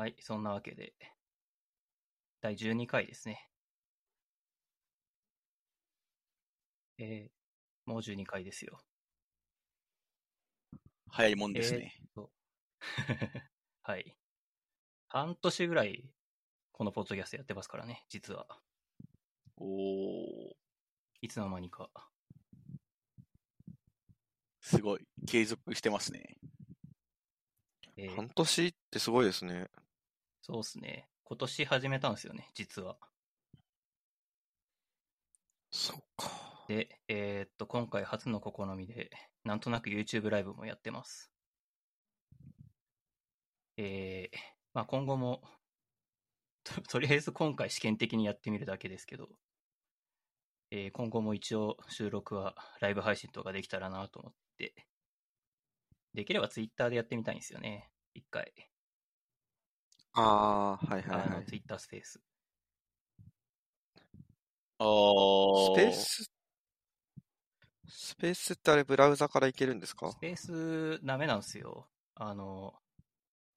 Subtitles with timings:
[0.00, 0.94] はい、そんなわけで、
[2.40, 3.50] 第12回ですね。
[6.96, 7.30] えー、
[7.84, 8.80] もう12回ですよ。
[11.10, 11.94] 早いもんですね。
[12.00, 12.32] えーっと
[13.82, 14.16] はい。
[15.08, 16.10] 半年ぐらい、
[16.72, 18.58] このポッドキャストやってますからね、実は。
[19.58, 20.54] おー、
[21.20, 21.90] いつの間にか。
[24.62, 25.06] すごい。
[25.26, 26.38] 継続してますね。
[27.98, 29.68] えー半年ってすごいですね。
[30.50, 31.06] そうっすね。
[31.22, 32.96] 今年始めたんですよね、実は。
[35.70, 36.64] そっか。
[36.66, 39.10] で、えーっと、今回初の試みで、
[39.44, 41.30] なんとなく YouTube ライブもやってます。
[43.76, 44.36] えー、
[44.74, 45.40] まあ今後も、
[46.64, 49.28] と とりあえず今回試験的にやってみるだけですけど、
[50.72, 54.74] えー今後も一応収録はライブ配信とかできたらなと思って、
[56.12, 58.52] できれば Twitter でやってみたいんですよね、一回。
[60.12, 61.46] ああー、はいはいあのはい。
[61.46, 62.20] Twitter スペース。
[64.78, 65.74] あー。
[65.74, 66.30] スペース、
[67.86, 70.10] スペースってあれブラウザからいけるんですか？
[70.10, 71.88] スペースダメなんですよ。
[72.14, 72.74] あの、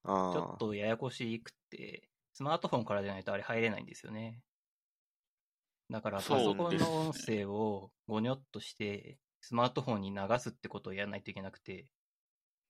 [0.05, 0.53] ちょああ。
[0.55, 4.41] っとややこしくて、スマートフォンからじゃないとあれ入れないんですよね。
[5.89, 11.87] だからパソコンの音声をゴニョっとして、スマートフォンに流すってことをやらないといけなくて、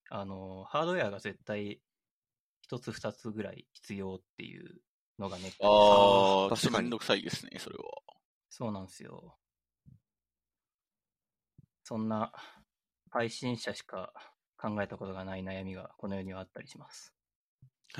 [0.09, 1.79] あの、ハードウェアが絶対
[2.63, 4.79] 一つ二つぐらい必要っていう
[5.19, 7.83] のがネックであー、確かにめんどくさいですね、それは。
[8.49, 9.37] そうなんですよ。
[11.83, 12.31] そんな
[13.09, 14.13] 配信者しか
[14.57, 17.13] 考えたことがない悩みがこの世にはあったりします。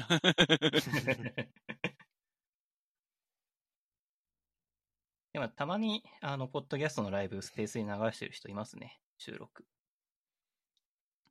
[5.33, 9.65] でもたまに、あの、ポッドキャストのライブ、スペースに流してる人いますね、収録。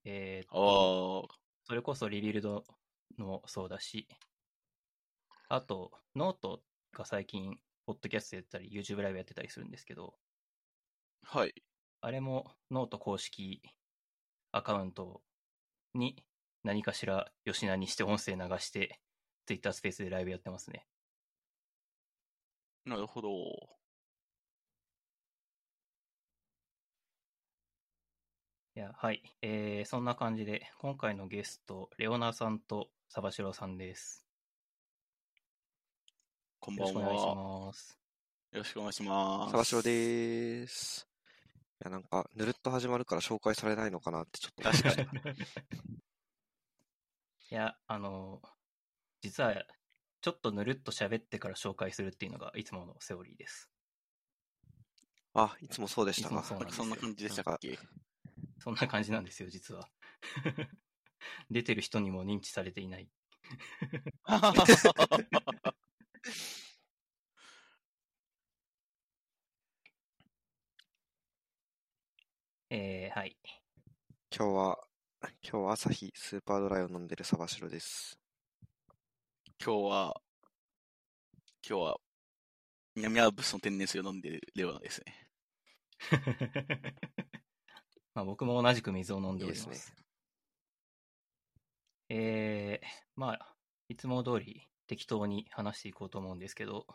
[0.04, 1.28] えーっと、
[1.64, 2.64] それこそリビルド
[3.18, 4.08] もそうだし、
[5.48, 10.14] あと、ノートが最近、ポッドキャストやったり、YouTube ライブやってたりするんですけど、
[11.22, 11.54] はい。
[12.00, 13.62] あれもノート公式
[14.52, 15.22] アカウント
[15.94, 16.24] に
[16.64, 19.00] 何かしら吉名にして音声流して、
[19.46, 20.86] Twitter スペースでライブやってますね。
[22.84, 23.28] なるほど。
[28.74, 29.22] いや、はい。
[29.42, 34.24] えー、そんな感じで、今回のゲスト、レオナさんとサバシロさんです。
[36.58, 37.34] こんばんよろしくお願いしは。
[37.66, 37.98] ます。
[38.52, 39.50] よろしくお願いします。
[39.50, 41.06] サバシロでーす。
[41.82, 44.62] いや、なんか、ぬるっと始まるから紹介されないのかなってちょっと。
[44.62, 45.34] 確かに。
[47.50, 48.40] いや、あの、
[49.20, 49.62] 実は、
[50.22, 53.68] ちょっとぬるっと喋ってから紹介するっていうのがいつものセオリーです。
[55.34, 56.42] あ、いつもそうでしたか。
[56.42, 57.78] そんかそんな感じでしたっけ？
[58.58, 59.90] そんな感じなんですよ、実は。
[61.50, 63.08] 出てる人にも認知されていない。
[72.70, 73.36] えー、はい。
[74.34, 74.78] 今日は、
[75.42, 78.18] 今日は朝日スーパードライを飲んでるサバシロです。
[79.62, 80.22] 今日は、
[81.68, 82.00] 今日は、
[82.94, 85.28] 南アルプスの天然水を飲んでるレオナですね。
[88.14, 89.64] まあ僕も同じく水を飲んでおります。
[89.64, 90.01] いいです
[92.08, 92.86] えー、
[93.16, 93.54] まあ、
[93.88, 96.86] いつも通り適当に話していこうと思うんですけど、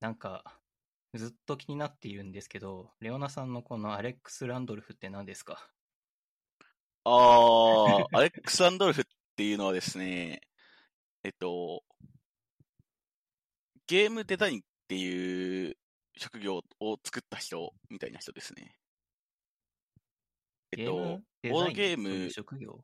[0.00, 0.60] なんか、
[1.14, 5.70] ずっと気になっているんですけど、レオナさんのこのアレックス・ランドルフって何ですか？
[7.04, 9.04] あー、アレックス・ランドルフっ
[9.34, 10.42] ていうのはですね、
[11.24, 11.82] えっと、
[13.86, 15.76] ゲームデザインっていう
[16.16, 18.76] 職業を作った人みたいな人ですね。
[20.76, 22.80] えっと、ボードゲーム職業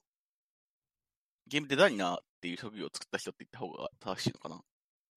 [1.46, 4.60] ゲームデザイナーっていう職業を作った人って言った方が正しいのかな。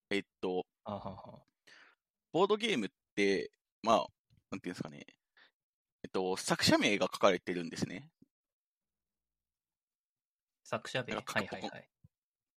[0.09, 1.39] えっと、あはは。
[2.33, 3.51] ボードゲームって、
[3.83, 4.05] まあ、
[4.51, 5.05] なんていうんですかね。
[6.03, 8.09] えっと、作者名が書かれてるんですね。
[10.63, 11.15] 作者名。
[11.15, 11.89] はいはいはい。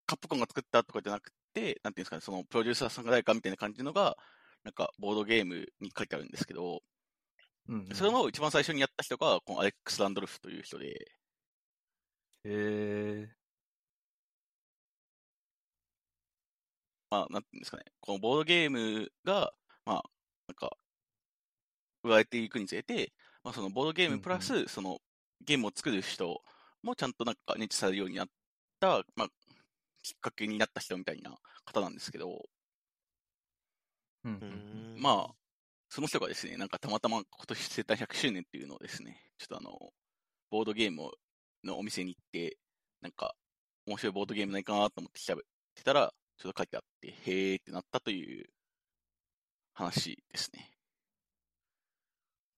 [0.07, 4.17] カップコンが作ったとかじゃなくて、なんていうんですかね、そのプロデューサーさんが誰かみたいな感じのが、
[4.65, 6.83] なんかボードゲームに書いてあるんですけど、
[7.71, 7.95] うん、うん。
[7.95, 11.13] それを一番最初にやった人が、このアレックス・ランドルフという人で、
[12.45, 13.31] へー。
[17.11, 19.53] まあ、なんていうんですかね、このボードゲームが、
[19.85, 20.03] まあ、
[20.49, 20.77] なんか、
[22.03, 23.13] 売られていくにつれて、
[23.43, 25.01] まあ、そのボードゲームプラス、その
[25.43, 26.43] ゲームを作る人
[26.83, 28.29] もちゃんとなんか認知されるようになっ
[28.81, 29.29] た、まあ、
[30.03, 32.49] きっかけになった人みたいな方なんですけど、
[34.25, 34.97] うん。
[34.99, 35.40] まあ、
[35.91, 39.93] その人がですね、なんかたまたま今年生誕100周年っていうのをですね、ちょっとあの、
[40.49, 41.11] ボードゲーム
[41.65, 42.59] のお店に行って、
[43.01, 43.35] なんか、
[43.87, 45.43] 面白いボードゲームないかなと思って調べ
[45.75, 48.47] てたら、ちょっと書いてあって、へーってなったという
[49.75, 50.71] 話ですね。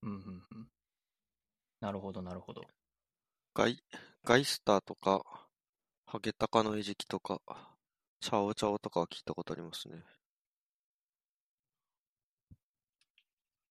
[0.02, 0.68] うんうんうん。
[1.80, 2.62] なるほど、なるほど。
[3.54, 3.82] ガイ、
[4.24, 5.24] ガイスターとか、
[6.04, 7.40] ハゲタカの餌食とか、
[8.20, 10.04] チャオチャオとかは聞いたことありますね。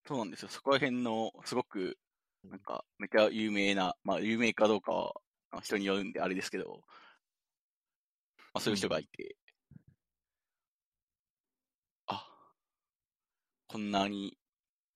[0.06, 0.50] そうなんですよ。
[0.50, 1.98] そこら辺の、すごく、
[2.44, 5.14] なんか、めちゃ有名な、まあ、有名かどうかは、
[5.52, 6.82] まあ人によるんであれですけど、
[8.54, 9.36] まあ、そういう人がいて、
[12.08, 12.22] あ、
[13.68, 14.38] こんなに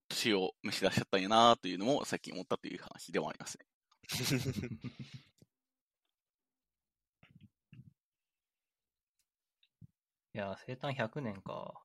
[0.10, 3.66] 年を召し出しちゃったんやなというのも最近思ったという話でもありますね。
[10.34, 11.84] いや、生誕100年か。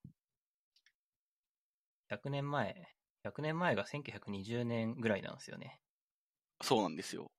[2.09, 2.95] 100年前。
[3.25, 5.81] 100年前が1920年ぐらいなんですよね。
[6.63, 7.31] そうなんですよ。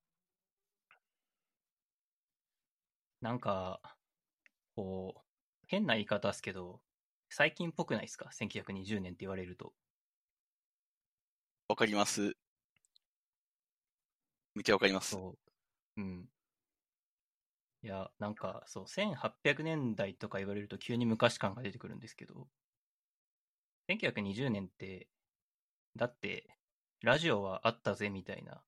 [3.21, 3.81] なんか、
[4.75, 5.21] こう、
[5.67, 6.81] 変な言い方ですけど、
[7.29, 9.73] 最近っぽくないですか ?1920 年って言われると。
[11.67, 12.35] わかります。
[14.55, 15.19] めっちゃわかります。
[15.19, 15.37] そ
[15.97, 16.01] う。
[16.01, 16.29] うん。
[17.83, 22.47] いや、なんか、そう、1800年代とか言われると急に昔感が出てくるんですけど、
[23.87, 25.07] 1920年って、
[25.95, 26.45] だって、
[27.01, 28.61] ラジオはあったぜみたいな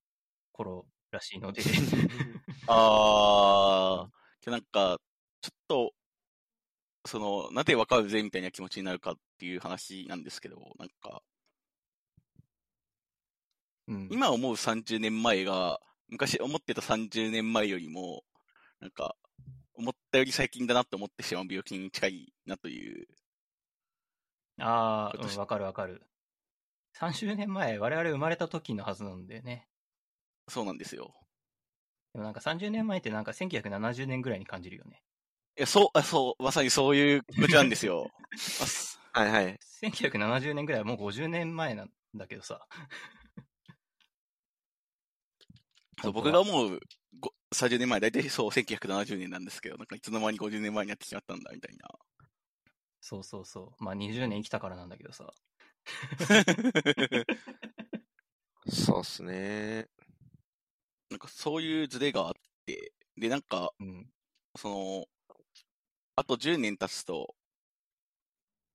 [0.52, 1.62] 頃らしいので、
[2.68, 5.00] あー、なんか、
[5.42, 5.94] ちょっと、
[7.06, 11.24] その、なぜわかるぜみたいな気持ちになるかっていう話なんですけど、なんか、
[13.88, 14.08] うん。
[14.12, 18.24] 今思う30年前が、昔思ってた30年前よりも、
[18.80, 19.16] なんか、
[19.74, 23.08] 思ったより最近だなって思ってしまう病気に近いなという。
[24.60, 26.02] ああ、今年うん、わかるわかる。
[27.00, 29.68] 30年前、我々生まれた時のはずなんだよね。
[30.48, 31.14] そうなんですよ。
[32.14, 35.02] でもなんか30年前ってなんか1970年ぐらいに感じるよね。
[35.58, 38.12] いや、そう、あそう、まさにそういう気持ちなんですよ。
[39.14, 39.60] はいはい。
[39.82, 42.68] 1970年ぐらいはもう50年前なんだけどさ。
[46.02, 46.80] そう僕が思う
[47.20, 51.88] ご30年前、だいたいそう、1970年なんですけど、なんかいつの間に50年前になってしまったんだ、みたいな。
[53.00, 53.84] そうそうそう。
[53.84, 55.34] まあ20年生きたからなんだけどさ。
[58.70, 59.88] そうっすね。
[61.10, 62.34] なんかそういうズレがあっ
[62.66, 64.10] て、で、なんか、うん。
[64.58, 65.06] その、
[66.16, 67.36] あと10年経つと、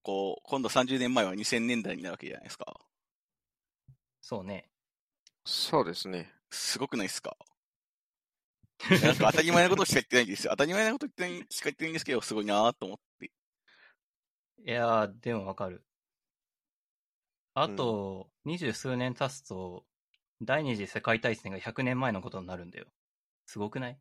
[0.02, 2.80] こう、今度30年前は2000年代になるわけじゃないですか。
[4.20, 4.70] そうね。
[5.44, 6.32] そうですね。
[6.50, 7.36] すごくないですか？
[9.02, 10.50] なんか当たり前のことしか言ってないんですよ。
[10.52, 13.32] 当たり前のこと言ってないしか言ってないんですけど、すごいなと思って。
[14.58, 15.84] いやー、でもわかる。
[17.62, 19.84] あと、二十数年経つと、
[20.40, 22.86] 第二次世界大戦が100年前のことになるんだよ。
[23.46, 23.98] すごくない？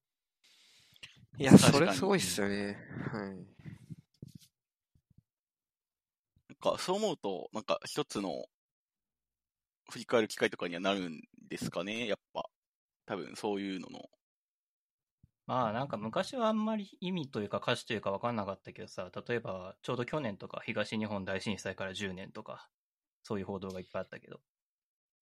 [1.39, 2.77] いや、それすごいっすよね。
[3.11, 3.35] はい。
[6.49, 8.45] なんか、そう思うと、なんか一つの
[9.91, 12.43] 振り返る機会とかにはなるんですかね、やっぱ。
[13.05, 14.09] 多分そういうのの。
[15.45, 22.67] まあなんか昔はあんまり意味というか歌詞というか分かんなかったけどさ、例えばちょうど去年とか東日本大震災から10年とか、
[23.27, 24.39] そういう報道がいっぱいあったけど、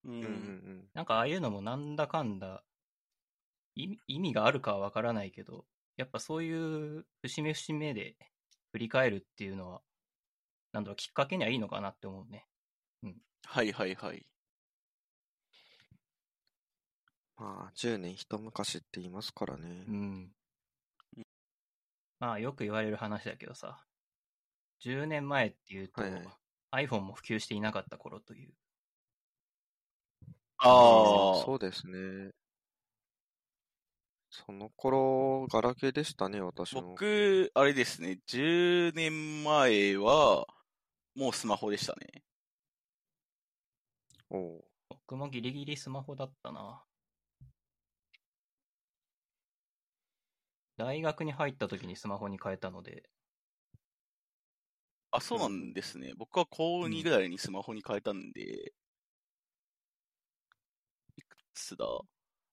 [0.03, 0.89] ううんうんうん。
[0.93, 2.63] なんかああいうのもなんだかんだ
[3.73, 5.65] 意味意味があるかは分からないけど、
[5.97, 6.53] やっぱそうい
[6.99, 8.15] う節目節目で
[8.73, 9.81] 振り返るっていうのは、
[10.71, 12.45] なんだろう、きっかけにはいいのかなって思うね。
[13.47, 14.23] はいはいはい。
[17.37, 19.91] まあ、10年一昔って言いますからねう。
[19.91, 20.31] ん。
[22.19, 23.83] まあよく言われる話だけどさ、
[24.81, 26.44] 10年前っていうと、はいはい
[26.75, 28.53] iPhone も普及していなかった頃という。
[30.57, 32.31] ああ、そうですね。
[34.29, 36.81] その頃、ガラケーでしたね、私も。
[36.89, 40.45] 僕、あれですね、10年前は、
[41.15, 42.23] もうスマホでしたね。
[44.29, 46.83] おう僕もギリギリスマホだったな。
[50.77, 53.09] 大学に入った時にスマホに変えたので、
[55.15, 56.13] あ、そうなんですね。
[56.17, 58.73] 僕は高2ぐらいにスマホに変えたんで、
[61.17, 61.85] いくつだ？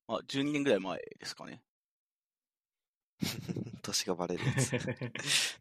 [0.09, 1.63] まあ、12年ぐらい前ですかね。
[3.83, 4.73] 年がバレるやつ。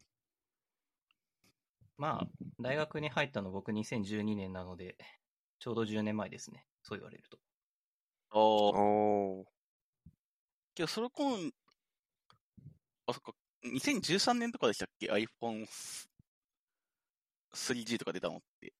[1.96, 2.28] まあ、
[2.60, 4.96] 大学に入ったの僕2012年なので、
[5.58, 6.66] ちょうど10年前ですね。
[6.82, 7.38] そう言われると。
[8.30, 9.44] ああ、
[10.74, 11.52] けど、それこん、
[13.06, 13.32] あ、そっか、
[13.62, 15.66] 2013年とかでしたっけ ?iPhone
[17.54, 18.72] 3G とか出たのって。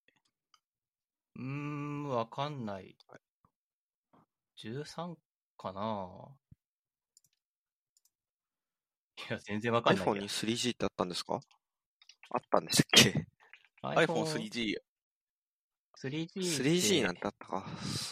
[1.36, 2.96] うーん、わかんない。
[4.58, 5.14] 13
[5.56, 6.08] かな
[9.28, 11.40] いや、全然わかんない iPhone に 3G ってあったんですか？
[12.30, 13.26] あったんでしたっけ
[13.82, 14.76] ？iPhone 3G。
[15.98, 16.28] 3G。
[16.34, 17.66] 3G なんてあったか。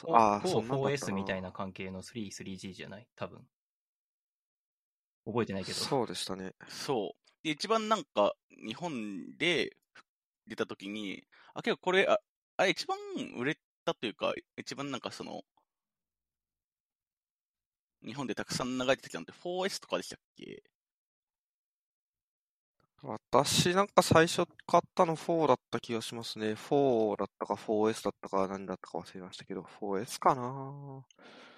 [0.05, 3.07] おああ、4そんなんだった 4S みたいな関係の3、3G じゃない？
[3.17, 3.47] 多分。
[5.27, 5.79] 覚えてないけど。
[5.79, 6.55] そうでしたね。
[6.69, 7.45] そう。
[7.45, 8.35] で、一番なんか、
[8.67, 9.77] 日本で
[10.51, 12.19] 出た時に、あ、結構これ、あ、
[12.57, 12.99] あれ一番
[13.39, 15.43] 売れたというか、一番なんかその、
[18.05, 20.63] 日本でたくさん流れてきたのって 4S とかでしたっけ？
[23.03, 26.53] 私なんか最初買ったの4だった気がしますね。
[26.53, 31.05] 4だったか 4S だったか何だったか忘れましたけど、4S かな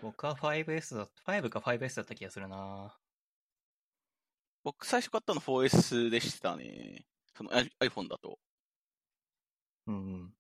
[0.03, 2.97] 僕は 5S だ、5か 5S だった気がするな
[4.65, 7.05] 僕最初買ったの 4S でしたね。
[7.37, 8.39] その iPhone だと。
[9.87, 10.35] うんうん。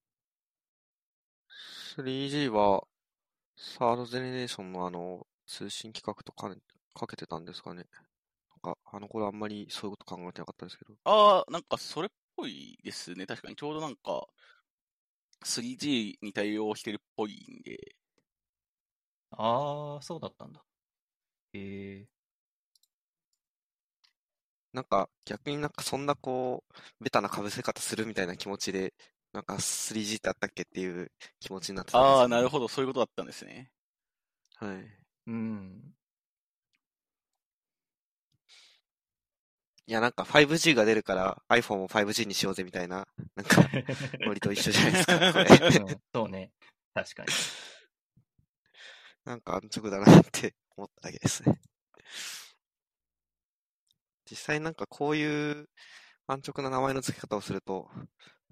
[1.97, 2.87] 3G は、
[3.57, 6.57] サードゼネレーションのあの、通信規格とかね、
[6.95, 7.87] かけてたんですかね。
[8.65, 10.95] なんか、あの頃あんまりそういうこと考えてなかったですけど。
[11.05, 13.27] ああ、なんかそれっぽいですね。
[13.27, 14.27] 確かにちょうどなんか、
[15.45, 17.97] 3G に対応してるっぽいんで。
[19.31, 20.65] ああ、そうだったんだ。
[21.55, 22.07] へえ
[24.73, 26.65] なんか、逆になんかそんなこ
[27.01, 28.95] う、ベタな被せ方するみたいな気持ちで、
[29.33, 31.11] なんか 3G ってあったっけっていう
[31.41, 32.49] 気持ちになってたんですよああ、なるど。
[32.51, 33.71] ほど、そういうことだったんですね。
[34.57, 34.99] はい。
[35.27, 35.95] うん。
[39.87, 43.63] いや、なんか 5G が出るから iPhone も 5G にしようぜみたいな、なんか、
[44.21, 45.81] ノリと一緒じゃないですか、これ。
[45.81, 46.53] うんそうね。
[46.95, 47.29] 確かに。
[49.25, 51.61] なんか安直だなって思っただけですね。
[54.31, 55.69] 実際なんかこういう
[56.27, 57.91] 安直な名前の付け方をすると、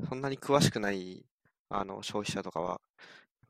[0.08, 1.24] そんなに詳しくない
[1.68, 2.80] あの消費者とかは、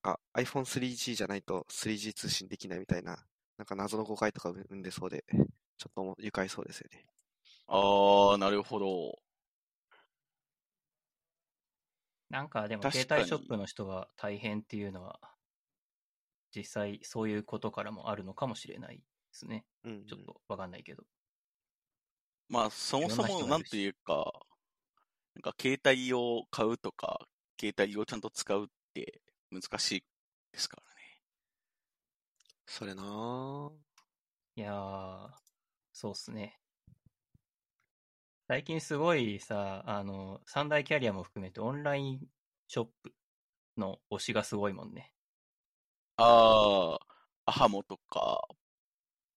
[0.03, 3.25] なんか iPhone3G じゃないと 3G 通信できないみたいな、
[3.59, 5.25] なんか謎の誤解とか生んでそうで、
[5.79, 7.07] ちょっとも愉快そうですよね。
[7.67, 9.19] ああ、なるほど。
[12.29, 15.21] なんかでも携帯ショップの人が大変っていうのは、
[16.55, 19.03] 実際そういうことからもあるのかもしれないで
[19.33, 19.65] すね。
[19.85, 20.07] うん。
[20.07, 21.05] ちょっとわかんないけど。
[22.49, 24.33] まあ、そもそも、なんというか、
[25.43, 27.27] なんか携帯を買うとか、
[27.59, 30.05] 携帯をちゃんと使うって難しい
[30.53, 31.01] ですからね。
[32.67, 33.71] それなぁ。
[34.57, 35.29] いやー、
[35.95, 36.59] そうっすね。
[38.49, 42.21] 最近すごいさ、あの、三大キャリアも含めてオンライン
[42.69, 43.15] ショップ
[43.79, 45.15] の推しがすごいもんね。
[46.19, 47.07] ああ、
[47.47, 48.47] アハモとか、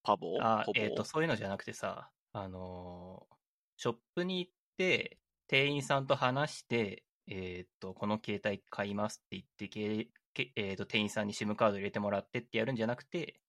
[0.03, 0.37] パボ？
[0.41, 0.81] あポボ？
[0.81, 3.35] えっ、と、そういうのじゃなくてさ、あのー
[3.77, 5.17] ショップに行って、
[5.53, 13.39] 店員さんと話して、えっ、と、この携帯買いますって言ってけけ、えーと、店員さんに SIM カード入れてもらってってやるんじゃなくて、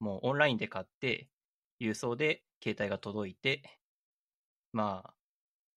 [0.00, 1.28] もうオンラインで買って、
[1.78, 3.78] 郵送で携帯が届いて、
[4.72, 5.14] まあ、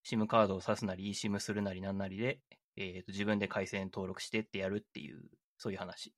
[0.07, 2.39] SIM カードを挿すなり、eSIM するなりなんなりで、
[2.77, 5.19] えーと、自分で回線登録してってやるっていう、
[5.57, 6.13] そういう話。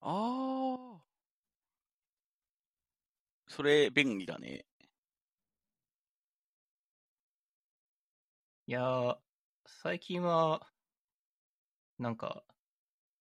[0.00, 1.02] ああ。
[3.46, 4.64] それ、便利だね。
[8.68, 9.18] いやー、
[9.66, 10.70] 最近は、
[11.98, 12.44] なんか、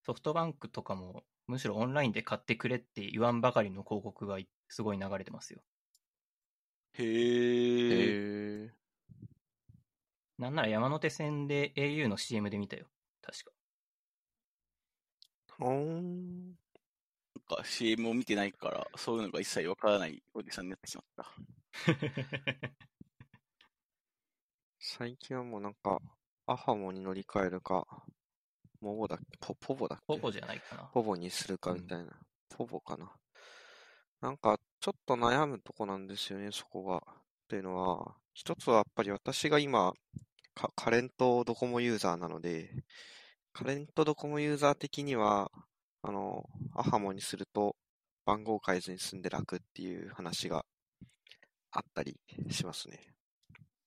[0.05, 5.61] ソフトバンクとかも、むしろオンラインで買ってくれって言わんばかりの広告がいすごい流れてますよ。
[6.93, 8.19] へえ。
[8.21, 8.77] へえ。
[10.37, 12.87] なんなら山手線で au の CM で見たよ。
[13.21, 13.51] 確か。
[15.59, 16.57] ほーん。
[17.49, 21.31] なんか CM を見てないから、そういうのが一切わからないおじさんになってしまった。
[24.89, 25.99] 最近はもうなんか、
[26.45, 27.85] アハモに乗り換えるか、
[28.79, 29.37] モボだっけ？
[29.41, 30.05] ポポボだっけ？
[30.07, 30.83] ポポじゃないかな。
[30.93, 32.13] ポボにするかうんみたいな。
[32.55, 33.11] ポボかな。
[34.21, 36.97] なんか、ちょっと悩むとこなんですよね、そこが。
[36.97, 37.01] っ
[37.49, 39.91] ていうのは、一つはやっぱり私が今、
[40.55, 42.71] かカレントドコモユーザーなので、
[43.51, 45.51] カレントドコモユーザー的には、
[46.01, 47.75] あの、アハモにすると
[48.25, 50.65] 番号変えずに済んで楽っていう話が
[51.71, 52.17] あったり
[52.51, 53.16] しますね。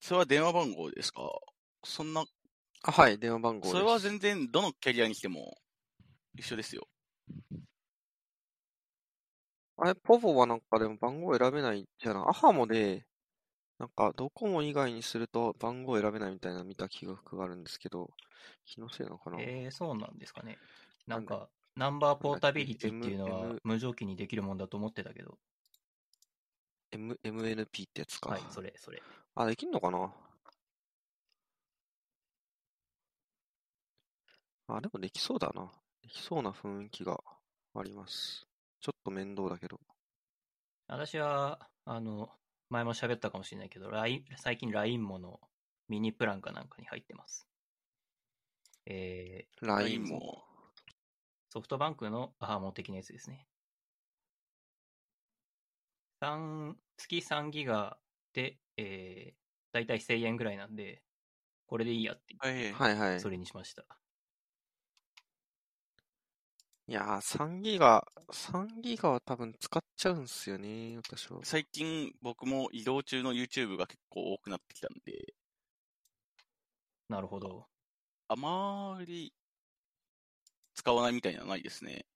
[0.00, 1.30] それは電話番号ですか？
[1.85, 2.25] そんな、
[2.83, 3.73] あ、はい、電話番号です。
[3.73, 5.57] それは全然どのキャリアにしても
[6.35, 6.88] 一緒ですよ。
[9.76, 12.25] あれ、ポボはなんかでも番号選べないじゃない？
[12.28, 13.04] アハモで、
[13.78, 18.11] なんかドコモ以外にすると番号選べないみたいなの見た記憶があるんですけど、
[18.66, 19.37] 気のせいなのかな？
[19.40, 20.59] えー、そうなんですかね。
[21.07, 25.38] なんか、ナンバーポータビリティっていうのは無条件にできるもんだと思ってたけど。
[26.92, 28.30] M、MNP ってやつか。
[28.30, 29.02] はい、それ、それ。
[29.34, 30.12] あ、できんのかな？
[34.68, 35.70] あ、でもできそうだな。
[36.02, 37.18] できそうな雰囲気が
[37.75, 38.46] あります。
[38.80, 39.80] ちょっと面倒だけど。
[40.87, 42.30] 私は、あの、
[42.68, 45.40] 前も喋ったかもしれないけど、LINE 最近 LINE もの
[45.88, 47.49] ミニプランかなんかに入ってます。
[48.87, 50.44] えー、LINE も。
[51.49, 53.46] ソフトバンクのアハモ的なやつですね。
[56.20, 57.99] 三月3ギガ
[58.32, 59.34] で、えー、
[59.72, 61.02] だいたい1000円ぐらいなんで、
[61.66, 62.72] これでいいやってはい。
[62.72, 63.20] はいはい。
[63.20, 63.84] それにしました。
[66.88, 71.40] いやー、3ギガ、3ギガは多分使っちゃうんすよね、私は。
[71.44, 75.34] 最近僕も移動中の YouTube が結構多くなってきたんで、
[77.08, 77.68] なるほど。
[78.28, 79.34] あまり
[80.75, 82.06] 使わないみたいなのはないですね。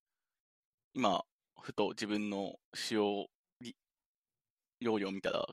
[0.95, 1.25] 今、
[1.61, 3.29] ふと自分の使用
[3.61, 3.77] り
[4.79, 5.45] 容量を見たら、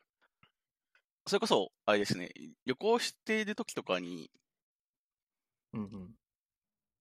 [1.32, 2.30] それこそ、あれですね、
[2.66, 4.30] 旅行している時とかに、
[5.74, 6.16] うんうん。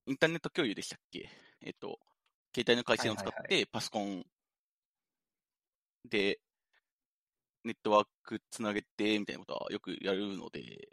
[0.07, 1.31] インターネット共有でしたっけ？
[1.63, 1.99] えっと、
[2.55, 4.27] 携帯の回線を使って、パソコン
[6.05, 6.41] で、
[7.65, 10.91] ネットワークつなげて、みたいなことはよくやるので、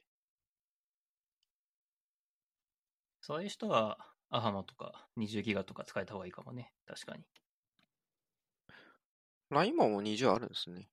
[3.22, 6.74] そういう人は、アハモとか20ギガとか使えた方がいいかもね。
[6.88, 7.24] 確かに。
[9.51, 10.89] LINE ももう20あるんですね。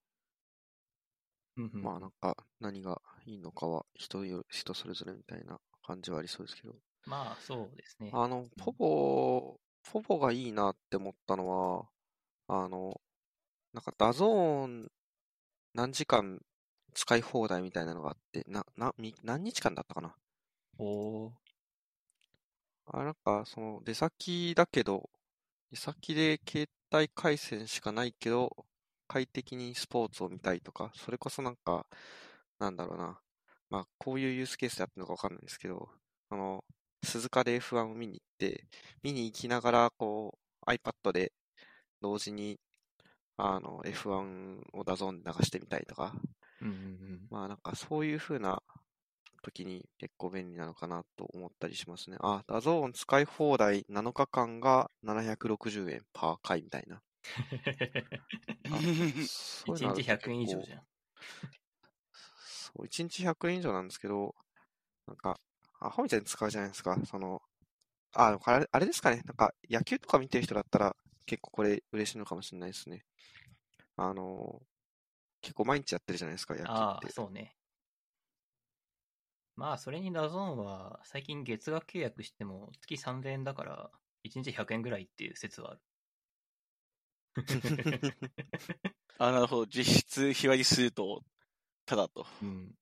[1.57, 6.75] うんうん、まあなんか、何がいいのかは人よ、人それぞれみたいな感じはありそうですけど。
[7.07, 8.11] まあ、そうですね。
[8.13, 11.89] あの、 povo、povo がいいなって思ったのは、
[12.49, 13.01] あの、
[13.73, 14.91] なんか DAZN
[15.75, 16.41] 何時間
[16.95, 20.17] 使い放題みたいなのがあって、な、な、み何日間だったかな
[20.79, 21.45] おー
[22.87, 25.11] あ、なんか、その、出先だけど、
[25.71, 28.67] 出先で携帯回線しかないけど、
[29.15, 31.87] 快適にスポーツを見たいとか、それこそなんか、
[32.59, 33.21] なんだろうな。
[33.71, 35.89] まあ、こういうユースケースでやってるのかわかんないんですけど、
[36.31, 36.65] あの、
[37.05, 38.67] 鈴鹿で F1 を見に行って、
[39.05, 41.33] 見に行きながら、こう、iPad で
[42.01, 42.59] 同時に、
[43.37, 46.15] あの、F1 を DAZN で流してみたいとか、
[46.61, 47.29] うんうんうん。
[47.31, 48.63] まあなんかそういう風な
[49.43, 52.17] 時に結構便利なのかなと思ったりしますね。
[52.21, 57.01] あ、 DAZN 使い放題7日間が760円 per 回みたいな。
[59.29, 60.83] そう1いうのある日と100円以上じゃん。
[62.45, 64.35] そう、1日100円以上なんですけど、
[65.07, 65.39] なんか、
[65.81, 66.99] アホみたいに使うじゃないですか。
[67.07, 67.43] その、
[68.15, 69.23] あ、あれあれですかね。
[69.27, 73.05] なんか野球とか見てる人だったら結構これ嬉しいのかもしれないですね。
[73.97, 74.63] あの、
[75.43, 77.13] 結構毎日やってるじゃないですか、野球ああ、って。
[77.13, 77.57] そうね。
[79.57, 83.91] まあ、それに DAZN は、最近月額契約しても月3000円だから、
[84.23, 85.81] 1日100円ぐらいっていう説はある。
[89.19, 89.67] あ、なるほど。
[89.67, 91.23] 実質日割りすると、
[91.87, 92.27] ただと。
[92.43, 92.75] うん。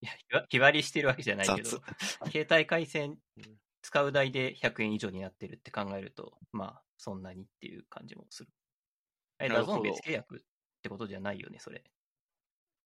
[0.00, 1.80] いや、日割りしてるわけじゃないけど雑、
[2.30, 8.48] 携帯回線うん使う代で100円以上になってるって考えると、まあ、そんなにっていう感じもする。
[9.38, 10.40] え、 DAZN 別契約っ
[10.80, 11.84] てことじゃないよね、それ。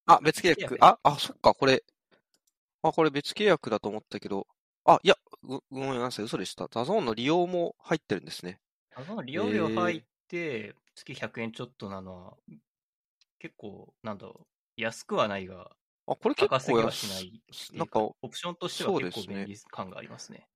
[0.07, 0.85] あ、別契約別契約。
[0.85, 1.85] あ、あ、そっか、これ。
[2.81, 4.45] あ、これ別契約だと思ったけど。
[4.83, 6.67] あ、いや、ごごめんなさい、嘘でした。
[6.67, 8.59] DAZN の利用も入ってるんですね。
[8.93, 10.08] DAZN 利用料入って、
[10.95, 12.37] 月100円ちょっとなのは、
[13.39, 15.75] 結構、なんだろう、安くはないが、
[16.07, 17.73] あ、これ結高すぎ構はしない安。
[17.75, 20.49] なんか、オプションとしては結構便利感がありますね。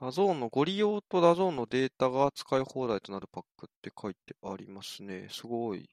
[0.00, 5.28] DAZN のご利用と DAZN のデータが使い放題となるパックって書いてありますね。
[5.30, 5.88] すごい。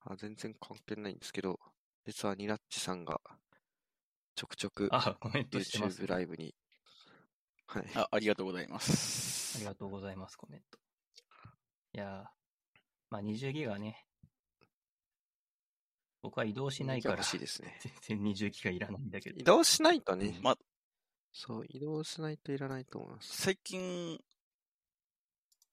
[0.00, 1.60] あ、全然関係ないんですけど、
[2.06, 3.20] 実はニラッチさんが
[4.36, 6.54] ちょくちょくあ、コメントしてます、YouTube ライブに。
[7.66, 7.84] はい。
[7.94, 9.58] あありがとうございます。
[9.58, 10.78] ありがとうございます、コメント。
[11.94, 12.24] いやー、
[13.10, 14.04] まあ20ギガね。
[16.22, 17.78] 僕は移動しないから、欲しいですね。
[18.02, 19.44] 全然20ギガいらないんだけど移。
[19.44, 20.58] 動しないとね、まあ、
[21.32, 23.42] そう、移動しないといらないと思います。
[23.42, 24.18] 最近、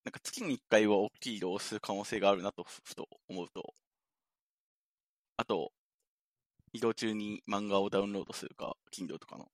[0.03, 3.73] なんか月に1回は大きい移動をする可能性があるなと、ふふと思うと。
[5.37, 5.71] あと、
[6.73, 9.49] 移動中に漫画をダウンロードするか、Kindle とかの。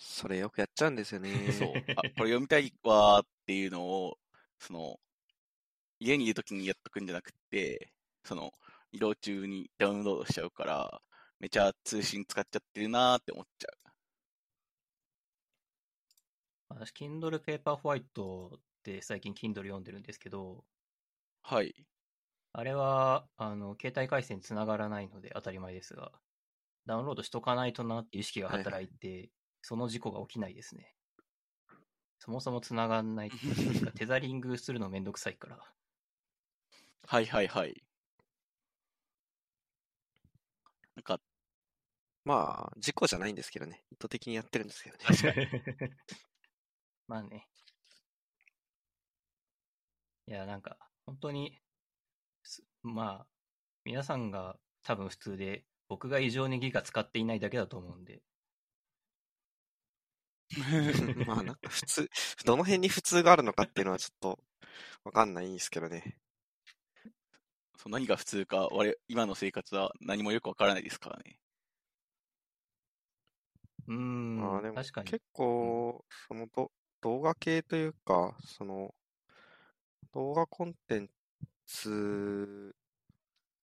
[0.00, 1.52] それよくやっちゃうんですよね。
[1.52, 4.18] そう、あ、これ読みたいわーっていうのを、
[4.58, 4.98] その、
[6.00, 7.92] 家にいるときにやっとくんじゃなくて、
[8.24, 8.52] その、
[8.92, 11.00] 移動中にダウンロードしちゃうから、
[11.38, 13.90] めちゃ通信使っちゃってるなーって思っちゃう。
[16.68, 20.64] 私、Kindle Paperwhite って最近 Kindle 読んでるんですけど、
[21.42, 21.86] はい。
[22.52, 26.12] あれは、あの、携帯回線つながらないので当たり前ですが、
[26.86, 29.30] ダウンロードしとかないとなっていう意識が働いて、
[29.62, 30.94] その事故が起きないですね。
[32.18, 35.74] そもそもつながんないっていうか、 テザリングするのめんどくさいから。
[37.06, 37.82] はいはいはい。
[40.96, 41.20] なんか、
[42.24, 43.82] まあ、事故じゃないんですけどね。
[43.90, 45.06] 意図的にやってるんですけどね。
[47.08, 47.48] まあね。
[50.26, 51.58] いや、なんか、本当に、
[52.42, 53.26] すまあ、
[53.84, 58.22] 皆さんが多分普通で、僕が異常にギガ使っていないだけだと思うんで。
[61.26, 62.10] まあなんか普通、
[62.44, 64.38] どの辺に普通があるのかっていうのはちょっと
[65.04, 66.16] わかんないんですけどね。
[67.76, 71.38] そう何が普通か、我々今の生活は何もよくわからないですからね。
[73.88, 75.10] うーん、まあでも確かに。
[75.10, 78.94] 結構、そのど動画系というか、その
[80.12, 81.10] 動画コンテン
[81.66, 82.74] ツ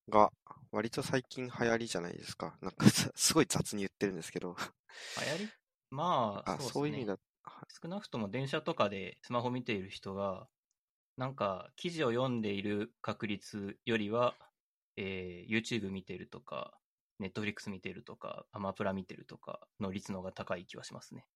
[0.09, 0.31] が
[0.71, 2.57] 割と最近流行りじゃないですか。
[2.61, 4.55] なんかさすごい雑に言ってるんですけど。
[5.19, 5.49] 流行り？
[5.89, 6.81] まあ、あ、そうですね。
[6.81, 7.17] そういう意味だ。
[7.43, 10.49] は少なくとも電車とかでスマホ見ている人が、
[11.17, 14.35] なんか記事を読んでいる確率よりは、
[14.97, 16.79] えー YouTube 見てるとか、
[17.21, 21.27] Netflix 見てるとか、アマプラ見てるとかの率の方が高い気はしますね。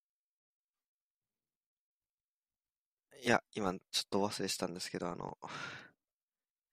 [3.23, 5.37] いや、今ちょっとお忘れしたんですけど、あの、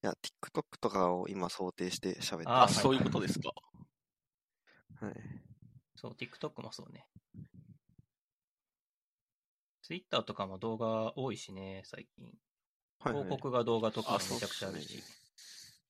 [0.03, 3.53] いや、TikTok とかを今想定して喋ってあ、あはいそういうことですか。
[5.01, 5.15] はい。
[5.97, 7.07] そう、TikTok もそうね。
[9.89, 12.27] Twitter とかも動画多いしね、最近。
[13.01, 15.05] はいはい広告が動画とかめちゃくちゃあるすねし。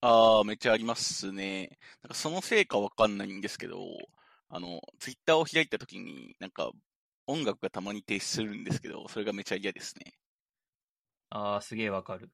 [0.01, 1.79] ああ、めっちゃありますね。
[2.03, 3.79] なんかそのせいかわかんないんですけど、
[4.49, 6.71] あの、ツイッターを開いたときに、なんか
[7.27, 10.15] 音楽がたまに停止するんですけど、それがめちゃ嫌ですね。
[11.31, 12.31] ああ、すげえわかる。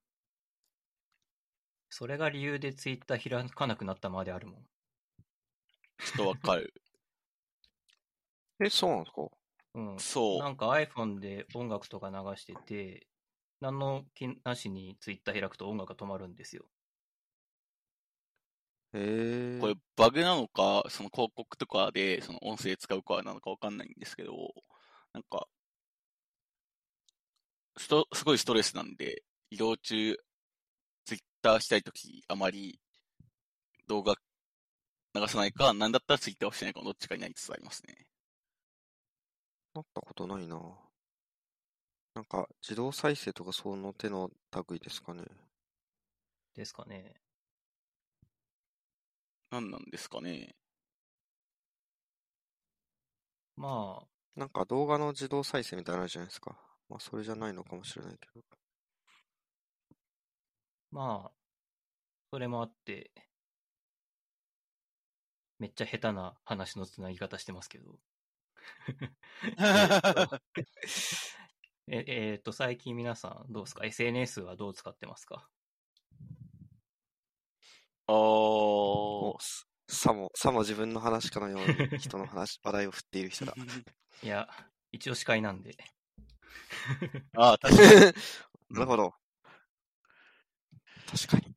[1.88, 4.66] それが理由で Twitter 開かなくなったまであるもん。
[6.04, 6.72] ちょっとわかる。
[8.60, 9.28] え、そうなんですか？
[9.74, 9.98] うん。
[9.98, 10.38] そう。
[10.38, 13.06] なんか iPhone で音楽とか流してて、
[13.60, 16.64] 何の気なしに Twitter 開くと音楽が止まるんですよ。
[18.92, 19.60] へえ。
[19.60, 24.32] これバグなのか、その広告とかでその音声使うかなのかわかんないんですけど、
[25.12, 25.46] なんか、
[27.76, 30.16] ストすごいストレスなんで、移動中、
[31.04, 32.80] ツイッターしたいとき、あまり
[33.88, 34.14] 動画
[35.14, 38.06] 流さないか、なんだったらツイッターをしないかのどっちかになりつつありますね。
[39.74, 40.60] なったことないな。
[42.14, 44.30] なんか、自動再生とかその手の
[44.70, 45.24] 類ですかね。
[46.54, 47.14] ですかね。
[49.50, 50.54] なんなんですかね。
[53.56, 54.06] まあ、
[54.36, 56.56] なんか動画の自動再生みたいなのあるじゃないですか。
[56.88, 58.42] まあ、それじゃないのかもしれないけど。
[60.90, 61.32] まあ、
[62.30, 63.10] それもあって、
[65.58, 67.98] めっちゃ下手な話のつなぎ方してますけど。
[71.88, 75.48] え、 えーと、最近皆さんどうですか ?SNS はどう使ってますか？
[78.06, 79.36] あー。
[79.40, 83.56] すさも、さも自分の話かのように人の話、話題を振っている人だ。
[84.22, 84.48] いや、
[84.92, 85.76] 一応司会なんで。
[87.36, 88.00] あー、確かに。
[88.70, 89.14] なるほど。
[91.06, 91.54] 確かに。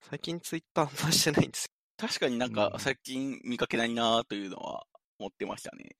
[0.00, 1.70] 最近ツイッターあんましてないんですよ。
[1.96, 4.86] 確かになんうんか最近見かけないなというのは
[5.18, 5.96] 思ってましたね。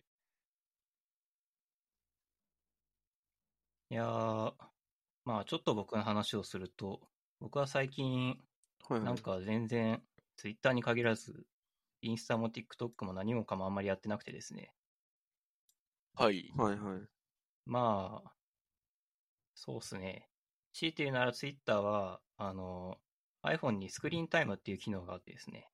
[3.91, 4.55] いやー、
[5.25, 7.01] まあちょっと僕の話をすると、
[7.41, 8.39] 僕は最近、
[8.89, 9.03] はいはい。
[9.05, 10.03] なんか全然、
[10.37, 11.47] ツイッターに限らず、
[12.03, 14.73] インスタも TikTok も何もかもあんまりやってなくてですね。
[16.15, 16.53] はい。
[16.57, 17.09] はいはい。
[17.67, 18.33] まあ、
[19.55, 20.31] そうっすね。
[20.73, 22.99] 強いて言うなら Twitter は、あの、
[23.43, 25.69] iPhone にスクリーンタイムっていう機能があってですね。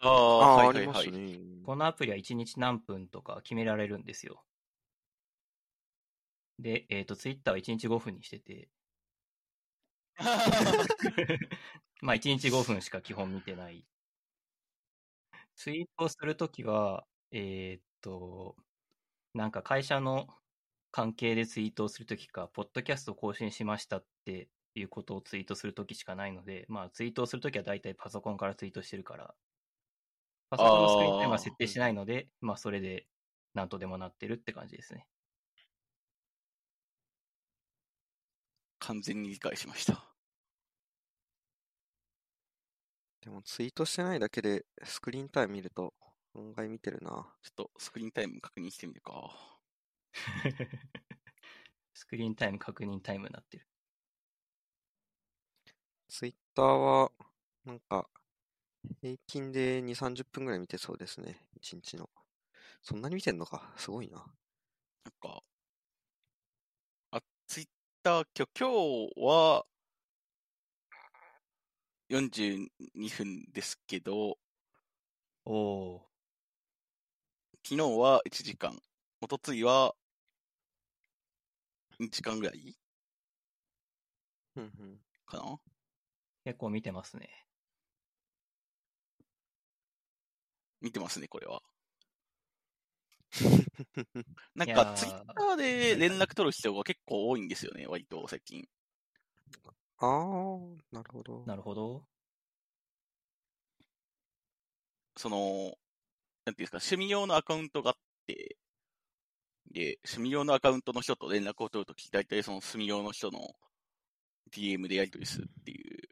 [0.00, 0.86] ああ、あり。
[0.86, 1.38] ますね。
[1.64, 4.44] このアプリは1日何分とか決められるんですよ。
[6.58, 8.68] で、えっ、と、Twitter は1日5分にしてて、
[12.00, 13.84] まあ1日5分しか基本見てない。
[15.56, 18.56] ツイートをするときは、えーっと、
[19.34, 20.28] なんか会社の
[20.90, 29.34] 関係でツイートをするときか、ポッドキャストを更新しましたっていうことをツイートするときしかないので、まあツイートをするときは大体パソコンからツイートしてるから、
[30.50, 33.06] パソコンのスクリーンタイムは設定してないので、まあそれで
[33.54, 35.06] なんとでもなってるって感じですね。
[38.80, 40.04] 完全に理解しました。
[43.20, 45.94] でもツイートしてないだけでスクリーンタイム見ると
[46.34, 47.10] 案外見てるな。
[47.42, 49.58] ちょっとスクリーンタイム確認してみるか。
[51.94, 53.66] スクリーンタイム確認タイムになってる。
[56.08, 57.12] ツイッターは、
[57.64, 58.08] なんか、
[59.00, 61.48] 平均で2、30分ぐらい見てそうですね。
[61.60, 62.08] 1日の。
[62.82, 63.72] そんなに見てんのか。
[63.76, 64.18] すごいな。
[64.18, 64.26] なん
[65.20, 65.42] か、
[67.10, 67.68] あ、ツイッ
[68.02, 68.68] ター、今日、今
[69.24, 69.66] 日は、
[72.10, 72.68] 42
[73.10, 74.38] 分ですけど、
[75.44, 76.08] おお
[77.64, 78.80] 昨日は1時間、
[79.20, 79.94] おとついは
[81.98, 82.76] 2時間ぐらい
[84.56, 85.00] うんうん。
[85.26, 85.58] かな？
[86.44, 87.47] 結構見てますね。
[90.80, 91.62] 見てますね、これは。
[94.54, 98.68] なんか、ツイッターで連絡取る人が結構多いんですよね、割と最近。
[99.98, 101.44] あー、なるほど。
[101.46, 102.04] なるほど。
[105.16, 105.76] その、
[106.46, 108.56] なんていうんですか、趣味用のアカウントがあって、
[109.70, 113.54] で、趣味用のアカウントの人と連絡を取るとき、大体その趣味用の人の
[114.50, 116.07] DM でやり取りするっていう。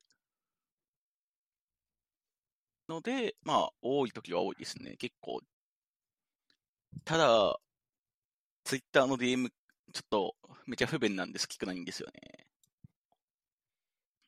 [2.88, 5.40] ので、まあ、多いときは多いですね、結構。
[7.04, 7.58] ただ、
[8.64, 9.48] ツイッターの DM、
[9.92, 12.46] ちょっと、めちゃ不便なんで好きくないんですよね。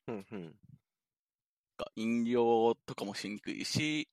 [0.07, 0.55] うんうん。
[1.95, 4.09] 飲料とかもしにくいし、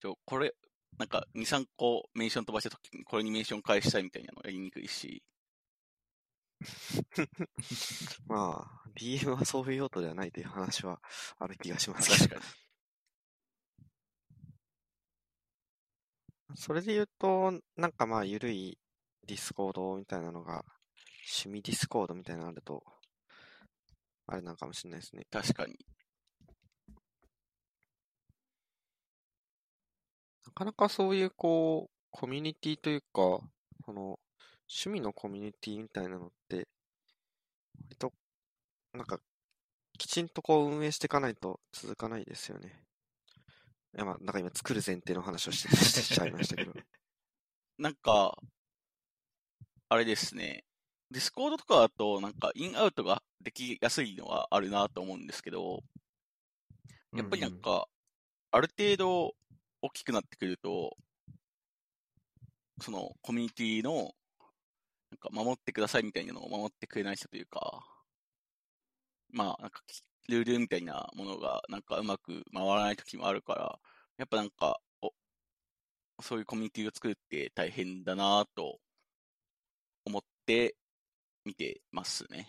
[0.00, 0.54] ちょ、これ、
[0.98, 5.22] なんか2、3個メンション飛ばしたときにこれにメンション返したいみたいなのやりにくいし、
[8.26, 11.00] まあ、DM はそういう用途ではないという話は
[11.38, 12.10] ある気がします。
[12.10, 12.65] 確かに。
[16.56, 18.76] それで言うと、なんかまあ、ゆるい
[19.28, 20.64] ディスコードみたいなのが、
[21.24, 22.82] 趣味ディスコードみたいなのあると、
[24.28, 25.26] あれなんかもしれないですね。
[25.30, 25.76] 確かに。
[30.46, 33.40] なかなかそういう、こう、コミュニティというか、
[33.84, 34.18] その、
[34.68, 36.66] 趣味のコミュニティみたいなのって、
[37.88, 38.12] 割と、
[38.94, 39.20] なんか、
[39.98, 42.85] きちんとこう運営していかないと続かないですよね。
[43.96, 46.72] いや、まあ、なんか今作る前提の話をして しちゃいましたけど。
[47.78, 48.36] なんか、
[49.88, 50.64] あれですね。
[51.10, 55.82] ディスコードとかだと、なんか、インアウトができやすいのはあるなと思うんですけど、
[57.14, 57.88] やっぱりなんか、
[58.50, 59.34] ある程度
[59.80, 60.94] 大きくなってくると、
[62.82, 64.14] そのコミュニティの、
[65.10, 67.82] なんか守ってくださいみたいなのを守ってくれない人というか、
[69.30, 69.82] まあ、なんか、
[70.28, 73.80] ルールみたいなものが、なんかうまく回らない時もあるから、
[74.18, 75.12] やっぱなんか、お、
[76.20, 78.80] そういうコミュニティを作るって大変だなと
[80.06, 80.76] 思って
[81.44, 82.48] 見てますね。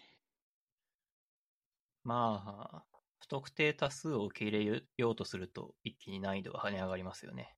[2.03, 2.85] まあ、
[3.19, 7.55] 不特定多数を受け入れようとすると、一気に難易度が跳ね上がりますよね。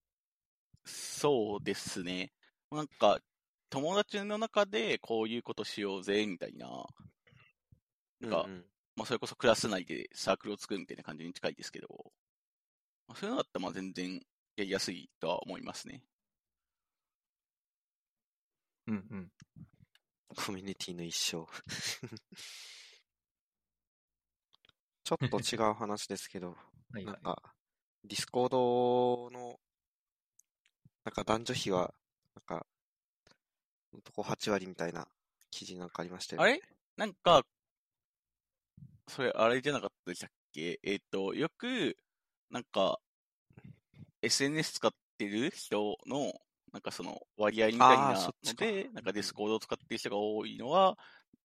[0.86, 2.34] そうですね。
[2.72, 3.20] なんか、
[3.70, 6.68] 友達の中でこういうことしようぜ、みたいな、
[8.22, 8.66] なんかうんうん
[9.00, 11.88] まあ、それこそクラス内でサークルを作るみたいな感じに近いですけど、
[13.08, 14.22] まあ、そういうのだったらまあ全然
[14.58, 16.04] やりやすいとは思いますね。
[18.88, 19.32] うんうん。
[20.36, 21.48] コミュニティの一生。
[25.06, 26.58] ちょっと違う話ですけど、
[26.92, 27.14] はいはい。
[27.14, 27.42] なんか、
[28.04, 29.62] ディスコードの、
[31.06, 31.96] なんか男女比は、
[32.36, 32.68] なんか、
[33.94, 35.08] 男8割みたいな
[35.52, 36.50] 記事なんかありましたよね。
[36.50, 36.62] あれ？
[36.98, 37.46] なんか、
[39.10, 40.80] それあれじゃなかったでしたっけ？
[40.84, 41.98] えっ、と、よく、
[42.50, 43.00] なんか、
[44.24, 46.34] SNS 使ってる人の、
[46.74, 50.98] なんかその割合みたいなので、なんかディスコードを使ってる人が多いのは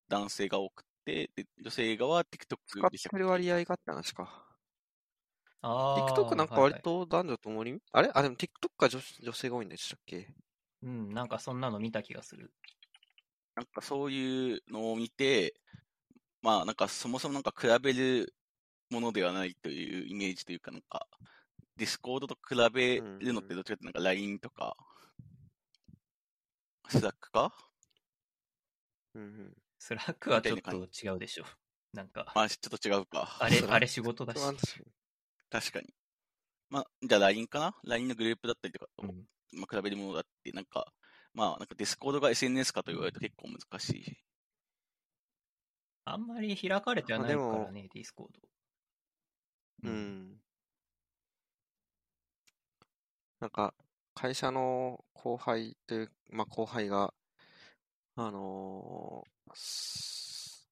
[0.09, 4.59] 男性が多くて、で女性側は TikTok 使っでしたってける割合があった話か。
[5.63, 5.75] ああ。
[5.97, 6.85] TikTok なんか割はいはい。
[6.85, 8.11] と男女ともに、あれ？
[8.15, 8.49] あ、でも TikTok
[8.79, 10.35] が女女性が多いんでしたっけ？
[10.83, 12.53] うん、なんかそんなの見た気がする。
[13.57, 15.55] なんかそういうのを見て、
[16.45, 18.35] まあなんかそもそもなんか比べる
[18.91, 21.07] ものではないというイメージというかなんか、
[21.79, 24.77] ディスコードと比べるのってどっちかっていうとなんか LINE とか、
[26.91, 27.55] スラックか？
[29.15, 29.55] うんうん。
[29.79, 31.45] スラックはちょっと違うでしょ。
[31.95, 33.39] なんか、まあちょっと違うか。
[33.41, 34.85] あれ、あれ仕事だし確かに
[35.51, 35.95] 確かに。
[36.69, 40.93] まあ、じゃあ LINE かな ?LINE のグループだったりとかと、うんまあ、比べるものだって、なんか、
[41.33, 44.05] まあ、なんかディスコードが SNS かと言われると結構難しい。
[46.07, 48.41] あんまり開かれてはないかあでもらね、ディスコード。
[49.83, 50.41] うん。
[53.41, 53.75] なんか、
[54.15, 57.13] 会社の後輩という、まあ後輩が、
[58.17, 60.69] あのーす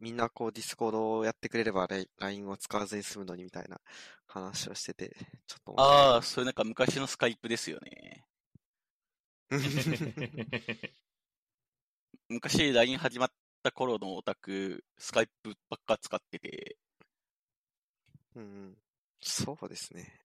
[0.00, 3.80] みんなこうディスコードをやってくれればライ LINE を使わずに済むのにみたいな
[4.26, 8.24] 話をしてて、ちょっとああ、それなんか昔のスカイプですよね。
[12.28, 13.30] 昔 LINE 始まっ
[13.62, 16.76] た頃のオタク、スカイプばっか使ってて、
[18.34, 18.76] うんうん。
[19.20, 20.20] そうですね。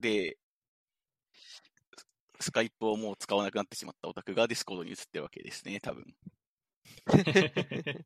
[0.00, 0.36] で、
[2.40, 6.04] スカイプをもう使わなくなってしまったオタクがディスコードに移ってるわけですね、多分。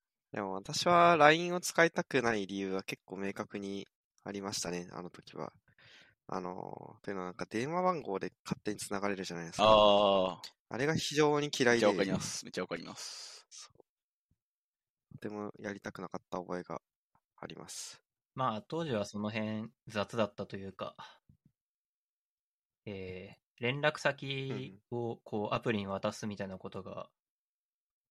[0.32, 3.86] でも私は LINE を使いたくない理由は結構明確に
[4.24, 5.52] ありましたね、あの時は。
[6.28, 9.64] あの、というのはなんか電話番号で勝手に繋がれるじゃないですか。
[9.64, 12.44] ああ、あれが非常に嫌いでめっちゃわかります。
[12.44, 13.46] めっちゃわかります。
[13.48, 16.82] とてもやりたくなかった覚えが
[17.40, 18.02] あります。
[18.34, 20.96] まあ、当時はその辺雑だったというか、
[22.86, 27.08] えー連絡先をこうアプリに渡すみたいなことが、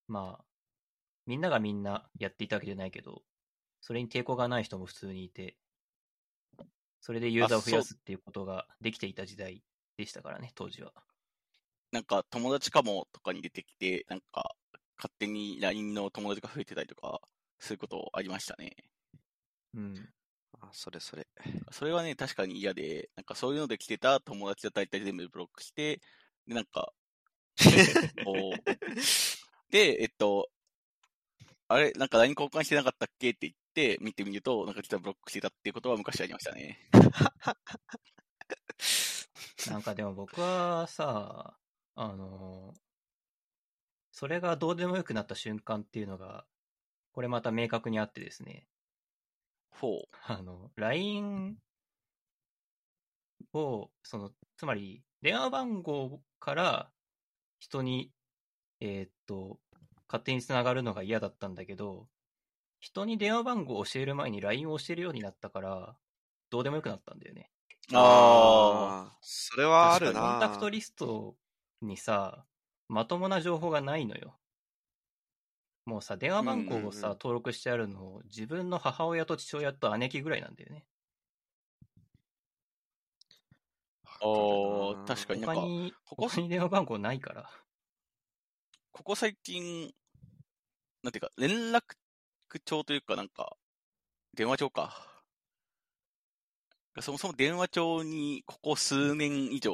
[0.08, 0.46] まあ、
[1.26, 3.24] みんながみんなやっていたわけじゃないけど、
[3.82, 5.58] それに抵抗がない人も普通にいて、
[7.02, 9.62] それでユーザーを増やすっていうことができていた時代
[9.98, 10.94] でしたからね、当時は。
[11.94, 14.56] なんか友達かもとかに出てきて、なんか
[14.98, 17.22] 勝手に LINE の友達が増えてたりとか、
[17.60, 18.76] そういうことありましたね。
[19.76, 20.10] うん。
[20.60, 21.28] あ、それそれ。
[21.72, 26.02] それはね、確かに嫌で、なんかそういうので来てた友達は大体全部ブロックして、
[26.48, 26.92] で、なんか、
[28.26, 28.64] こう、
[29.72, 30.50] で、えっと、
[31.68, 36.90] あれ、なんか LINE 交換してなかったっけって言って、見てみると、なんか実はブロックしてたっていうことは昔ありましたね。
[39.70, 41.58] なんかでも僕はさ、
[41.96, 42.74] あの、
[44.12, 46.48] それがどうでもよくなった瞬間っていうのが、
[47.14, 48.68] これまた明確にあってですね、
[49.72, 50.10] ほう。
[50.26, 51.58] あの、LINE
[53.54, 56.92] を、その、つまり、電話番号から
[57.60, 58.14] 人に、
[58.80, 59.62] えーっと、
[60.08, 62.10] 勝手につながるのが嫌だったんだけど、
[62.80, 65.98] 人に電話番号を教える前に LINE を教えるようになったから、
[66.50, 67.52] どうでもよくなったんだよね。
[67.94, 71.38] ああー、それはある確なコンタクトリスト
[71.84, 72.46] にさ、
[72.88, 74.38] まともな情報がないのよ。
[75.86, 80.86] もうさ、電話番号をさ、登録してあるの、自分の母親と父親と姉貴ぐらいなんだよね。
[84.06, 87.50] あー確かになんか他に、ここ他に電話番号ないから。
[88.92, 89.92] ここ最近、
[91.02, 91.82] なんていうか、連絡
[92.64, 93.58] 帳というか、なんか、
[94.34, 95.24] 電話帳か。
[97.02, 99.74] そもそも電話帳に、ここ数年以上、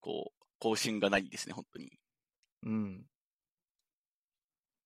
[0.00, 1.90] こう、更新がないですね、本当に。
[2.62, 3.04] うん。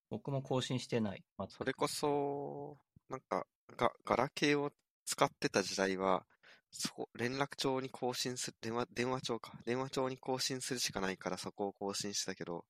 [0.09, 1.23] 僕も更新してない。
[1.39, 2.79] 全くそれこそ、
[3.11, 4.73] なんか、が、ガラケーを
[5.05, 6.25] 使ってた時代は、
[6.71, 9.53] そこ、連絡帳に更新する、電話、電話帳か。
[9.67, 12.65] 電話帳に更新するしかないからそこを更新してたけど、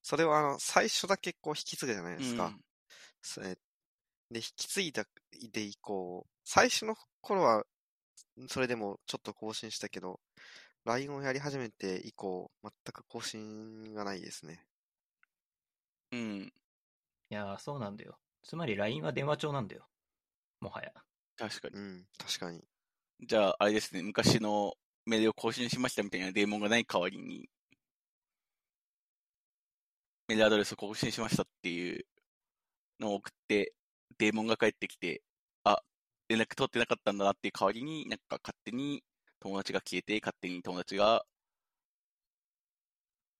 [0.00, 2.46] それはあの、最初だけこう引き継ぐじゃないですか。
[2.46, 2.60] うん
[3.20, 3.56] それ
[4.30, 5.04] で、引き継いだ
[5.52, 7.64] で以降、最初の頃は、
[8.46, 10.20] それでもちょっと更新したけど、
[10.88, 14.64] LINE をやり始めて以降、全く更新がないですね。
[16.12, 16.52] うん。
[17.30, 18.18] いやー、そうなんだよ。
[18.42, 19.86] つまり LINE は電話帳なんだよ。
[20.60, 20.90] もはや。
[21.36, 21.76] 確かに。
[21.76, 22.64] うん、確かに。
[23.20, 24.72] じゃあ、あれですね、昔の
[25.04, 27.50] メールを更新しましたみたいなデーモンがない代わりに、
[30.28, 32.06] メールアドレスを更新しましたっていう
[33.00, 33.74] のを送って、
[34.18, 35.22] デーモンが帰ってきて、
[35.64, 35.82] あ、
[36.28, 39.04] 連絡取ってなかったんだなっていう代わりに、なんか勝手に
[39.40, 41.24] 友達が消えて、勝手に友達が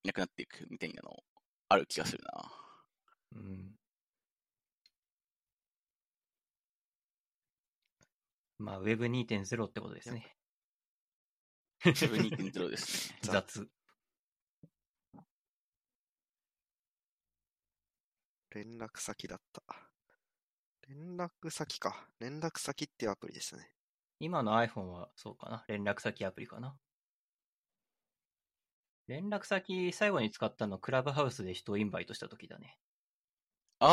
[0.03, 1.23] いなくなっていくみたいなの
[1.69, 2.51] ある気がするな。
[3.35, 3.75] うん。
[8.59, 10.35] まあ、Web2.0 ってことですね。
[11.85, 13.19] Web2.0 ですね。
[13.23, 13.69] 雑。
[18.51, 19.63] 連絡先だった。
[20.87, 22.09] 連絡先か。
[22.19, 23.71] 連絡先っていうアプリでしたね。
[24.19, 25.63] 今の iPhone はそうかな。
[25.67, 26.77] 連絡先アプリかな。
[29.07, 32.77] 連絡先最後に使ったのクラブハウスで人をインバイトした時だね。
[33.79, 33.87] あ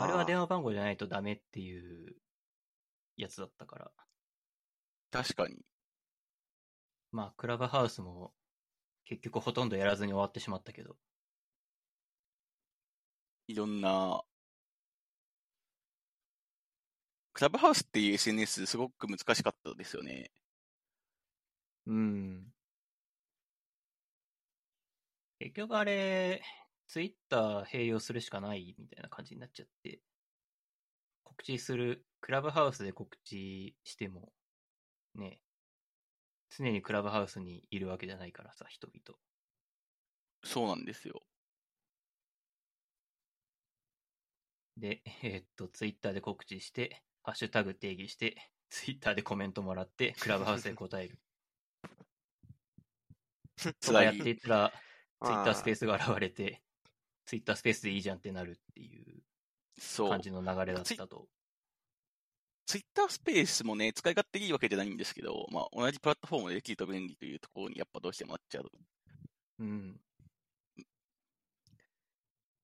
[0.00, 0.40] ああれは電話。
[0.40, 2.16] 話番号じゃないとダメっていう
[3.16, 3.92] やつだったから。
[5.12, 5.64] ー、確かに。
[7.12, 8.32] まあ、クラブハウスも
[9.04, 10.96] 結局ほとんどやらずに終わってしまったけど。
[13.48, 14.22] いろんな、
[17.40, 20.30] クラブハウスっていう SNS すごく難しかったですよね。
[21.86, 22.52] うん。
[25.38, 26.42] 結局あれ、
[26.86, 30.02] ツイッター併用するしかないみたいな感じになっちゃって、
[31.24, 34.34] 告知する、クラブハウスで告知しても、
[35.14, 35.40] ね、
[36.50, 39.18] 常にクラブハウスにいるわけじゃないからさ、人々。
[40.44, 41.22] そうなんですよ。
[44.76, 51.18] で、えーっと、ツイッターで告知して、ハッシュタグ定義して、ツイッターでコメントもらって、クラブハウスで答える。
[53.80, 54.72] とかやっていったら、
[55.22, 56.62] ツイッタースペースが現れて、
[57.26, 59.22] ツイッタースペースでいいじゃんってなるっていう
[59.78, 60.20] そう感。
[60.20, 61.28] じの流れだったと。
[62.66, 68.70] ツイッタースペースもね、使い勝手いいわけじゃないんですけど、まあ、同じプラットフォームでできると便利というところにやっぱどうしてもなっちゃう。
[69.58, 70.00] うん。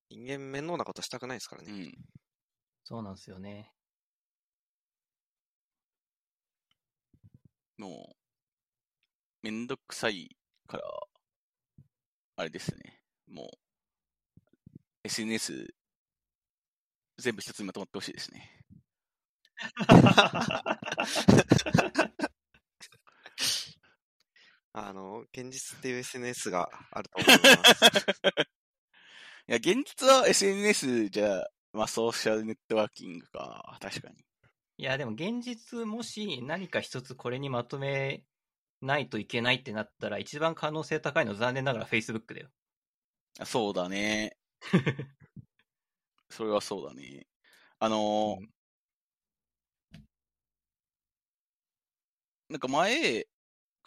[0.09, 1.71] 人間面倒なことしたくないですからね。
[1.71, 1.93] うん。
[2.83, 3.73] そうなんですよね。
[7.77, 8.15] も
[9.43, 10.35] う、めんどくさい
[10.67, 10.83] から、
[12.37, 13.01] あれですね。
[13.27, 13.47] もう、
[15.03, 15.73] SNS
[17.17, 18.51] 全部一つにまとまってほしいですね。
[24.73, 27.37] あの、現実っていう SNS があると思います。
[29.49, 33.77] いや、現実は SNS じゃ、まあ、ソーシャルネットワーキングか。
[33.81, 34.26] 確かに。
[34.77, 38.23] いや、でも現実もし何か一つこれにまとめ
[38.81, 42.49] ないといけないってなったら、一番可能性高いの残念ながら Facebook だよ。
[43.39, 44.37] あそうだね。
[46.29, 47.27] それはそうだね。
[47.79, 48.57] あのーうん
[52.49, 53.27] なんか前、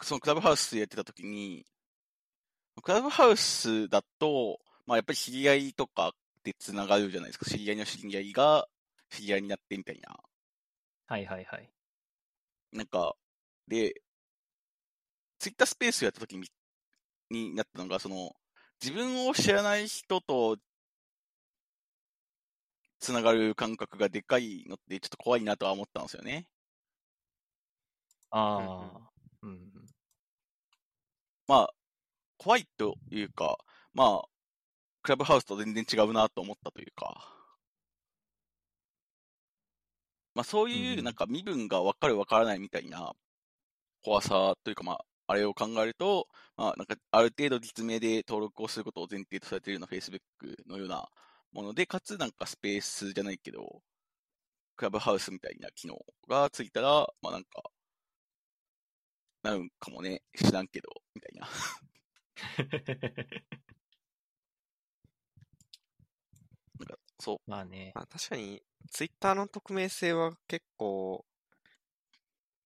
[0.01, 1.65] そのクラブハウスやってた時に、
[2.83, 6.13] クラブハウスだと、まあやっぱり知り合いとか
[6.43, 7.45] で繋がるじゃないですか。
[7.45, 8.67] 知り合いの知り合いが
[9.09, 10.19] 知り合いになってみたいな。
[11.11, 11.69] はいはいはい。
[12.71, 13.17] なんか、
[13.67, 14.01] で、
[15.39, 16.47] ツイッタースペースをやった時に、
[17.29, 18.33] になったのが、その、
[18.81, 20.55] 自分を知らない人と
[23.01, 26.47] 繋がる感覚がでかいのってちょっと怖いなとは思ったんですよね。
[28.29, 29.11] ああ。
[29.41, 29.69] うん。
[31.45, 31.73] まあ、
[32.37, 33.57] 怖いというか、
[33.93, 34.29] まあ、
[35.01, 37.40] クラブハウスと全然違うなと思ったというか、
[40.35, 43.13] まあそういううんなんか身分が分かる分からないみたいな
[44.03, 46.27] 怖さというかまあ、あれを考えると、
[46.57, 50.21] まあなんかある程度実名で登録をすることを前提とされているような Facebook
[50.67, 51.07] のような
[51.53, 53.81] もので、かつなんかスペースじゃないけど、
[54.75, 57.71] クラブハウスみたいな機能がついたら、まあなんか、
[59.43, 61.47] なるんかもね、知らんけど、みたいな。
[66.79, 67.37] なんか、そう。
[67.49, 67.91] まあね。
[67.93, 71.23] まあ、確かに、ツイッターの匿名性は結構、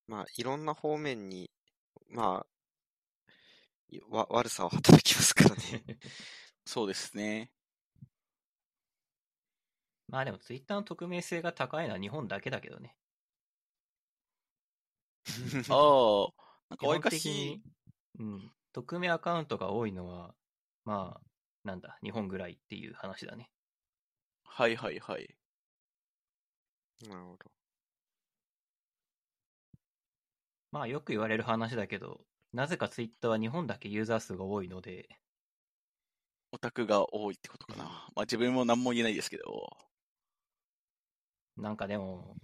[0.06, 1.50] まあ、いろんな方面に、
[2.08, 2.46] まあ、
[3.90, 5.84] いわ悪さを働きますからね。
[6.64, 7.52] そうですね。
[10.08, 12.96] まあでもツイッターの匿名性が高いのは日本だけだけどね。
[15.68, 16.32] ああ、
[16.70, 17.62] なんかわりかし的に、、
[18.20, 18.52] うん。
[18.72, 20.34] 匿名アカウントが多いのは、
[20.84, 21.26] まあ、
[21.64, 23.50] なんだ、日本ぐらいっていう話だね。
[24.56, 25.36] はいはいはい。
[27.08, 27.50] なるほど。
[30.70, 35.08] まあよく言われる話だけど、なぜかツイッターは日本だけユーザー数が多いので、
[36.52, 37.84] オタクが多いってことかな。
[37.84, 39.76] まあ自分も何も言えないですけど。
[41.56, 42.36] なんかでも、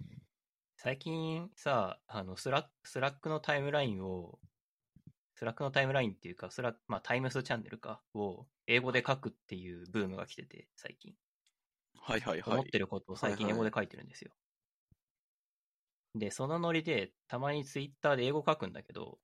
[0.77, 4.39] 最近さ、あのスラック、スラックのタイムラインを、
[5.35, 11.15] スラックのタイムラインっていうか、スラック、まあタイムスチャンネルか、を英語で書くっていうブームが来てて、最近。
[11.95, 12.61] はいはいはい。
[12.61, 14.33] 思ってることを最近英語で書いてるんですよ。
[16.15, 19.19] で、そのノリで、たまにツイッターで英語書くんだけど、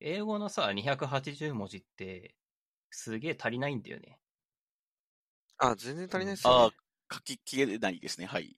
[0.00, 2.34] 英語のさ、280文字って、
[2.90, 4.20] すげえ足りないんだよね。
[5.58, 6.70] あ、全然足りないですあよ、あ、
[7.12, 8.26] 書ききれないですね。
[8.26, 8.56] はい。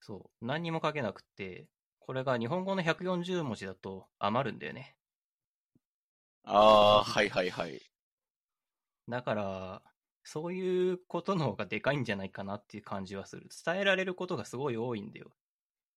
[0.00, 0.44] そう。
[0.46, 4.96] 何にも書けなくって、これが日本語の140文字だと余るんだよね。
[6.44, 7.78] ああ、はいはいはい。
[9.08, 9.82] だから、
[10.26, 13.48] そういうことの方がでかいんじゃないかなっていう感じはする。
[13.64, 15.30] 伝えられることがすごい多いんだよ。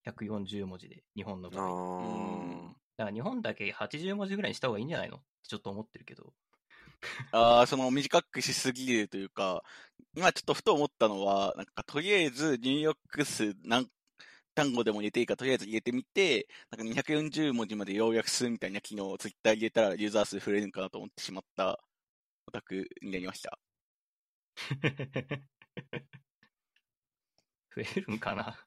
[0.06, 1.56] 140文字で、日本のね。
[1.56, 2.76] 場合。
[2.96, 5.16] だから日本だけ80文字ぐらいにした方がいいんじゃないの？
[5.16, 6.32] ってちょっと思ってるけど。
[7.32, 9.64] ああ、その短くしすぎるというか、
[10.14, 13.88] 今ちょっとふと思ったのは、なんかとりあえず入力数何
[14.54, 21.80] 単語でも入れていいからとりあえず入れてみて、なんか240文字まで要約するみたいな機能をツイッター入れたらユーザー数増えるんかなと思ってしまった
[22.46, 23.58] オタクになりました。
[27.74, 28.66] 増えるんかな？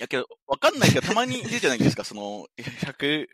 [0.00, 3.28] いやけど、わかんないけど、たまにいるじゃないですか、その、100、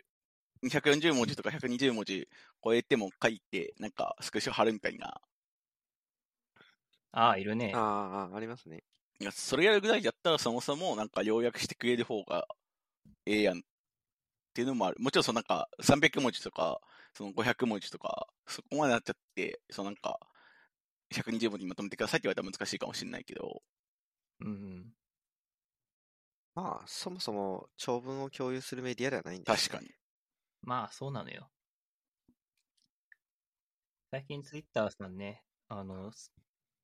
[0.63, 2.27] 240文字とか120文字
[2.63, 5.21] 超えても書いて、なんかスクショ貼るみたいな。
[7.11, 7.79] ああ、いるねあ。。
[7.79, 8.83] ああ、ありますね。
[9.19, 12.47] いや、それやるぐらいだったらそもそもなんか要約してくれる方が
[13.25, 13.61] ええやんっ
[14.53, 14.97] ていうのもある。
[14.99, 16.81] もちろんそのなんか300文字とか、
[17.15, 20.19] その500文字とか、そこまでなっちゃって、そのなんか、
[21.11, 23.63] 120文字にまとめてくださいって言われたら難しいかもしれないけど、
[24.39, 24.93] うんうん。
[26.53, 29.95] まあ、そもそも長文を共有するメディアではないんです確かに。
[30.63, 31.49] まあ、そうなのよ。
[34.11, 36.33] 最近ツイッターさんね、あの、す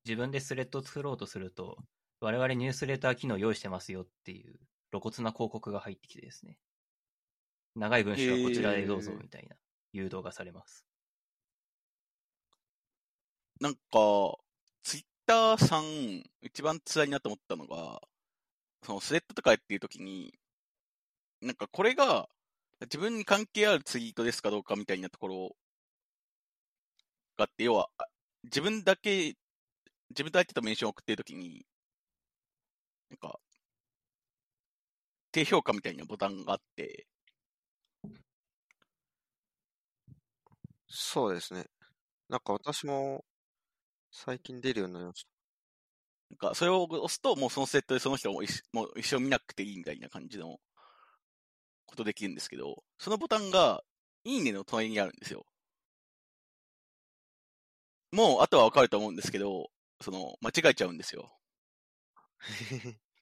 [0.04, 1.78] 自分でスレッドを作ろうとすると、
[2.20, 4.60] 我々ニュースレター機能用意してますよっていう
[4.90, 6.58] 露骨な広告が入ってきてですね。
[7.74, 9.56] 長い文章はこちらでどうぞみたいな
[9.92, 10.84] 誘導がされます。
[13.60, 13.78] なんか、
[14.82, 18.00] ツイッターさん、一番辛いなと思ったのが、
[18.82, 20.34] そのスレッドとかやってるときに、
[21.42, 22.28] なんかこれが
[22.82, 25.56] 自分に関係あるツイートですかどうかみたいなところ
[27.36, 27.90] があって、要は、
[28.44, 29.36] 自分だけ
[30.10, 31.66] 自分と相手とメンションを送ってるときに、
[33.10, 33.38] なんか、
[35.32, 37.06] 低評価みたいなボタンがあって、
[40.94, 41.64] そうですね。
[42.28, 43.24] なんか私も
[44.10, 45.28] 最近出るようになりました。
[46.30, 50.58] なんか、それを押すと、もうそのセットでその人も一もう一生見なくていいみたいな感じの
[51.86, 53.82] ことできるんですけど、そのボタンが、
[54.24, 55.44] いいねの隣にあるんですよ。
[58.12, 59.70] もう、あとはわかると思うんですけど、
[60.00, 61.36] その、間違えちゃうんですよ。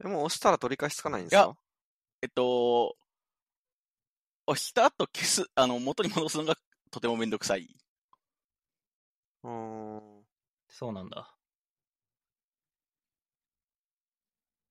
[0.00, 1.56] でも押したら取り返しつかないんですいやか？
[2.22, 2.96] えっと、
[4.48, 6.56] 押した後消す、あの、元に戻すのが
[6.90, 7.68] とてもめんどくさい。
[9.42, 10.24] うーん。
[10.68, 11.34] そうなんだ。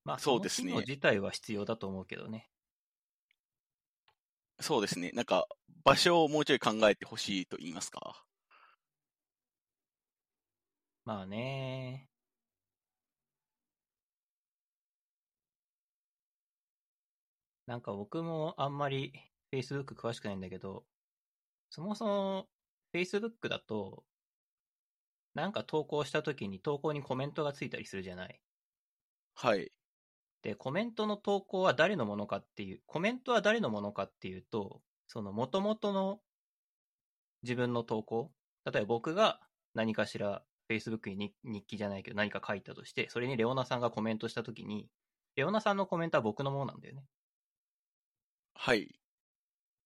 [0.03, 2.49] まあ、そうですね自体は必要だと思うけどね。
[4.59, 5.11] そうですね。
[5.13, 5.47] なんか、
[5.84, 8.25] 場所をもうちょい考えてほしいと言いますか。
[11.05, 12.09] まあね。
[17.67, 19.13] なんか僕もあんまり
[19.53, 20.85] Facebook 詳しくないんだけど、
[21.69, 22.47] そもそも
[22.93, 24.03] Facebook だと、
[25.33, 28.41] なんか投稿した時に投稿にコメントがついたりするじゃない？
[29.35, 29.71] はい。
[30.41, 36.19] で、コメントの投稿は誰のものかっていう、コメントは誰のものかっていうと、その元々の
[37.43, 38.31] 自分の投稿、
[38.65, 39.39] 例えば僕が
[39.73, 44.89] 何かしら Facebook に日日記じゃないけど何か書いたとして、それにレオナさんがコメントしたときに、
[45.35, 47.05] レオナさんのコメントは僕のものなんだよね。
[48.55, 48.99] はい。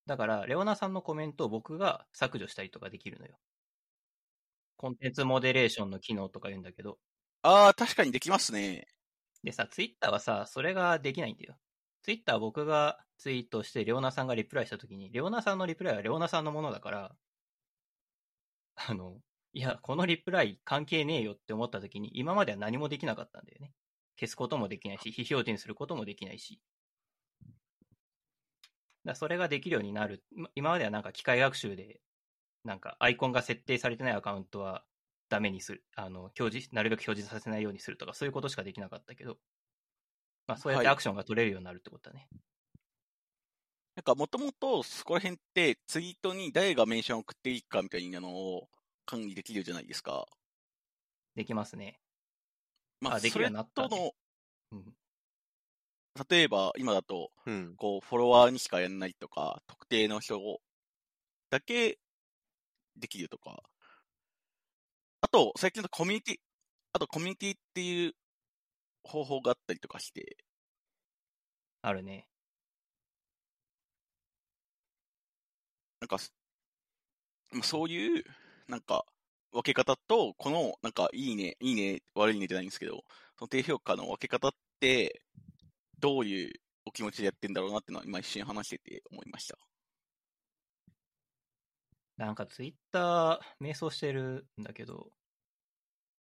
[0.05, 3.39] だから、レオナさんのコメントを僕が削除したりとかできるのよ。
[4.75, 6.99] コンテンツモデレーションの機能とか言うんだけど。
[7.43, 8.87] ああ、確かにできますね。
[9.43, 11.55] でさ、ツイッターはさ、それができないんだよ。
[12.03, 17.15] ツイッターは僕がツイートして、レオナさんがリプライしたときに、レオナさんのリプライはレオナさんのものだから、
[18.75, 19.21] あの、
[19.53, 23.73] いや、このリプライ関係ねえよって思ったときに、今までは何もできなかったんだよね。
[24.19, 26.59] 消すこともできないし、非表示にすることもできないし。
[29.05, 30.23] だそれができるようになる。
[30.31, 32.01] 今今まではなんか機械学習で、
[32.63, 34.83] なんかアイコンが設定されてないアカウントは
[35.29, 35.83] ダメにする。
[35.95, 39.37] あの、表示、なるべく表示させないようにするとか、そういうことしかできなかったけど、
[40.47, 42.27] まあそうやってはいアクションが取れるようになるってことだね。
[43.95, 48.69] なんか、もともと、そこら辺って、ツイートに誰がメンションを送っていいかみたいなのを
[49.05, 50.27] 管理できるじゃないですか。
[51.35, 51.99] できますね。
[53.01, 54.13] まあ、あできそれるようになったとね
[54.71, 54.95] の、うん。
[56.29, 57.75] 例えば、今だと、うん。
[57.75, 60.61] こう、フォロワーにしかやんないとか、特定の人
[61.51, 61.99] だけ
[62.95, 63.63] できるとか。
[65.21, 66.35] あと、最近だとコミュニティ、
[66.93, 68.13] あとコミュニティっていう
[69.03, 70.37] 方法があったりとかして、
[71.83, 72.27] あるね。
[75.99, 76.33] なんかす、
[77.51, 78.23] まあそういう、
[78.67, 79.05] なんか、
[79.51, 83.03] 分け方と、この、なんか、いいね、いいね、悪いねじゃないんですけど、
[83.37, 85.21] その低評価の分け方って、
[86.01, 86.53] どういう
[86.85, 89.57] お気持ちでやってんだろうなっていうのは、今一瞬話してて思いました。
[92.17, 95.11] なんかツイッター、迷走してるんだけど、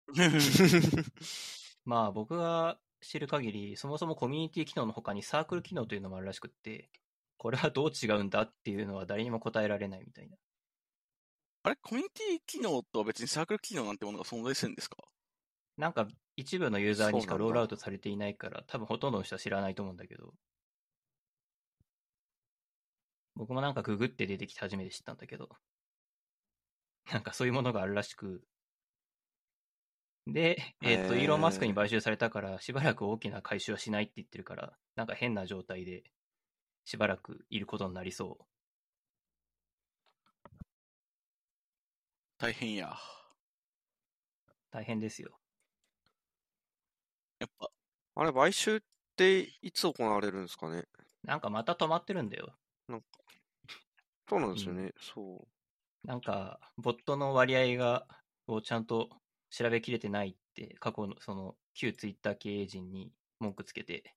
[1.84, 6.90] まあ僕が知る限り、そもそもコミュニティ機能の他にサークル機能というのもあるらしくって、
[7.36, 10.36] これはどう違うんだっていうのは誰にも答えられないみたいな。
[11.62, 11.76] あれ？
[11.76, 14.96] コミュニティ機能とは別にサークル機能なんてものが存在するんですか？
[15.76, 16.06] なんか
[16.40, 20.32] 一部のユーザーにしかロールアウトされていないから、多分ほとんどの人は知らないと思うんだけど、
[23.36, 25.50] 僕もなんかググって出てきて初めて知ったんだけど、
[27.12, 28.42] なんかそういうものがあるらしく、
[30.26, 36.04] で、えっ、ーイーロン・マスクに買収されたから、しばらく大きな回収はしないって言ってるから、なんか変な状態で、
[36.84, 38.44] しばらくいることになりそう。
[42.38, 42.96] 大変や。
[44.70, 45.39] 大変ですよ。
[47.40, 47.70] やっぱ、
[48.14, 48.80] あれ、買収っ
[49.16, 50.84] ていつ行われるんですかね？
[51.22, 52.58] なんかまた止まってるんだよ。
[54.28, 54.92] そうなんですよね。
[54.98, 55.48] そ
[56.04, 58.06] なんか、ボットの割合が、
[58.46, 59.10] をちゃんと
[59.50, 64.16] 調べきれてないって、過去の、その、旧ツイッター経営陣に文句つけて、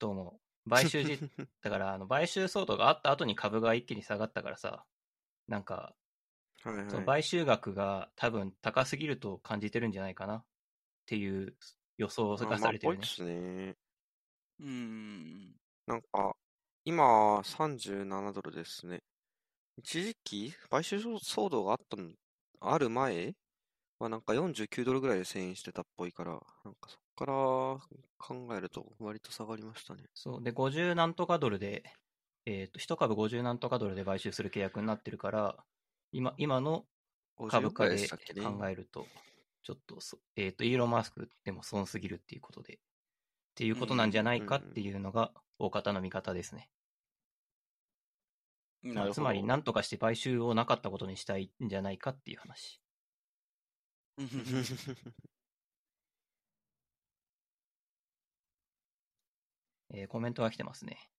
[0.00, 1.26] どうも、買収じ、
[1.62, 4.86] だから、あの、買収騒動があった後に株が一気に下がったからさ、
[5.48, 5.96] なんか、
[6.64, 6.68] う。
[6.70, 6.86] はいはい。
[6.88, 10.46] その買収額が多分高すぎると感じてるんじゃないかなっ
[11.06, 11.56] ていう
[12.00, 13.06] 予想がされてるねあまあ。
[13.06, 13.76] すね。
[14.58, 15.54] うーん。
[15.86, 16.34] なんか、
[16.84, 19.00] 今、37ドルですね。
[19.76, 22.12] 一時期、買収騒動があったの、
[22.60, 23.34] ある前
[23.98, 26.32] はなんか49ドルぐらいで1000円してたっぽいから、
[26.64, 27.32] なんかそっから
[28.18, 30.04] 考えると割と下がりましたね。
[30.14, 30.42] そう。
[30.42, 31.84] で、50何とかドルで、
[32.46, 35.64] えっ、と、1株50何とかドルで買収する契約になってるから、
[36.12, 36.86] 今、今の
[37.36, 38.08] 50億株価で。
[38.42, 39.06] 考えると、
[39.62, 42.78] ちょっとそ、えっ、と、イーロン・マスクでも損すぎるっていうことで、っ
[43.54, 46.70] ていうことなんじゃないかっていうのが、大方の見方ですね。
[48.82, 49.10] まあ。
[49.10, 52.80] つまり、なんとかして買収をなかったことにしたいんじゃないかっていう話。
[59.92, 61.10] えーコメントが来てますね。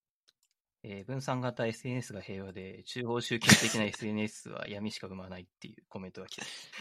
[0.84, 6.72] えー分散型 SNS が平和で、中央集権的な SNS は闇しか生まないっていうコメントが来てます。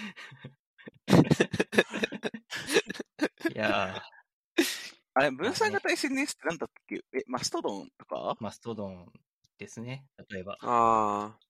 [3.55, 4.03] いや
[5.15, 6.97] あれ、分散型 SNS ってなんだっけ？
[7.13, 8.39] え、マストドンとか？
[8.39, 9.13] ー、マストドン
[9.59, 10.07] ですね。
[10.31, 10.59] 例えば。
[10.63, 11.41] あ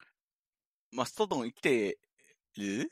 [0.93, 1.99] マストドン生きて
[2.57, 2.91] る？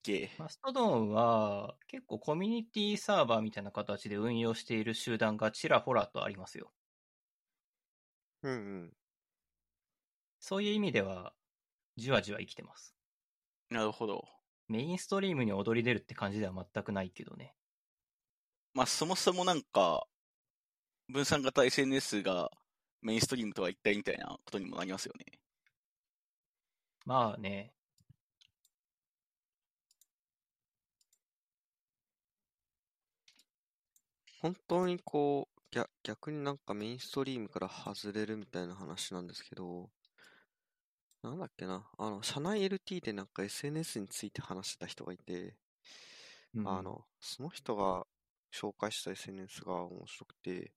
[0.00, 6.72] っけマストドンは結構コミュニティサーバーみたいな形で運用している集団がちらほらとありますよ。
[8.42, 8.56] あ、うんう
[8.86, 8.94] ん。
[10.40, 11.34] そういう意味では、
[11.96, 12.92] じわじわ生きてます。
[13.70, 14.37] なるほど。
[14.68, 17.54] メインストリームに躍り出るって感じでは全くないけどね。
[18.72, 20.06] まあ、そもそもなんか、
[21.10, 22.50] 分散型 SNS が
[23.02, 25.38] メインストリームとは一体みたいなことにもなりますよね。
[27.04, 27.74] まあね、
[34.40, 39.90] 本当にこう、逆逆になんかメインストリームから外れるみたいな話なんですけど、
[41.22, 45.56] なんだっけな、あの、社内 LT でなんか SNS について話してた人がいて、
[46.54, 48.06] うんあの、その人が
[48.52, 50.72] 紹介した SNS が面白くて、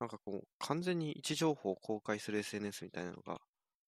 [0.00, 3.40] なんかこう、完全に位置情報を公開する SNS みたいなのが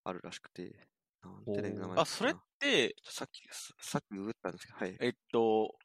[0.04, 0.88] あるらしくて、
[1.22, 5.00] なんてね名前あ、それって、さっき、ささっきググったんですけど、はい。
[5.00, 5.76] えっと、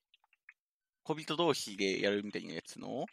[1.02, 3.08] 小人同士でやるみたいなやつの？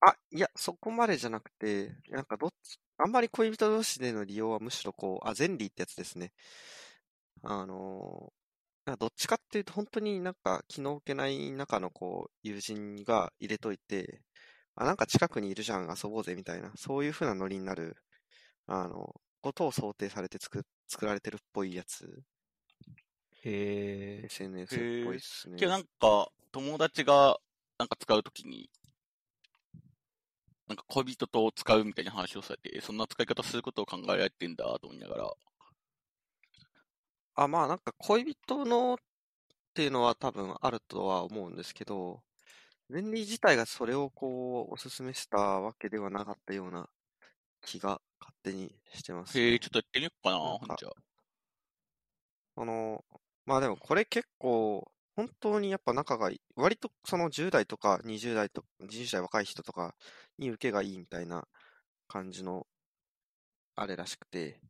[0.00, 6.32] あ、いや、そこまでじゃなくて、なんかどっち、あんまり恋人同士での利用はむしろこう、あ、ゼンリーってやつですね。
[7.42, 8.34] あのー
[8.98, 14.22] どっちかっていうと、本当になんか気の置けない中のこう、友人が入れといて、
[14.76, 17.96] あ、なんか近くにいるじゃん、遊ぼうぜみたいな、そういう風なノリになる、
[18.66, 22.24] あの、ことを想定されて作、作られてるっぽいやつ、
[23.44, 25.56] へえ、SNS っぽいっすね。
[25.56, 27.38] けどなんか、友達が
[27.78, 28.70] なんか使うときに、
[30.68, 35.34] なんか恋人と使うみたいな話をされて、そんな使い方することを考えられてんだと思いながら、
[37.34, 38.96] あ、まあなんか恋人のっ
[39.74, 42.22] ていうのは多分あるとは思うんですけど、
[42.90, 46.88] ゼンリー自体がそれをこう、おすすめしたわけではなかったような
[47.62, 49.52] 気が勝手にしてますね。
[49.52, 50.88] へえ、ちょっとやってみようかな、ほんじゃ。
[52.56, 53.04] あの、
[53.46, 56.40] まあでもこれ結構、本当にやっぱ仲がいい。
[56.56, 59.94] 割とその10代とか20代とか、20代若い人とか
[60.38, 61.46] に受けがいいみたいな
[62.08, 62.66] 感じの、
[63.76, 64.60] あれらしくて、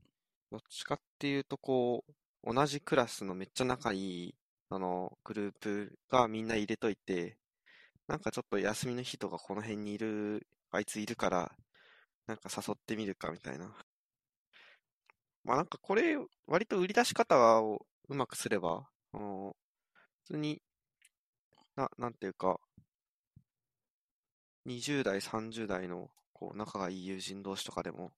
[0.51, 2.05] どっちかっていうとこ
[2.45, 3.99] う、同じクラスのめっちゃ仲い
[4.29, 4.35] い、
[4.71, 7.39] あの、グループがみんな入れといて、
[8.09, 11.53] なんかちょっと休みの日とかこの辺にいる、あいついるから、
[12.27, 13.75] なんか誘ってみるかみたいな。
[15.45, 19.57] まあなんかこれ、割と売り出し方をうまくすれば、あの、
[20.27, 20.63] 普通に、
[21.77, 22.59] な、なんていうか、
[24.65, 28.13] 20代、30代の、こう、仲がいい友人同士とかでも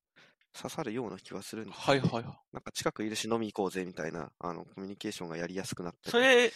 [0.55, 2.47] 刺さるような気はするんですはいはいはい。
[2.53, 6.55] なんか近くいるし飲み行こうぜみたいな、あの、コミュニケーションがやりやすくなってそれ、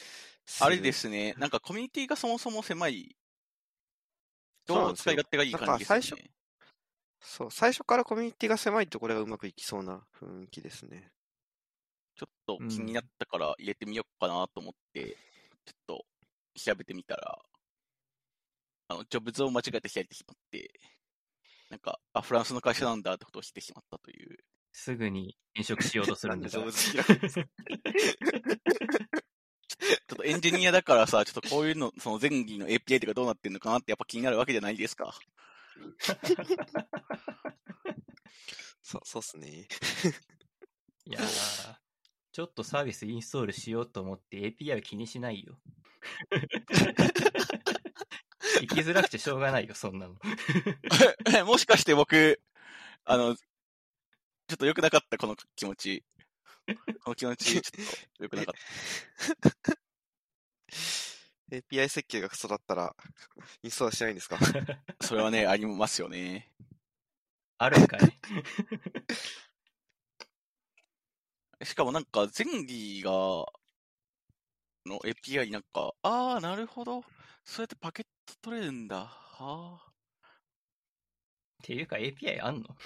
[0.59, 3.17] あれですね、なんかコミュニティがそもそも狭い
[4.67, 6.31] とそうなんですよ使い勝手がいい感じですなんかね。
[7.23, 11.13] そう、最初からコミュニティが狭いとこれがうまくいきそうな雰囲気ですね。
[12.15, 15.19] ちょっと気になったから入れてみようかなと思って、
[15.65, 16.07] ちょっと
[16.55, 17.39] 調べてみたら、
[18.91, 20.73] あの、ジョブズを間違えて開いてしまって、
[21.71, 24.39] なんか、あ、フランスの会社なんだってことを知ってしまったという。
[24.73, 26.65] すぐに転職しようとするんです ちょ
[30.15, 35.15] っとエンジニアだからさ、ちょっとこういうの、その前儀の API とかどうなってんのかなってやっぱ気になるわけじゃないですか。
[38.83, 39.69] そう、そうっすね。
[41.07, 41.77] いやー、
[42.33, 45.61] ちょっとサービスインストールしようと思って API は気にしないよ。
[48.61, 50.15] 行きづらくてしょうがないよ、そんなの。
[51.47, 52.41] もしかして僕、
[53.05, 56.05] あの、ちょっと良くなかった、この気持ち。
[57.05, 57.87] この気持ち、 ちょっ
[58.17, 58.55] と良くなかっ
[59.41, 59.51] た。
[61.51, 62.95] API 設計がクソだったら、
[63.63, 64.39] インストールしないんですか？
[65.01, 66.53] それはね、ありますよね。
[67.59, 68.01] あるんかい？
[71.67, 73.11] しかもなんか、前儀が、
[74.87, 77.05] の API になんか、あー、なるほど。
[77.45, 79.07] そうやってパケット取れるんだ。
[79.07, 79.91] はあ。
[81.63, 82.77] っていうか API あんの？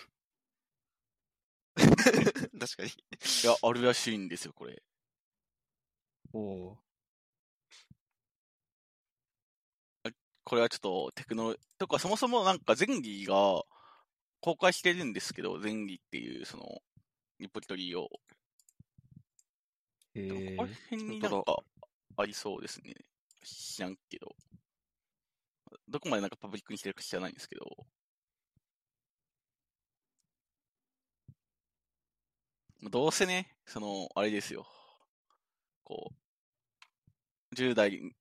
[1.76, 2.88] 確かに。
[2.88, 4.82] いや、あるらしいんですよ、これ。
[6.32, 6.78] おう
[10.44, 13.62] これはちょっとテクノ、とかそもそもなんか前儀が
[14.40, 16.82] 公開してるんですけど、前儀っていうその
[17.38, 18.10] リポジトリを。
[20.14, 21.56] へえでもここら辺になん本か
[22.18, 22.94] ありそうですね。
[23.42, 24.36] 知らんけど。
[25.88, 27.64] どこまでなんかパブリックにしてるか知らないんですけど。
[32.90, 34.66] どうせね、その、あれですよ。
[35.84, 36.12] こ
[37.52, 38.14] う、10代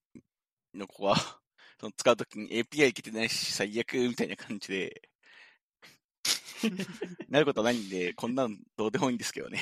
[0.74, 1.16] の子が
[1.80, 5.09] その使うときに API いけてないし、最悪みたいな感じで、
[7.30, 9.61] なることはないんで、こんなんどうでもいいんですけどね。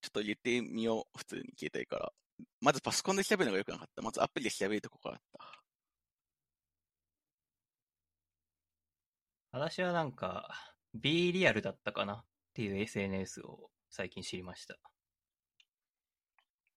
[0.00, 2.12] ちょっと入れてみよう、普通に携帯から。
[2.60, 4.02] まずパソコンで調べるのが良くなかった。
[4.02, 5.57] まずアプリで調べるとこからだった。
[9.50, 10.48] 私はなんか、
[10.94, 12.24] B リアルだったかなっ
[12.54, 14.76] ていう SNS を最近知りました。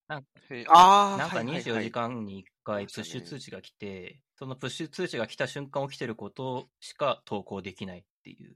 [0.07, 8.55] なんかはいはいはい24時間に1回プッシュ通知が来て、そのプッシュ通知が来た瞬間起きてることしか投稿できないっていう、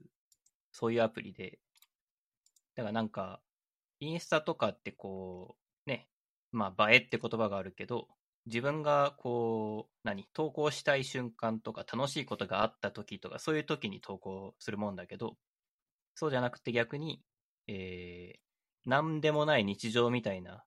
[0.72, 1.58] そういうアプリで。
[2.74, 3.40] だからなんか、
[4.00, 5.56] インスタとかってこ
[5.86, 6.08] う、ね、
[6.52, 8.08] まあ映えって言葉があるけど、
[8.46, 15.36] 自分がこう、何、投稿したい瞬間とか楽しいことがあった時とか、そういう時に投稿するもんだけど、
[16.14, 17.20] そうじゃなくて逆に、
[17.66, 20.64] えー、なんでもない日常みたいな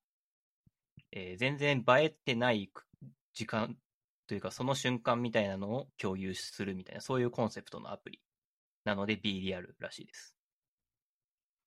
[1.12, 2.70] えー全然映えてない
[3.34, 3.76] 時間
[4.26, 8.20] というかその瞬間みたいなのを共有するみたいなそういうコンセプトのアプリ
[8.84, 10.34] なので B リアルらしいです。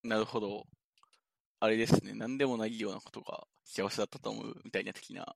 [0.04, 0.66] なるほど。
[1.60, 2.14] あれですね。
[2.14, 5.36] 何でもないようなことが幸せだったと思うみたいな的な。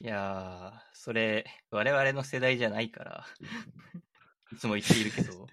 [0.00, 3.26] いやー、それ我々の世代じゃないから
[4.52, 5.46] いつも言っているけど、ちょっ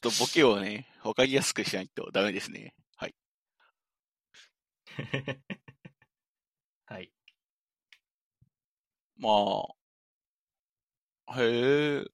[0.00, 2.74] とボケをね、わかりやすくしないとダメですね。
[2.96, 3.14] はい。
[6.86, 7.10] はい。
[9.18, 9.28] ま
[11.26, 12.04] あ、へえ。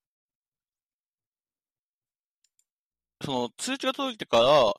[3.25, 4.75] その通知が届いてから、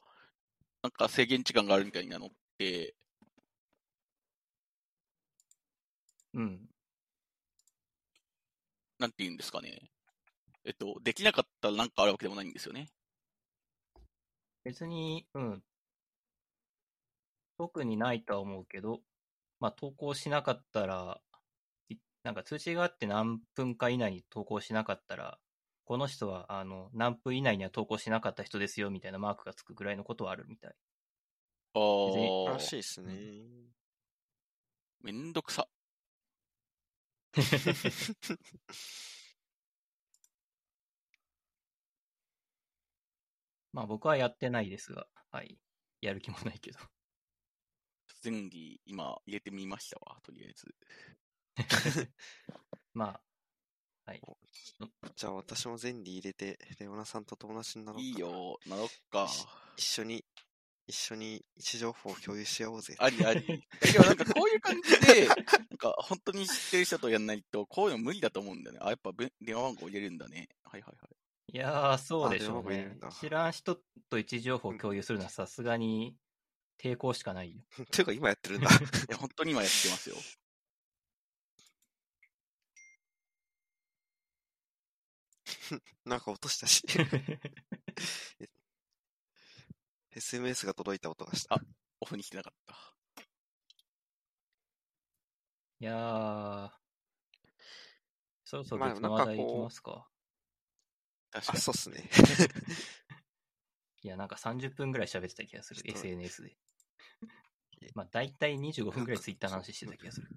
[0.84, 2.30] なんか制限時間があるみたいなのっ
[2.64, 2.96] て、
[6.34, 6.70] うん。
[9.00, 9.92] なんて言うんですかね。
[10.66, 12.88] えっと、できなかったらなんかあるわけでもないんですよね。
[14.64, 15.64] 別に、うん。
[17.58, 19.02] 特にないとは思うけど、
[19.60, 21.22] まあ投稿しなかったら、
[22.24, 25.40] なんか通知があって何分か以内に投稿しなかったら、
[25.86, 30.76] この人はあの何分以内には投稿しなかった人ですよみたいなマークがつくぐらいのことはあるみたい。
[31.76, 31.80] あ
[32.50, 33.14] あら、しいですね。
[35.02, 35.68] めんどくさ。
[43.74, 45.58] まあ僕はやってないですが、はい。
[46.02, 46.80] やる気もないけど。
[48.24, 50.76] 前儀、今入れてみましたわ、とりあえず。
[52.94, 53.22] まあ、
[54.06, 54.22] はい。
[55.16, 58.02] じゃあ私もゼンリー入れて、レオナさんと友達になろう。
[58.02, 59.28] いいよ、なろっか。
[59.76, 60.24] 一緒に、
[60.86, 62.96] 一緒に位置情報を共有し合おうぜ。
[63.00, 63.42] ありあり。
[63.94, 65.44] でもなんかこういう感じで、なん
[65.78, 68.80] か本当に知ってる人とやんないと、こういうの無理だと思うんだよね。
[68.82, 70.50] あ、やっぱべ電話番号入れるんだね。
[70.64, 71.16] はいはいはい。
[71.54, 72.98] いやー、そうでしょうね。
[73.20, 73.76] 知らん人
[74.10, 76.18] と位置情報を共有するのはさすがに
[76.80, 77.62] 抵抗しかないよ。
[77.92, 78.70] ていうか今やってるんだ。
[78.74, 78.74] い
[79.10, 80.18] や、本当に今やってますよ。
[86.06, 86.84] なんか落としたし。
[90.16, 91.60] SMS が届いた音がした。
[92.00, 92.76] オフにしてなかった。
[95.80, 96.70] いやー、
[98.46, 100.08] そろそろの話題いきますか。
[101.32, 101.60] あ、確かに。
[101.60, 102.10] そうっすね。
[104.04, 106.58] いや、なんか30分ぐらい喋ってた気がする、SNS で。
[107.96, 110.30] まあ、大体25分ぐらいツイッターの話してた気がする。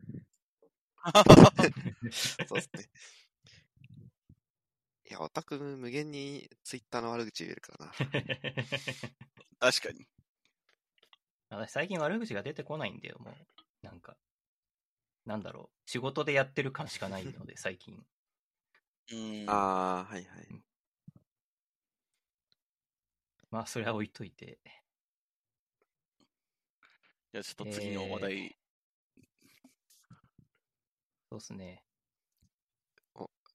[2.48, 2.90] そうっすね。
[5.08, 7.92] いや、オタク無限にツイッターの悪口言えるからな。
[9.60, 10.06] 確かに。
[11.48, 13.86] 私最近悪口が出てこないんだよ、もう。
[13.86, 14.16] なんか、
[15.24, 15.90] なんだろう。
[15.90, 18.04] 仕事でやってる感しかないので、 最近。
[19.10, 19.50] うーん。
[19.50, 20.64] あー、はいはい。
[23.50, 24.58] まあ、それは置いといて。
[27.32, 28.56] じゃあちょっと次の話題。
[31.30, 31.85] そうっすね。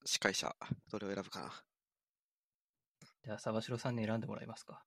[0.05, 0.55] 司会者、
[0.89, 1.63] どれを選ぶかな。
[3.23, 4.83] じゃあ、沢城さんに選んでもらえますか。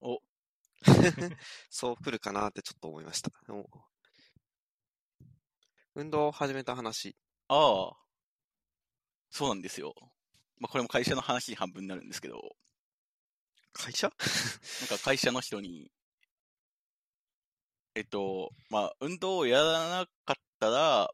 [0.00, 0.20] お、
[1.70, 3.30] そう来るかなってちょっと思いました。
[5.94, 7.16] 運動を始めた話。
[7.48, 7.96] ああ。
[9.30, 9.94] そうなんですよ。
[10.58, 12.56] まあ、これも会社の話に半分になるんですけど、
[13.72, 14.08] 会社？
[14.80, 15.90] なんか会社の人に、
[17.94, 21.10] えっと、まあ、運動をやらなかったら、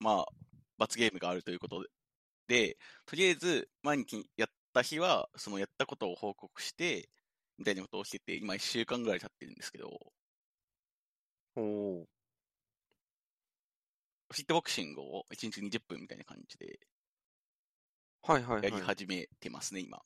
[0.00, 0.39] まあ、
[0.80, 1.86] 罰ゲームがあるということ
[2.48, 2.76] で、
[3.06, 7.08] とりあえず、毎日やった日は、そのやったことを報告して、
[7.58, 9.88] みたいなことをしてて、今1週間ぐらい経ってるんですけど、
[11.56, 12.08] おお
[14.32, 16.78] フィットボクシングを1日20分みたいな感じで
[18.22, 18.64] はいはいはい。
[18.64, 19.98] やり始めてますね、今。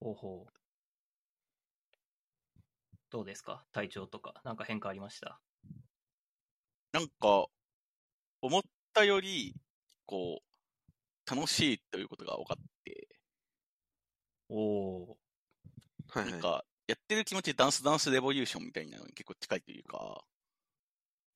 [0.00, 0.52] ほうほう。
[3.10, 3.64] どうですか？
[3.72, 4.40] 体調とか。
[4.44, 5.40] なんか変化ありました？
[6.92, 7.46] なんか、
[8.40, 8.62] 思っ
[8.96, 9.54] たより、
[10.06, 10.40] こ
[11.28, 13.08] う、楽しいということが分かって、
[14.48, 15.18] おお
[16.08, 16.32] はいはい。
[16.32, 20.24] なんか、やってる気持ちダンスダンスレボリューションみたいなのに結構近いというか、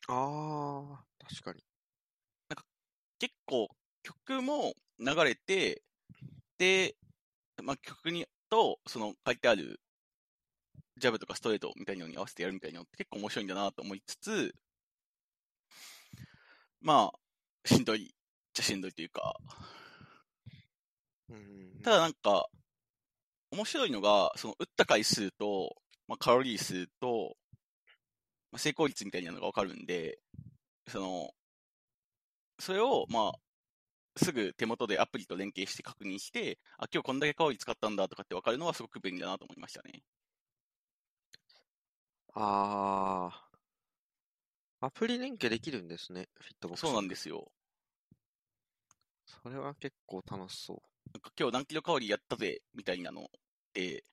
[0.08, 1.64] ああ、確かに。
[3.18, 3.68] 結構
[4.02, 5.82] 曲も流れて、
[6.58, 6.96] で、
[7.62, 9.80] まあ、曲にと、その書いてある
[10.98, 14.54] ジャブとかストレートみたいなのに合わせてやるみたいなのって結構面白いんだなと思いつつ、
[16.82, 17.19] まあ、
[17.64, 18.10] しんどいっ
[18.52, 19.34] ちゃしんどいというか、
[21.28, 21.80] うん。
[21.82, 22.46] ただなんか、
[23.52, 25.76] 面白いのが、その打った回数と、
[26.08, 27.36] まあ、カロリー数と、
[28.52, 30.18] まあ、成功率みたいなのがわかるんで、
[30.88, 31.30] その、
[32.58, 33.38] それを、まあ、
[34.16, 40.02] すぐ手元でアプリと連携して確認して、あ、今日こんだけカロリー使ったんだとかってわかるのはすごく便利だなと思いましたね。
[42.34, 43.49] ああ。
[44.82, 46.92] アプリ連携できるんですね、フィットボクシング。
[46.94, 47.52] そうなんですよ。
[49.26, 50.76] それは結構楽しそう。
[51.12, 53.24] なんか今日何キロカロリーやったぜ、みたいなのっ
[53.74, 54.04] て、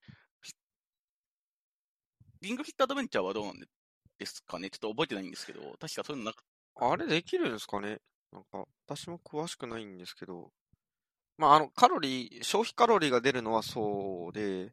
[2.41, 4.69] リングフィットアドベンチャーはどうなんですかね？
[4.69, 6.43] ちょっと覚えてないんですけど、確かそういうのなか
[6.75, 7.99] あれできるんですかね？
[8.31, 10.51] なんか、私も詳しくないんですけど。
[11.37, 14.71] まあ、あの、カロリー、消費カロリーが出るのはそうで、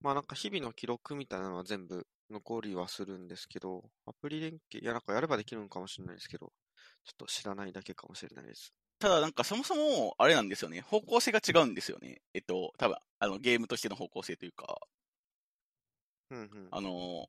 [0.00, 6.52] まあなんか日々の記録みたいなのは全部残りはするんですけど、アプリ連携、いやなんかやればできるのかもしれないですけど、
[7.04, 8.74] ちょっと知らないだけかもしれないです。
[8.98, 10.80] ただなんかそもそも、あれなんですよね。
[10.80, 12.20] 方向性が違うんですよね。
[12.34, 14.78] えっと、多分あの、ゲームとしての方向性というか、
[16.30, 16.68] うんうん。
[16.70, 17.28] あの、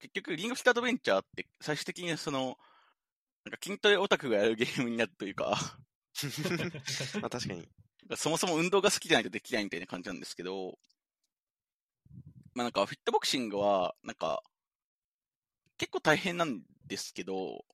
[0.00, 2.56] 結局、リングフィットアドベンチャーって最終的にその、
[3.44, 5.58] なんか筋トレオタクがやるゲームになるというか、
[7.20, 7.68] まあ確かに。
[8.16, 10.78] そもそも運動が好きじゃないとできないみたいな感じなんですけど、
[12.54, 14.42] まあなんかフィットボクシングは、なんか、
[15.78, 17.64] 結構大変なんですけど、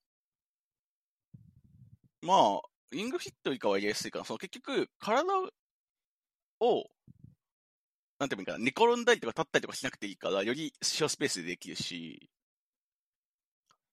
[2.22, 4.25] まあ、リングフィットよりかはやりやすいかな。
[4.25, 5.25] その結局、体
[6.61, 6.91] を、
[8.18, 12.31] なんていうのかな、寝転んだりとか立ったりとかしなくていいから、より小スペースでできるし、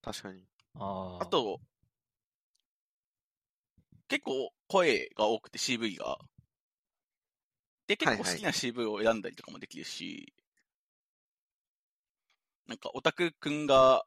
[0.01, 0.43] 確かに。
[0.75, 1.59] あーあと、
[4.07, 6.19] 結構声が多くて CV が。
[7.87, 10.33] で、結構好きな CV を選んだりとかもできるし、
[12.71, 14.05] なんかオタクくんが、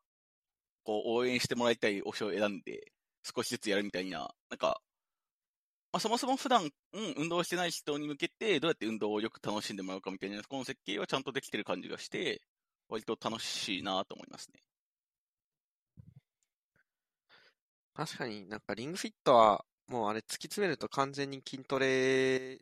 [0.85, 2.93] こう応援してもらいたい推しを選んで、
[3.23, 4.81] 少しずつやるみたいな、なんか、
[5.93, 6.67] まあ、そもそも普段、う
[6.99, 12.41] ん、運動してない人に向けて、どうやって運動をよく楽しんでもらうかみたいな、この設計はちゃんとできてる感じがして、
[12.89, 14.63] 割と楽しいなと思いますね。
[17.93, 22.59] 確かになんかリングフィットは、もうあれ突き詰めると完全に筋トレ、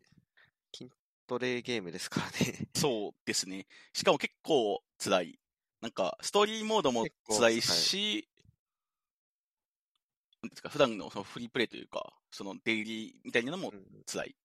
[0.75, 0.91] 筋
[1.29, 2.69] トレゲームですからね。
[2.75, 3.67] そうですね。
[3.93, 5.42] しかも結構辛い。
[5.83, 8.29] なんか、ストーリーモードも辛いし、
[10.43, 14.37] なんですか、普段のそのフリープレイというか、そのデイリーみたいなのもうん辛い。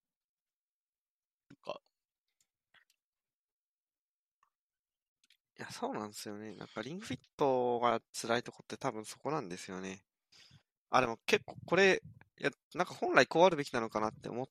[1.49, 1.79] なんか、
[5.59, 6.55] いや、そうなんですよね。
[6.55, 10.03] なんかリングフィットが辛いとこって多分そこなんですよね。
[10.91, 12.03] あ、でも結構これ、
[12.39, 14.47] いや、なんか本来こうあるべきなのかなって思っ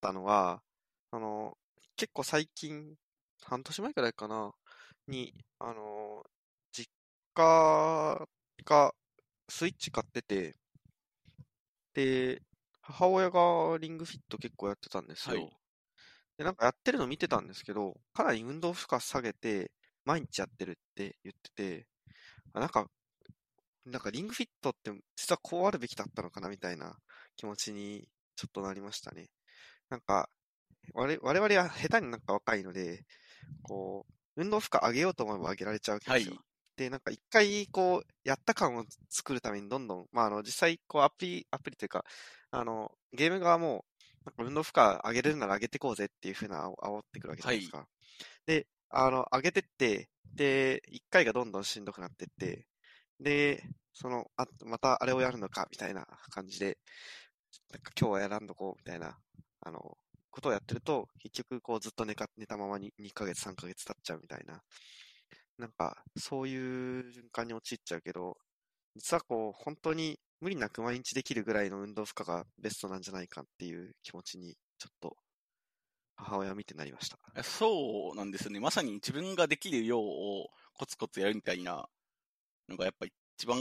[0.00, 0.62] たのは、
[1.10, 1.56] あの、
[1.96, 2.96] 結構最近、
[3.42, 4.52] 半年前くらいかな、
[5.08, 6.24] に、あの、
[6.72, 6.90] 実
[7.34, 8.28] 家
[8.64, 8.94] が
[9.48, 10.56] スイッチ買ってて、
[11.94, 12.42] で、
[12.82, 15.36] 母親がリングフィット結構やってたんですよ。
[15.36, 15.60] はい
[16.38, 19.72] で、なんかやってるの見てたんですけど、かなり運動負荷下げて、
[20.04, 21.50] 毎日やってるって言って
[21.82, 21.88] て、
[22.54, 22.88] あなんか、
[23.86, 26.96] なんかリングフィットって実はこうあるべきだったのかなみたいな
[27.36, 29.28] 気持ちにちょっとなりましたね。
[29.90, 30.30] なんか、
[30.94, 33.04] 我々我々は下手になんか若いので、
[33.62, 36.34] こう、運動負荷上げようと思えば上げられちゃうわけですよ。
[36.34, 36.44] はい
[36.76, 42.04] で、なんか一回こう、やった感を作るためにどんどん、まああの、実際こうアプリ、アプリというか、
[42.50, 43.84] あの、ゲーム側も、
[44.24, 47.86] なんか運動負荷上げれるなら上げてこうぜっていうふうな煽ってくるわけじゃないですか。
[48.46, 52.66] で、あの、上げてって、で、一回がどんどんしんどくなってって、
[53.20, 53.64] で、
[53.94, 56.78] その、あ、またあれをやるのか、みたいな感じで、
[57.72, 59.18] なんか今日はやらんどこう、みたいな、
[59.60, 59.98] あの、
[60.30, 64.62] ことをやってると、結局こうずっと寝か寝たままに2ヶ月、3ヶ月経っちゃうみたいな。
[65.58, 68.36] なんか、そういう循環に陥っちゃうけど、
[68.96, 75.16] 実はこう、本当に無理なく毎日できるぐらいの運動負荷がベストなんじゃないかっていう気持ちに、ちょっと、
[76.16, 77.18] 母親を見てなりました。
[77.42, 78.60] そうなんですよね。
[78.60, 81.88] まさに自分ができるようをコツコツやるみたいな
[82.68, 83.06] のがやっぱ
[83.38, 83.58] 一番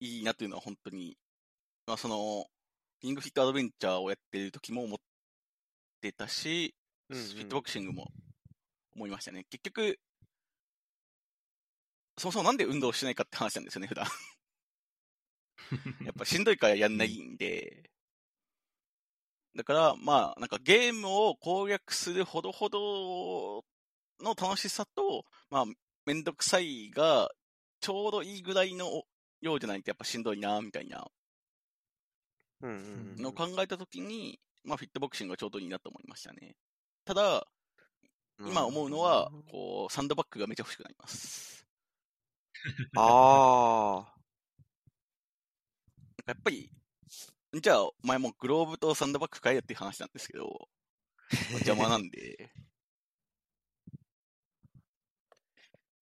[0.00, 1.16] いいなというのは本当に、
[1.86, 2.46] まあその、
[3.02, 4.98] リングフィットアドベンチャーをやってる時も思っ
[6.00, 6.74] てたし、
[7.08, 8.06] うんうんフィットボクシングも
[8.94, 9.44] 思いましたね。
[9.50, 9.98] 結局、
[12.16, 14.06] そもそもなんで運動しないかって話なんですよね、普段。
[16.04, 17.90] やっぱしんどいからやんないんで。
[19.56, 23.64] だから、まあ、なんかゲームを攻略するほどほど
[24.20, 25.64] の楽しさと、まあ、
[26.06, 27.30] めんどくさいが、
[27.80, 29.04] ちょうどいいぐらいの
[29.40, 31.10] ようじゃないとやっぱしんどいな、みたいな
[32.62, 36.56] うんうんうんのを考えたときに、まあ、フィットボクシングがちょうどいいなと思いましたね。
[37.04, 37.46] ただ、
[38.38, 41.66] 今思うのは、こう、サンドバッグがめちゃ欲しくなります。
[42.96, 44.14] ああ、
[46.26, 46.70] やっぱり、
[47.52, 50.68] じゃあ、お前もグローブとサンドバッグ買えよっていう話なんですけど、
[51.52, 52.52] 邪魔なんで、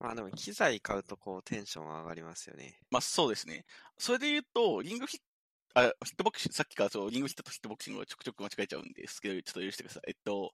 [0.00, 2.80] まあでも機材買うとこうテンション上がりますよね。
[2.90, 3.64] まあそうですね。
[3.96, 5.27] それで言うと、リングフィット、
[5.74, 10.02] あ、フィットボクシング、さっきからそう、リングフィットとフィットボクシングをちょくちょく間違えちゃうんですけど、ちょっと許してください。
[10.08, 10.52] えっと、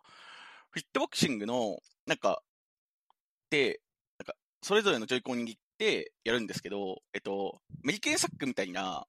[0.71, 2.43] フィットボクシングの、なんか、
[3.51, 3.81] で、
[4.19, 9.07] なんか、それぞれのジョイコンに握ってやるんですけど、えっと、メリケンサックみたいな、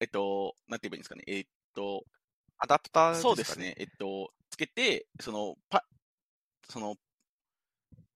[0.00, 1.24] えっと、なんて言えばいいんですかね。
[1.26, 2.04] えっと、
[2.58, 3.74] アダプターですかそうですね。。
[3.78, 5.84] えっと、つけて、その、パ、
[6.68, 6.96] その、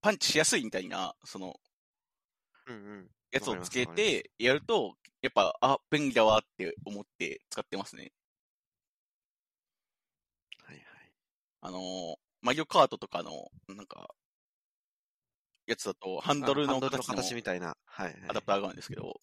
[0.01, 1.55] パンチしやすいみたいな、その、
[2.67, 3.11] うんうん。
[3.31, 8.13] やつをつけて、やると、やっぱ、あ、便利だわって思って使ってますね。
[10.65, 10.85] はいはい。
[11.63, 14.09] あのー、マリオカートとかの、なんか、
[15.67, 17.77] やつだと、ハンドルのあハンドルの形の形みたいな。
[17.85, 18.15] はい、はい。
[18.29, 19.21] アダプターがあるんですけど、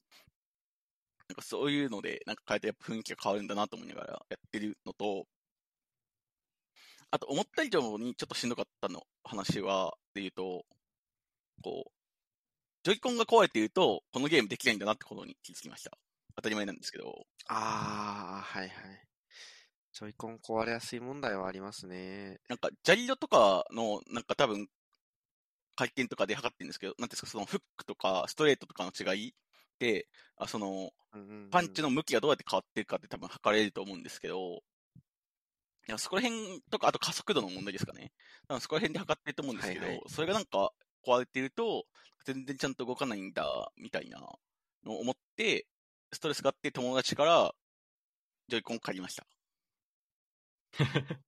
[1.28, 5.26] なんかそういうので、なんか変えてやっぱ雰囲気が変わるんだなと思いながらやってるのと、
[7.12, 10.66] あと思った以上にちょっとしんどかったの話は、で言うと、
[11.64, 11.92] こう、
[12.86, 15.98] ジョイコンが壊れていると、このゲームできないんだなってことに気づきました。
[16.36, 18.72] 当たり前なんですけど、ああ、はいはい。
[19.92, 22.38] ジョイコン壊れやすい問題はありますね。
[22.48, 24.68] なんか、ジャリドとかの、なんか多分、
[25.76, 29.34] 回転とかで測ってるんですけど、なんですか、そのフックとかストレートとかの違い
[29.80, 30.08] で、
[30.38, 30.92] あその、
[31.50, 34.62] パンチの向きがどうやって変わってるかって多分測れると思うんですけど、
[35.88, 38.12] いやそこら辺とか、あと加速度の問題ですかね。
[38.60, 40.72] そこら辺で測ってると思うんですけど、はいはいそれがなんか
[41.06, 41.86] 壊れてると、
[42.26, 45.68] 全然ちゃんと動かないんだ、みたいなのを思って、
[46.12, 47.54] ストレスがあって友達から、
[48.48, 49.26] ジョイコンを借りました。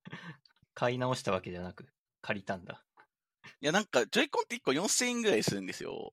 [0.74, 1.88] 買い直したわけじゃなく、
[2.22, 2.84] 借りたんだ。
[3.62, 6.12] いや、なんか、ジョイコンって1個4000円ぐらいするんですよ。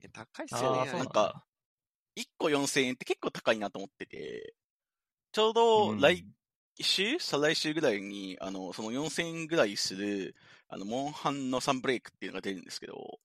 [0.00, 0.86] え高いっすよね。
[0.86, 1.46] なんなんかだ。
[2.16, 4.54] 1個4000円って結構高いなと思ってて、
[5.32, 6.24] ちょうどうん来
[6.84, 10.34] 週、再来週ぐらいに、あの、その4000円ぐらいする、
[10.68, 13.20] あの、モンハンのサンブレイクっていうのが出るんですけど、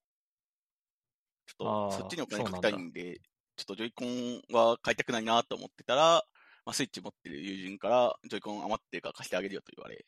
[1.45, 3.19] ちょっと、そっちにお金かけたいんで、
[3.55, 6.23] ちょっとジョイコンは買いたくないなと思ってたら、
[6.65, 10.05] まあ、スイッチ持ってる友人から、ジョイコン余ってるから貸してあげるよと言われ、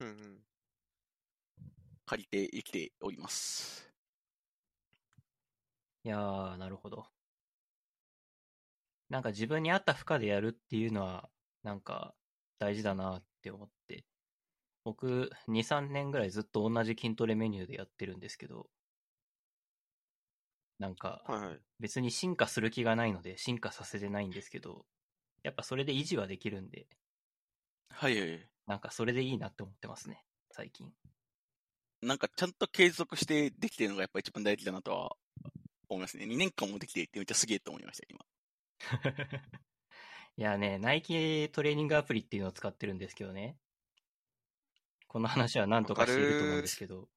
[0.00, 0.44] うんうん。
[2.06, 3.90] 借りて生きております。
[6.04, 7.06] いやー、なるほど。
[9.12, 11.28] なんか自分に合った負荷でやるっていうのは、
[11.62, 12.14] なんか
[12.58, 14.06] 大事だなって思って。
[14.84, 18.70] 僕、2、3年ぐらいずっと同じ筋トレメニューでやってるんですけど、
[20.78, 21.22] なんか。
[21.78, 24.86] 別に進化する気がないので進化させてないんですけど、
[25.42, 26.86] やっぱそれで維持はできるんで、
[27.90, 28.48] はいはいはい。
[28.66, 30.90] なんかそれでいいなって思ってますね、最近。
[32.00, 35.16] なんかちゃんと継続してできてるのがやっぱ一番大事だなとは
[35.90, 36.24] 思いますね。
[36.24, 38.18] 2年間もできてるってめっちゃすげえと思いました、今。
[40.36, 43.56] いやね、ナイキトレーニングアプリっていうのを使ってるんですけどね。
[45.08, 47.08] この話は何とかしていると思うんですけど、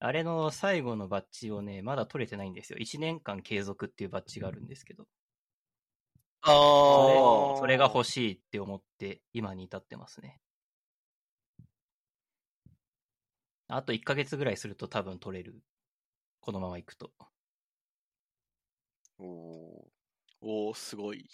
[0.00, 2.78] あれの最後のバッジをね、まだ取れてないんですよ。
[2.80, 5.06] 1年間継続っていうバッジがあるんですけど、
[6.42, 10.40] あーそれが欲しいって思って今に至ってますね。
[13.68, 15.62] あと1ヶ月ぐらいすると多分取れる。
[16.40, 17.12] このまま行くと。
[19.18, 19.88] お
[20.40, 21.28] おおー、すごい。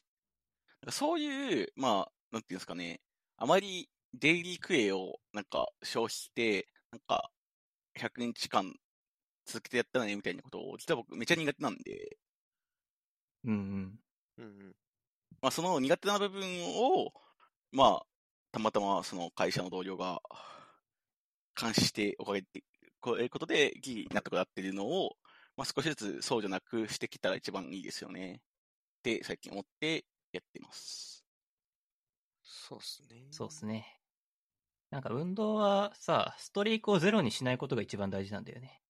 [0.90, 3.00] そういう、まあ、なんていうんですかね、
[3.36, 7.30] あまりデイリークエをなんか消費して、なんか
[7.94, 8.74] 100日間
[9.46, 12.18] 続けてやったらねみたいなことを、実は僕めっちゃ苦手なんで、
[13.44, 13.98] うんうん。
[14.38, 14.42] ー。
[14.42, 14.76] うんうん。
[15.42, 16.42] まあ、その苦手な部分
[16.76, 17.12] を、
[17.72, 18.06] まあ、
[18.52, 20.20] たまたまその会社の同僚が
[21.60, 22.46] 監視しておかげで、
[23.00, 25.16] こういうことでギリ納得なっているのを、
[25.56, 28.40] まあ、少しずつそうじゃなくしてきたら一番いいですよね。
[29.04, 31.26] って最近思ってやってます。
[32.42, 33.26] そうっすね。
[33.30, 34.00] そうっすね。
[34.90, 38.80] なんか運動はさ、ストリークをゼロにしないことが一番大事なんだよね。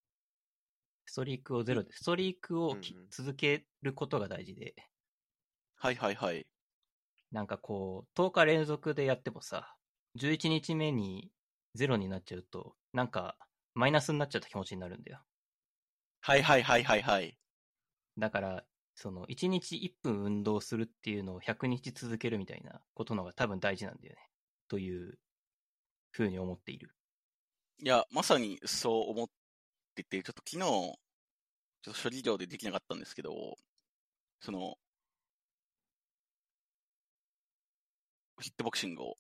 [1.06, 4.74] ストリークをゼロで、ストリークを、うんうん、続けることが大事で。
[5.76, 6.46] はいはいはい。
[7.32, 9.74] なんかこう、10日連続でやってもさ、
[10.14, 11.32] 11日目に
[11.74, 13.36] ゼロになっちゃうと、なんか、
[13.74, 15.20] マイナスになっちゃった気持ちになるんだよ。
[16.20, 17.36] はいはいはいはいはい。
[18.16, 18.64] だから、
[18.94, 24.30] その、1日1分運動するっていうのを100日続けるみたいなことのが多分大事なんだよね。
[24.68, 25.18] という
[26.10, 26.94] ふうに思っている。
[27.82, 29.26] いや、まさにそう思っ
[29.94, 30.58] てて、ちょっと昨日、
[31.82, 33.56] ちょっと処理量でできなかったんですけど、
[34.40, 34.76] その、
[38.40, 39.16] ヒットボクシングを。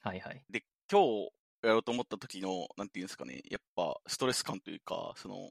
[0.00, 0.44] はいはい。
[0.48, 1.30] で、今日
[1.62, 5.50] やろうと思った時の、なんていうんですかね、やっぱストレス感というか、その、やっ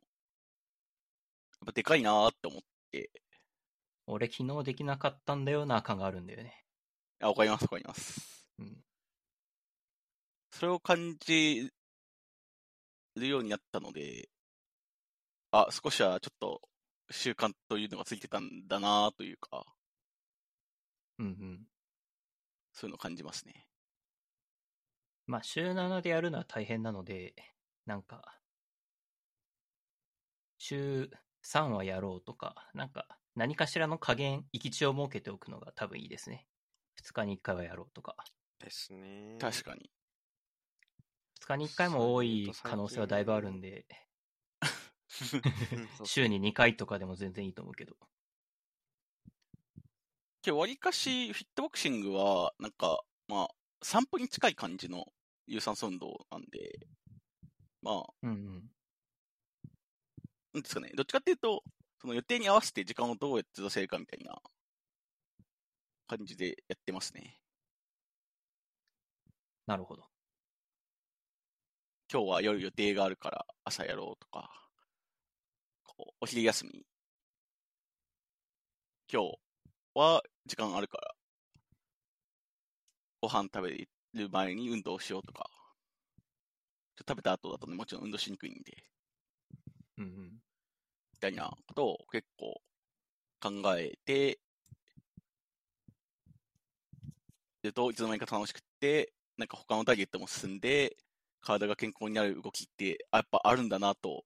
[1.68, 2.62] ぱでかいなーって思っ
[2.92, 3.12] て。
[4.08, 6.66] 俺昨日できなかったんだよな感があるんだよね。
[7.20, 8.48] あ、わかりますわかります。
[8.58, 8.84] うん。
[10.52, 11.72] それを感じ
[13.16, 14.30] るようになったので、
[15.52, 16.62] あ、少しはちょっと
[17.12, 19.64] 習慣というのがついてたんだなというか、
[21.20, 21.60] うんうん。
[22.74, 23.68] そういうのを感じますね。
[25.28, 27.36] まあ、週7でやるのは大変なので、
[27.86, 28.40] なんか、
[30.58, 31.10] 週
[31.50, 36.46] 3はやろうとか、なんか、何かしらの加減、行き地を設けておくのが多分いいですね。
[37.02, 38.16] 2日に1回はやろうとか。
[38.60, 39.38] ですね。
[39.40, 39.90] 確かに。
[41.42, 43.88] 2日に1回も多い可能性はだいぶあるんで、
[46.04, 47.96] 週に2回とかでも全然いいと思うけど。
[50.46, 53.48] 今日、わりかし、フィットボクシングは、なんか、まあ、
[53.82, 55.06] 散歩に近い感じの
[55.48, 56.88] 有酸素運動なんで、
[57.82, 58.72] まあ、うんうん。
[60.54, 61.64] なんですかね、どっちかっていうと、
[62.02, 64.42] その予定に合わせて時間をどうやって出せるかみたいな
[66.08, 67.40] 感じでやってますね。
[69.66, 70.10] なるほど。
[72.12, 74.70] 今日は夜予定があるから朝やろうとか、
[75.84, 76.86] こうお昼休み、
[79.12, 79.40] 今日
[79.96, 81.16] は時間あるから、
[83.22, 85.50] ご飯食べる前に運動しようとか、
[86.98, 88.86] ちょ食べた後だとね、もちろん運動しにくいんで、
[90.00, 90.12] うんうん。
[91.14, 92.62] みたいなことを結構
[93.42, 94.40] 考えて、
[97.62, 100.96] でと、いつの間にか楽しくて、なんか他のダイエットも進んで、
[101.42, 104.24] 体が健康になる動きって、やっぱあるんだなと、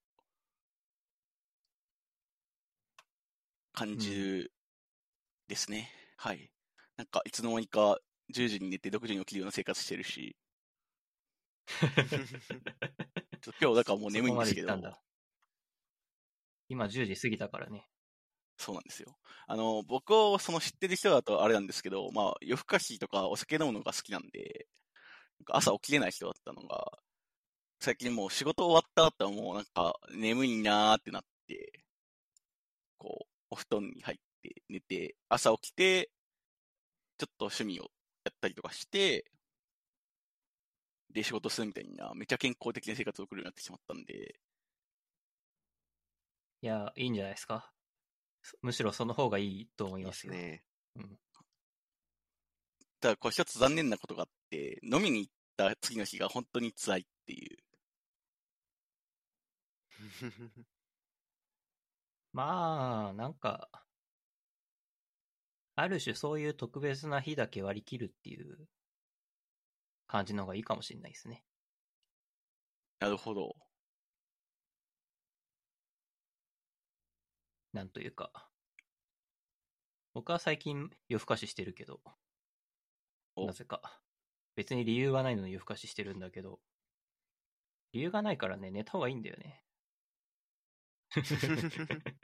[3.73, 4.53] 感じる
[5.47, 5.91] ですね。
[6.23, 6.51] うん、はい。
[6.95, 7.97] なんか、いつの間にか
[8.29, 10.35] 10時に寝て6時に起きるような生活してるし。
[13.59, 15.03] 今日だからもう眠いんですけど。
[16.73, 17.87] 今10時過ぎたからね。
[18.57, 19.15] そうなんですよ。
[19.47, 24.67] あの、僕をその知ってる人だとあれなんですけど、まあ、夜更かしとかお酒飲むのが好きなんで、
[25.39, 26.91] なんか朝起きれない人だったのが、
[27.79, 31.83] 最近もう仕事終わった後はもうなんか眠いなーってなって、
[32.97, 36.09] こう、お布団に入って寝て、朝起きて、
[37.17, 37.85] ちょっと趣味を
[38.23, 39.25] やったりとかして、
[41.13, 44.35] で、仕事するみたいな、めちゃ健康的な生活を送るようになってしまったんで。
[46.63, 47.69] いや、いいんじゃないですか。
[48.61, 50.31] むしろその方がいいと思いますよ。
[50.31, 50.63] ね。
[50.95, 51.19] うん。
[53.01, 57.57] ただ、これ一つ残念なことがあって、飲みに行った次の日が本当に辛いっていう。
[62.31, 63.69] まあ、なんか、
[65.75, 68.69] ある種そういう特別な日だけ割り切るっていう
[70.07, 71.43] 感じの方がいいかもしれないですね。
[72.99, 73.53] なるほど。
[77.73, 78.49] なんというか。
[80.13, 81.99] 僕は最近夜更かししてるけど、
[83.35, 83.99] なぜか。
[84.55, 86.59] 別に理由はないのに夜更かししてるんだけど、
[87.91, 89.63] 理由がないからね、寝た方がいいんだよね。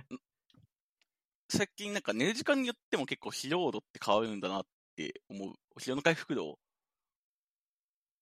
[1.51, 5.55] 最近なんか寝る時間によっても結構疲労度って変わるんだなって思う。
[5.79, 6.55] 疲労の回復度っ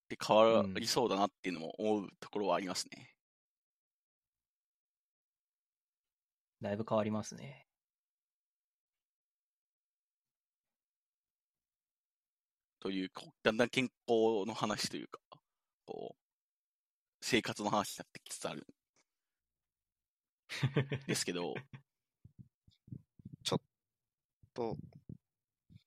[0.08, 3.17] て変わりそうだなっていうのも思うところはありますね。
[6.60, 7.64] だいぶ変わりますね。
[12.80, 13.10] という、
[13.42, 15.20] だんだん健康の話というか、
[15.86, 16.16] こう、
[17.20, 18.66] 生活の話になってきつつある。
[21.06, 21.54] ですけど、
[23.42, 23.60] ちょっ
[24.54, 24.76] と、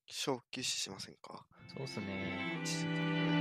[0.07, 1.45] 小休止しませんか？
[1.73, 3.40] そうっすね。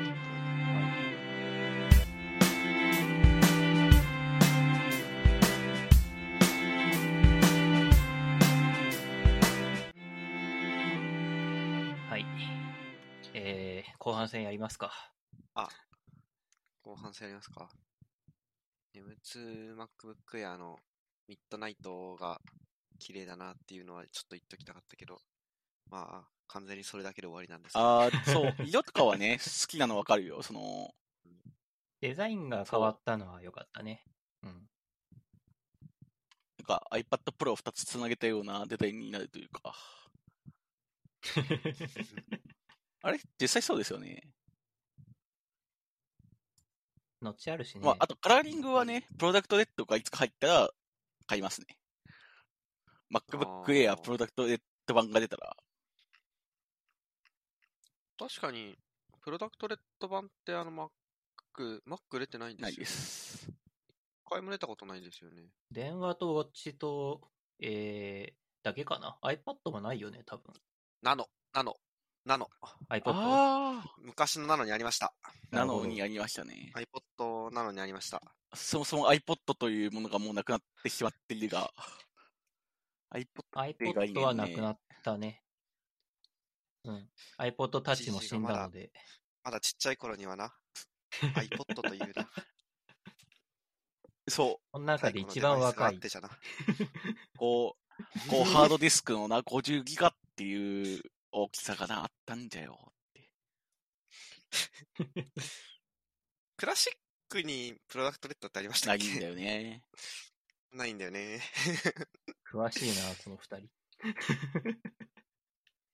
[14.03, 15.13] 後半戦やりますか？
[16.81, 17.69] 後半戦やりますか
[18.95, 20.79] ?M2 MacBook Air の
[21.29, 22.41] ミッドナイトが
[22.99, 25.21] 綺麗だなっていうのはちょっと言っときたかったけど、
[25.91, 27.85] まあ、完全にそれだけで終わりなんですけど。
[27.85, 30.43] ああ、そう、色とかはね、好きなのわかるよ。
[30.43, 30.95] その、
[32.01, 34.03] デザインが変わったのは良かったね。
[34.43, 34.67] うん。
[36.59, 39.75] なんか iPad Pro を2つつなげたようなデザインになるというか。
[43.03, 43.19] あれ？
[43.41, 44.23] 実際そうですよね。
[47.23, 47.81] 後あるしね。
[47.85, 50.71] まあ、あとカラーリングはね、プロダクトレッドがいつか入ったら
[51.27, 51.67] 買いますね。
[53.13, 55.57] MacBook あ Air ープロダクトレッド版が出たら、
[58.19, 58.79] 確かに、
[59.23, 60.71] プロダクトレッド版ってあの
[61.57, 62.71] Mac、Mac 出てないんですよ、ね。
[62.71, 63.49] ないです。
[63.49, 63.55] 一
[64.31, 65.43] 回も出たことないんですよね。
[65.71, 67.21] 電話とウォッチと、
[67.61, 70.55] えー、だけかな ?iPad もないよね、多分。
[71.03, 71.77] ナノ、ナノ、
[72.25, 72.49] ナノ。
[72.89, 73.11] iPod?
[73.13, 75.13] ああ、昔のナノにありました。
[75.51, 76.73] ななるほどのにありましたね。
[76.75, 78.21] iPod ナノにありました。
[78.55, 81.71] そもそも iPod というものがもうなくなってしまっているが、
[83.15, 85.43] iPod って概 iPod 念はなくなったね。
[86.85, 87.09] うん。
[87.39, 88.91] iPod Touch も死んだので。
[89.43, 90.53] まだちっちゃい頃にはな、
[91.35, 92.29] iPod というな。
[94.29, 96.11] そこの中で一番若い最。
[96.11, 96.85] 古のデバイスがあってじゃな。
[97.35, 97.77] う、こ
[98.27, 101.03] う、こうハードディスクのな、50ギガっていう
[101.33, 103.31] 大きさがな、あったんじゃよって。
[106.57, 106.93] クラシッ
[107.29, 109.05] クにプロダクトレッドってありましたっけ？
[109.05, 109.85] ないんだよね。
[110.73, 111.41] ないんだよね。
[112.53, 113.71] 詳しいな、その二人。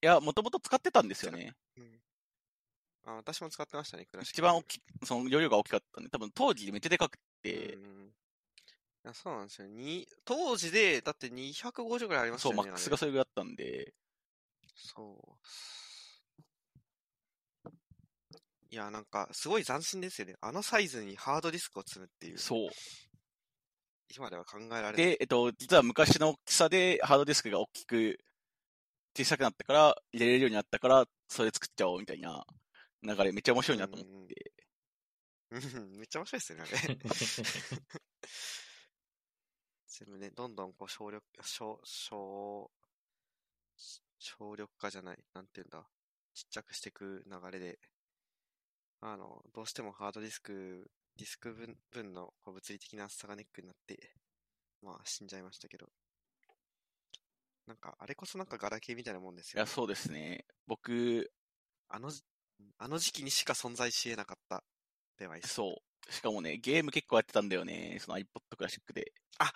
[0.01, 1.55] いや、もともと使ってたんですよね。
[1.75, 2.01] うん
[3.05, 4.35] あ私も使ってましたね、クラシック。
[4.35, 8.07] 一番大きい、その容量が大きかったんで、多分当時めっちゃでかくて、うん
[9.05, 9.67] いやそうなんですよ。
[9.67, 12.69] に当時で、だって250ぐらいありましたそう、よね。
[12.71, 13.93] マックスがそれぐらいあったんで、
[14.77, 15.37] そ
[17.65, 17.69] う。
[18.69, 20.35] いや、なんか、すごい斬新ですよね。
[20.41, 22.37] あのサイズにハードディスクを積むっていう。
[22.37, 22.69] そう。
[24.15, 24.95] 今では考えられない。
[24.95, 28.19] で、えっと、実は昔の大きさでハードディスクが大きく
[29.17, 32.45] 小さくなったから、入れれるようになったから、それ作っちゃおうみたいな
[33.03, 34.51] 流れ、めっちゃ面白いなと思って。
[34.51, 34.57] うん
[35.97, 36.97] めっちゃ面白いですよね、あれ。
[39.87, 42.69] 全部ね、どんどんこう省力、省、省、
[44.19, 45.87] 省力化じゃない、なんていうんだ、
[46.33, 47.79] ちっちゃくしていく流れで、
[49.01, 54.13] あの、どうしてもハードディスク、ディスク分分のこう物理的な厚さがネックになって、
[54.81, 55.87] まあ死んじゃいましたけど。
[57.67, 59.71] なんか、あれこそなんかガラケーみたいなもんですよ、いや、ね。
[59.71, 60.45] そうですね。
[60.67, 61.31] 僕、
[61.89, 62.23] あのじ、
[62.77, 64.63] あの時期にしか存在し得なかった
[65.17, 65.49] デバイス。
[65.49, 66.11] そう。
[66.11, 67.97] しかもね、ゲーム結構やってたんだよね。
[67.99, 68.25] その iPod
[68.57, 69.11] クラシックで。
[69.39, 69.51] あ、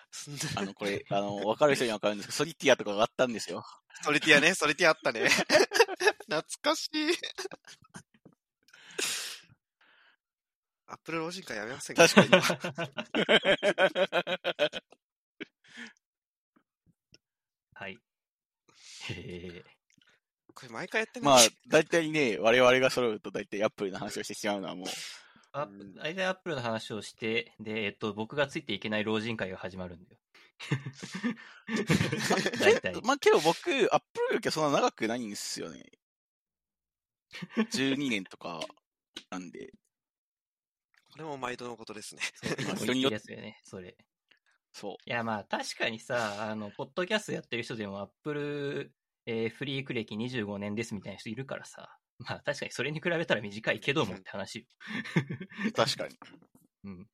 [0.56, 3.64] あの、これ、あの、わかる人にはわかるんですけど、ソリティアとかがあったんですよ。
[4.04, 5.28] ソリティアね、ソリティアあったね。
[6.28, 7.12] 懐かしい。
[10.86, 12.08] アップル老人会やめませんか？
[12.08, 12.42] 確かに。
[17.74, 17.98] はい。
[19.08, 19.14] へ
[19.56, 19.64] え。
[20.54, 21.38] これ毎回やってまあ、
[21.68, 24.86] 大体ね、我々が揃うと大体アップルの話をしてしまうのはもう、
[25.52, 30.20] あうん大体アップルの話をして、で、えっと、僕がついていけない老人会が始まるんだよ。
[32.60, 33.00] 大体。
[33.02, 35.84] まあけど僕、アップルよりはそんな長くないんですよね。
[37.56, 38.60] 12年とか
[39.30, 39.72] なんで、
[41.12, 42.22] これも毎度のことですね。
[42.66, 43.96] まあ人人によっ気ですよね、それ。
[44.72, 44.96] そう。
[45.04, 48.94] いや、まあ、確かにさ、あの、ポッドキャストやってる人でも、アップル、
[49.26, 51.98] えーフリーク歴25年ですみたいな人いるからさ。
[52.18, 54.64] まあ、確かにそれに比べたら短いけどもって話よ。
[55.74, 56.16] 確かに。
[56.84, 57.10] うん。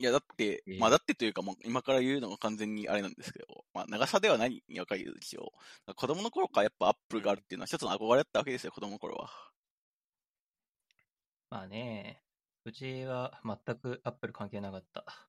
[0.00, 5.52] いや、だって、ええまあだってというか、もう今から言うのが完全にあれなんですけど、まあ長さでは何に分かるでしょ
[5.88, 5.94] う。
[5.94, 9.30] 子供の頃からやっぱアップルがあるっていうのは一つの憧れだったわけですよ、子供の頃は。
[11.50, 12.22] まあね、
[12.64, 15.28] うちは全くアップル関係なかった。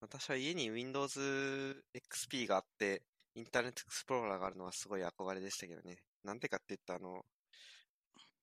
[0.00, 3.02] 私は家に Windows XP があって、
[3.34, 5.98] インターネットエクスプローラーがあるのはすごい憧れでしたけどね。
[6.24, 7.26] なんでかって言ったら、あの、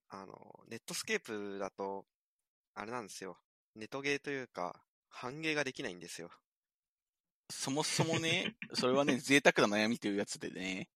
[0.09, 2.05] あの、ネットスケープだと、
[2.75, 3.37] あれなんですよ。
[3.75, 4.79] ネトゲーというか、
[5.09, 6.29] ハンゲーができないんですよ。
[7.49, 10.89] そもそもね、 それはね、贅沢な悩みというやつでね。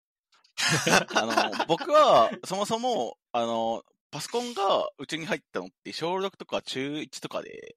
[1.15, 1.25] あ
[1.57, 7.75] の、僕は、そもそも、あの、パソコンがうちに入ったのって、小6とか中1とかで、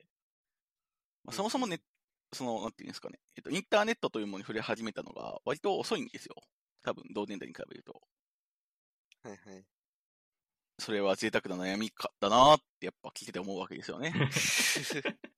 [1.24, 1.80] まあ、そもそもね、
[2.32, 6.36] その、なんていうんですかね、えっと、インターネットというものに触れ始めたのが、割と遅いんですよ。
[6.82, 8.00] 多分同年代に比べると。
[9.22, 9.64] はいはい。
[10.80, 14.12] それは贅沢な悩みかだなってやっぱ聞いてて思うわけですよね。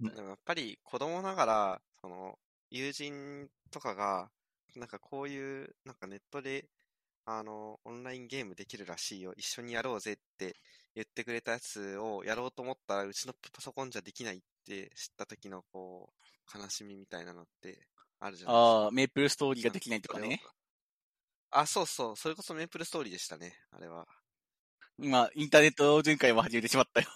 [0.00, 2.38] でもやっぱり子供ながら、その、
[2.70, 4.30] 友人とかが、
[4.76, 6.68] なんかこういう、なんかネットで、
[7.26, 10.56] あの、オンラインゲームできるらしいよ、一緒にやろうぜって
[10.94, 16.12] 言ってくれたやつをやろうと思ったら、うちのパソコンじゃできないって知った時の、こ
[16.54, 17.88] う、悲しみみたいなのって
[18.20, 18.84] あるじゃないですか。
[18.84, 20.42] ああ、メープルストーリーができないとかね。
[21.50, 24.06] あ、そうそう、それこそメープルストーリーでしたね、あれは。
[24.98, 27.08] 今、インターネット巡回も始めてしまったよ。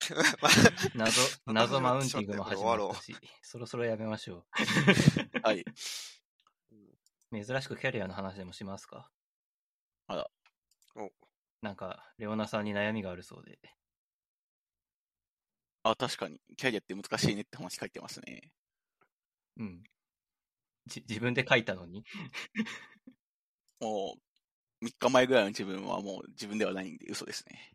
[0.94, 4.46] 謎、謎マウンティングも始まったし、そろそろやめましょ
[5.42, 5.64] はい。
[7.32, 7.44] う。
[7.44, 9.10] 珍しくキャリアの話でもしますか？
[10.08, 10.30] あら。
[10.96, 11.10] お
[11.62, 13.58] なんか、レオナさんに悩みがあるそうで。
[15.82, 16.40] あ、確かに。
[16.56, 18.50] キャリアって難しいねって話書いてますね。
[19.56, 19.82] うん。
[20.86, 22.04] じ、自分で書いたのに？
[23.80, 24.22] もう、
[24.84, 27.72] 3日前ぐらいの自分はもう自分ではないんで嘘ですね。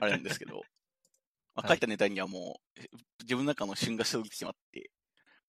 [0.00, 0.62] あれなんですけど。
[1.54, 2.80] まあ、はい書いたネタにはもう、
[3.22, 4.90] 自分の中の旬が過ぎてしまって、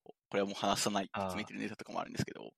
[0.04, 2.52] これはもう話さないって決めてるネタとかもあるんですけど。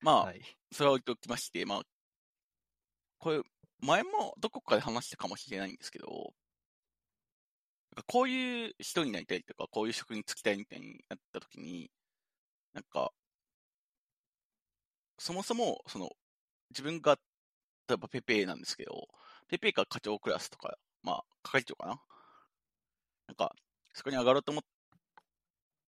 [0.00, 0.40] まあ、 はい。
[0.72, 1.82] それは置いておきまして、まあ、
[3.18, 3.42] これ、
[3.80, 6.34] 前もどこかで話したかもしれないんですけど、
[8.06, 11.90] こういう人になりたいとか、こういう職に就きたいみたいになった時に、
[12.72, 13.12] なんか、
[15.18, 16.10] そもそも、その、
[16.70, 17.18] 自分が、
[17.88, 19.08] 例えばペペなんですけど、
[19.48, 22.00] ペペが課長クラスとか、まあ、係長かな？
[23.28, 23.54] なんか、
[23.92, 24.64] そこに上がろうと思っ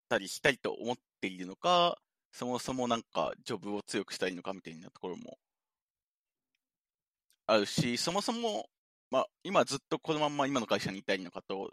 [0.09, 1.97] たりしたいと思っているのか、
[2.31, 5.37] そもそもなんか、ジョブを強くしたいのかみたいなところも
[7.45, 8.69] あるし、そもそも、
[9.11, 11.69] まあ、今ずっとこのまんま今の会社にいたいのかと、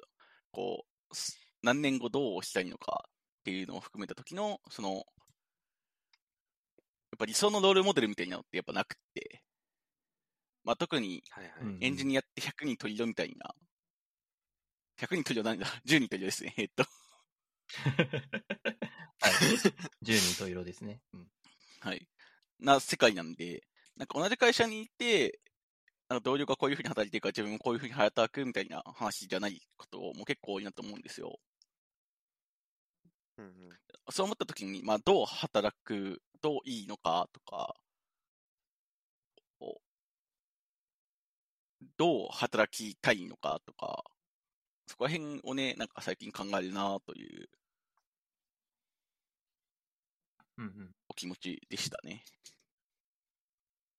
[0.53, 1.15] こう、
[1.63, 5.05] 何年後どうしたいのかっていうのを含めた時の、その、
[7.21, 9.45] ぱ理想のロールモデルみたいなのってやっぱなくって、
[10.65, 11.23] まあ特に
[11.81, 13.55] エンジニアって100人取りろみたいな、
[14.97, 16.85] 100人取りろなんだ、 10人取りろですね、えっと、
[19.21, 19.43] はい。
[20.03, 21.01] 10人と色ですね。
[21.13, 21.27] うん。
[21.81, 22.09] はい。
[22.61, 23.65] な世界なんで、
[23.97, 25.41] なんか同じ会社にいて、
[26.09, 31.39] なんか同僚がこういうふうに働いてるから自分もこういうふうに働くみたいな話じゃないことも結構多いなと思うんですよ。
[33.41, 33.81] うんうん。
[34.11, 37.81] そう思った時に、まあどう働くといいのかとか、
[41.99, 44.05] どう働きたいのかとか、
[44.87, 47.51] そこら辺をね、なんか最近考えるなという
[50.59, 50.95] うんうん。
[51.11, 52.25] お気持ちでしたね。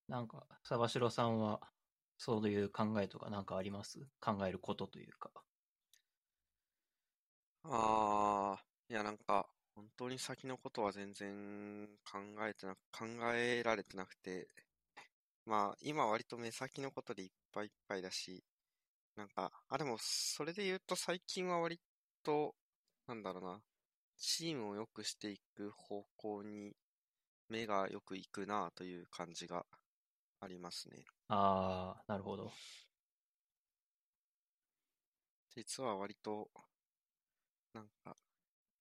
[0.07, 1.72] なんか、沢城さんは、
[2.15, 4.07] そういう考えとかなんかあります？
[4.19, 5.31] 考えることというか。
[7.63, 14.49] ああ、いやなんか、本当に先のことは全然考えてな、考えられてなくて、
[15.45, 18.43] まあ、今割と目先のことでいっぱいいっぱいだし、
[19.15, 21.80] なんか、あ、でも、それで言うと最近は割
[22.23, 22.55] と、
[23.07, 23.61] なんだろうな、
[24.18, 26.76] チームを良くしていく方向に
[27.49, 29.65] 目がよくいくなという感じが
[30.41, 31.05] ありますね。
[31.30, 32.51] ああ、なるほど。
[35.55, 36.49] 実は割と、
[37.73, 38.15] なんか、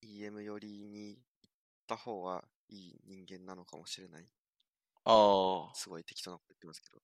[0.03, 1.53] EM 寄りに行っ
[1.87, 4.27] た方がいい人間なのかもしれない。
[5.05, 7.01] ああ、すごい適当なこと言ってますけど。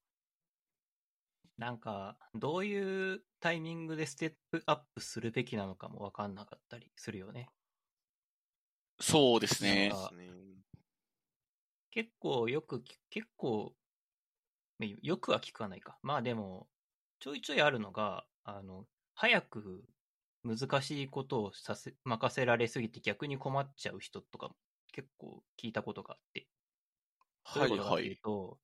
[1.58, 7.48] なんか、どういうタイミングでステップアップするべきなのかもわかんなかったりするよね。
[9.00, 9.90] そうですね。
[11.90, 13.74] 結構よくき、結構、
[14.78, 15.98] まあよくは聞かないか。
[16.02, 16.68] まあでも、
[17.20, 19.82] ちょいちょいあるのが、あの、早く
[20.46, 24.56] 難しいことをさせ、任せられすぎて逆に困っちゃう人とかも
[24.92, 26.48] 結構聞いたことがあって。
[27.52, 28.20] どうはいいうこというはい。
[28.22, 28.60] と、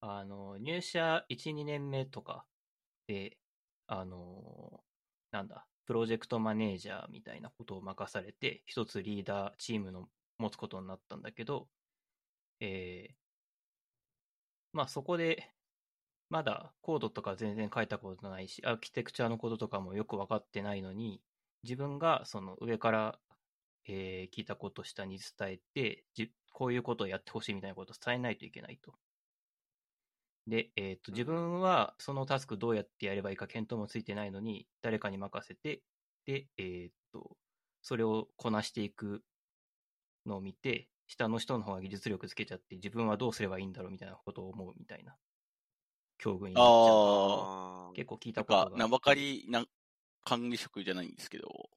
[0.00, 2.46] あの、入社1、2年目とか
[3.06, 3.40] で、
[3.86, 4.84] あの、
[5.30, 11.70] なんだ、プロジェクトマネージャーみたいなことを任されて、一つリーダーチームの持つことになったんだけど、
[12.60, 13.16] えー
[14.72, 15.53] まあそこで、
[16.34, 21.22] まだコードとか全然書いたことないし、アーキテクチャのこととかもよく分かってないのに、
[21.62, 23.20] 自分がその上から、
[23.86, 28.94] えー聞いたことを下に伝えて、じこういうことをやってほしいみたいなことを伝えないといけないと。
[30.48, 35.82] で、えっ、と、自分はそのタスクどうやってやればいいか見当もついてないのに、誰かに任せて、
[36.26, 37.36] で、えっ、と、
[37.80, 39.22] それをこなしていく
[40.26, 45.16] のを見て、下の人の方が技術力つけちゃって、自分はどうすればいいんだろうみたいなことを思うみたいな、
[46.18, 46.66] 境遇になっちゃう。
[46.66, 48.76] ああ、あ結構聞いたことが。
[48.76, 49.64] 名ばかりな
[50.24, 51.70] 管理職じゃないんですけど、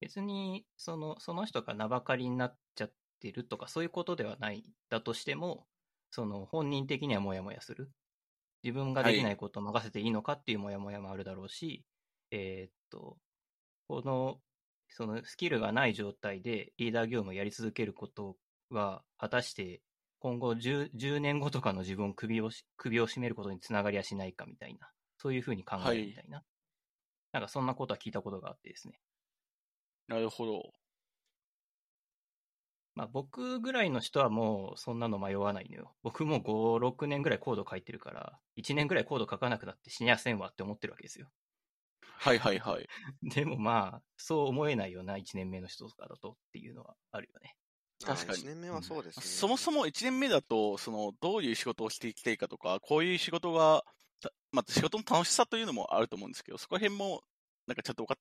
[0.00, 5.66] 別に、その、その人が名ばかりになっちゃってるとか、そういうことではない、だとしても、
[6.10, 7.92] その本人的にはモヤモヤする。
[8.62, 11.84] 自分ができないことを任せていいのかっていうモヤモヤもあるだろうし、
[12.30, 13.18] えーっと、
[13.88, 14.40] この、
[14.88, 18.36] そのスキルがない状態でリーダー業務をやり続けること
[18.70, 19.82] は、果たして
[20.20, 26.42] 今後 10, 10年後とかの自分を首をし首を絞めることにつながりはしないかみたいな、そういうふうに考えるみたいな。
[27.32, 29.00] なんかそんなことは聞いたことがあってですね。
[30.08, 30.72] なるほど。
[32.94, 35.94] まあ僕ぐらいの人はもうそんなの迷わないのよ。
[36.02, 41.30] 僕も5、6年ぐらいコード書いてるから、1年ぐらいコード書かなくなって死にやせんわって思ってるわけですよ。
[42.02, 42.86] はいはいはい。
[43.34, 47.56] でもまあ、そう思えないよな、1年目の人とかだとっていうのはあるよね。
[48.04, 49.22] 確かに1年目はそうですね。
[49.24, 53.84] そもそも1年目だと、その、どういう仕事をしていきたいかとか、こういう仕事が、
[54.20, 57.22] たまあ、仕事の楽しさというのもあると思うんですけど、そこら辺も、
[57.66, 58.20] なんかちゃんと分か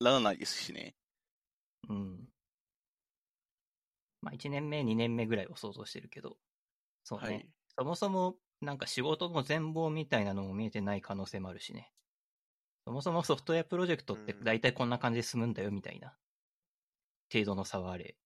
[0.00, 0.94] らないですしね。
[1.88, 2.28] うん。
[4.22, 6.36] まあ1年目、2年目ぐらいを想像してるけど、
[7.04, 7.26] そうね。
[7.26, 7.48] はい。
[7.78, 11.92] そもそもなんか仕事の全貌みたいなのも見えてない可能性もあるしね。
[12.84, 16.16] そもそもソフトウェアプロジェクトってうん大体こんな感じで進むんだよみたいな
[17.32, 18.16] 程度の差はあれ。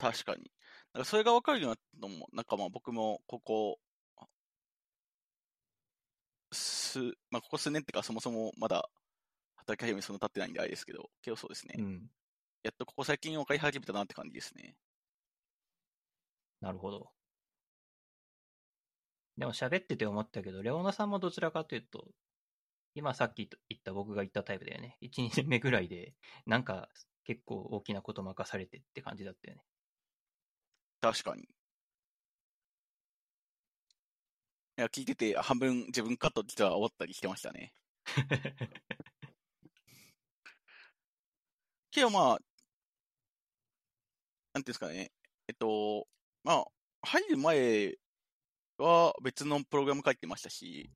[0.00, 0.50] 確かに。
[0.94, 3.78] なんかそれが分かるようになったのも、なんかまあ僕もここ、
[6.52, 6.98] す、
[7.30, 8.88] まあここ数年っていうかそもそもまだ
[9.56, 11.74] 働き始めそんな経ってないんであれですけど、けどそうですね。
[11.78, 12.10] うん。
[12.62, 14.76] やっとここ最近分かり始めたなって感じですね。
[16.60, 17.10] なるほど。
[19.36, 22.08] でも喋ってて思ったけど、レオナさんもどちらかというと、
[22.94, 24.96] 今さっき言った僕が言ったタイプだよね。
[25.00, 26.14] 1、2年目ぐらいで、
[26.46, 26.88] なんか
[27.24, 29.62] 結構大きなこと任されてって感じだったよね。
[31.00, 31.42] 確かに。
[34.78, 37.72] いや、聞いてて半分自分かと実は思ったりしてましたね。
[41.90, 42.38] けどまあ、
[44.54, 45.12] なんていうんですかね。
[45.48, 46.06] えっと、
[46.44, 46.64] まあ、
[47.02, 47.94] 入る前
[48.78, 50.90] は別のプログラム書いてましたし、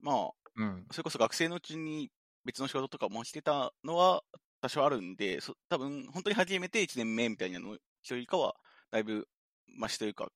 [0.00, 0.86] まあ、うん。
[0.92, 2.10] それこそ学生のうちに
[2.44, 4.24] 別の仕事とかもしてたのは
[4.62, 8.56] 多少あるんで、そ多分本当に初めて1年目みたいなの人よりかは、
[8.90, 9.28] だいぶ
[9.68, 10.30] マシというか、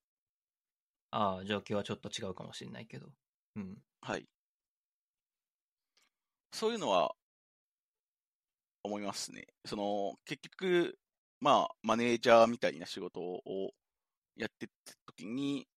[1.11, 3.11] ああ、状況はちょっと違うかもしれないけど。
[3.57, 3.79] うん。
[4.01, 4.29] はい。
[6.53, 7.15] そういうのは、
[8.83, 9.47] 思いますね。
[9.65, 10.99] その、結局、
[11.41, 13.73] まあ、マネージャーみたいな仕事を
[14.37, 15.69] やってった時に、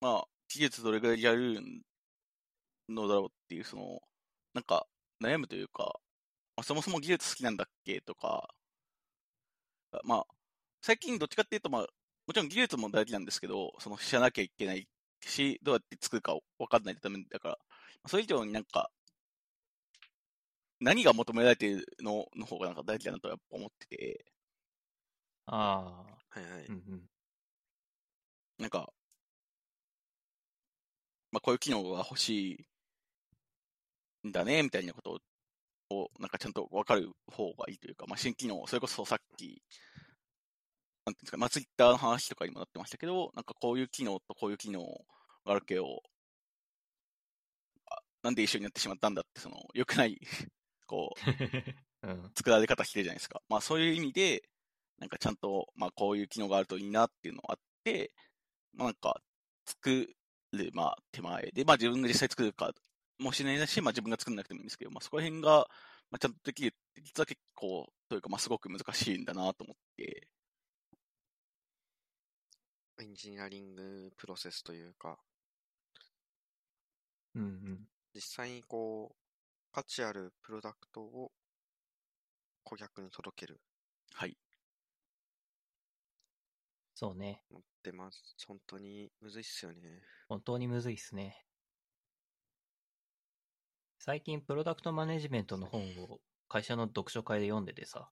[0.00, 1.60] まあ、技術どれぐらいやる
[2.88, 4.00] のだろうっていう、その、
[4.54, 4.86] なんか、
[5.20, 6.00] 悩むというか、
[6.56, 8.00] まあ、そもそも技術好きなんだっけ？
[8.02, 8.54] とか、
[9.92, 10.26] あまあ、
[10.86, 14.86] 最近どっちかっていうと、まあ、もちろん技術も大事なんですけど、その知らなきゃいけない
[15.20, 17.58] し、どうやって作るか分かんないとダメだから、
[18.06, 18.88] それ以上になんか、
[20.80, 24.24] 何が求められているのの方がなんか大事だなとやっぱ思ってて、
[25.46, 26.04] あ
[26.34, 26.74] あ、はいはいうん。
[26.74, 27.02] うん。
[28.58, 28.92] なんか、
[31.30, 32.66] まあこういう機能が欲し
[34.24, 35.20] いんだね、みたいなこと
[35.90, 39.62] を、なんかちゃんと分かる方がいいというか、まあ新機能、それこそさっき、
[41.06, 44.80] なんていうんですか、まあツイッターの話とかにもなってましたけど、なんかこういう機能とこういう機能
[45.44, 46.02] があるけど、
[47.86, 50.18] あなんで一緒になってしまったんだって、その、良くない、
[50.86, 51.14] こ
[52.02, 52.32] う、うん。
[52.36, 53.40] 作られ方してるじゃないですか。
[53.48, 54.42] まあそういう意味で、
[54.98, 58.12] なんかちゃんと、まあこういう機能があるといいなっていうのがあって、
[58.74, 59.20] まあなんか
[59.66, 60.08] 作
[60.52, 62.72] る、まあ手前で、まあ自分が実際作るか
[63.18, 65.68] もしれないし、まあ自分が作んなくてもいいんですけど、まあそこら辺が、
[66.10, 70.28] まあちゃんとできるって、実は結構、というかまあすごく難しいんだなと思って、
[73.00, 75.18] エンジニアリングプロセスというか、
[77.34, 77.88] うんうん。
[78.14, 79.16] 実際にこう、
[79.72, 81.30] 価値あるプロダクトを
[82.64, 83.60] 顧客に届ける
[84.12, 84.36] はい。
[86.94, 87.42] そうね。
[87.50, 88.10] のって、まあ、
[88.46, 90.02] 本当にむずいっすよね。
[90.28, 91.46] 本当にむずいっすね。
[93.98, 98.10] 最近、プロダクトマネジメントの本を会社の読書会で読んでてさ、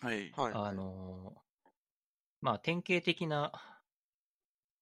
[0.00, 0.30] はい。
[0.30, 0.52] はい。
[0.54, 1.47] あのー
[2.40, 3.52] まあ、典型的な、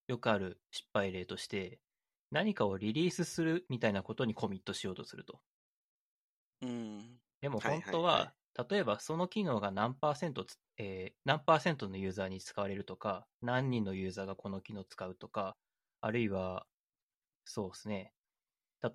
[0.07, 1.79] よくある失敗例として、
[2.29, 5.41] 何かをリリースするみたいなことにコミットしようとすると。
[6.61, 7.19] うん。
[7.41, 8.35] でもはい本当は、
[8.69, 15.57] 例えばその機能が何パーセントつ、えー何パーセントのユーザーに使われるとか、何人のユーザーがこの機能を使うとか、
[16.01, 16.67] あるいは、
[17.45, 18.13] そうですね。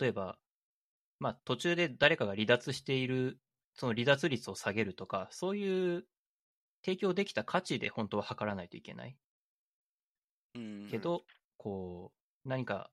[0.01, 0.39] 例えば、
[1.21, 3.41] まあ途中で誰かが離脱している、
[3.75, 6.09] その離脱率を下げるとか、そういう
[6.85, 9.17] 提供できた価値で本当は測らないといけない。
[10.55, 10.89] うん。
[10.91, 11.25] けど、
[11.57, 12.13] こ
[12.45, 12.91] う、何か、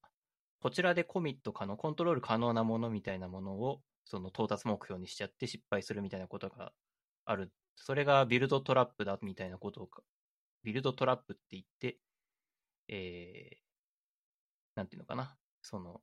[0.59, 6.71] こちらでコミット可能、コントロール可能なものみたいなものを、その到達目標にしちゃって失敗するみたいなことが
[7.25, 7.51] ある。
[7.75, 10.03] それがビルドトラップだみたいなことをか、
[10.63, 11.97] ビルドトラップって言って、
[12.87, 13.57] えー、
[14.75, 15.37] なんていうのかな。
[15.61, 16.01] その、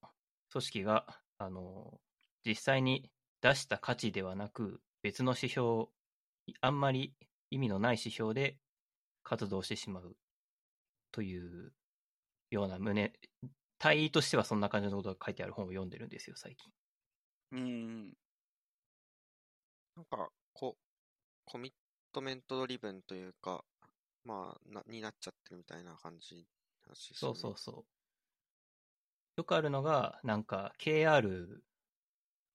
[0.50, 1.06] 組織が、
[1.38, 2.00] あの、
[2.44, 3.10] 実際に
[3.42, 5.86] 出した価値ではなく、別の指標、
[6.60, 7.14] あんまり
[7.56, 8.58] 意味のない指標で
[9.22, 10.16] 活動してしまう
[11.10, 11.72] という
[12.50, 13.12] ような胸、
[13.78, 16.70] 体位としてはそんな感じのことが書いてある本を読んでるんですよ、最近。
[17.52, 18.12] うん。
[19.96, 20.76] なんか、こ、
[21.46, 21.72] コミッ
[22.12, 23.64] トメントドリブンというか、
[24.24, 26.44] まあ、な、になっちゃってるみたいな感じね。
[27.14, 27.84] そうそうそう。
[29.38, 31.62] よくあるのが、なんか KR、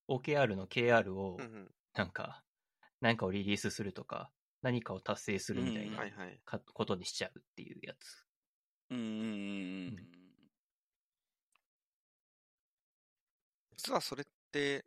[0.07, 1.37] OKR の KR を。
[1.93, 2.43] なんか、
[3.01, 4.31] 何かをリリースするとか、
[4.61, 6.03] 何かを達成するみたいうんな
[6.73, 8.25] ことにしちゃうっていうやつ。
[8.89, 10.21] うんうんうんうん。
[13.77, 14.85] 実はそれって、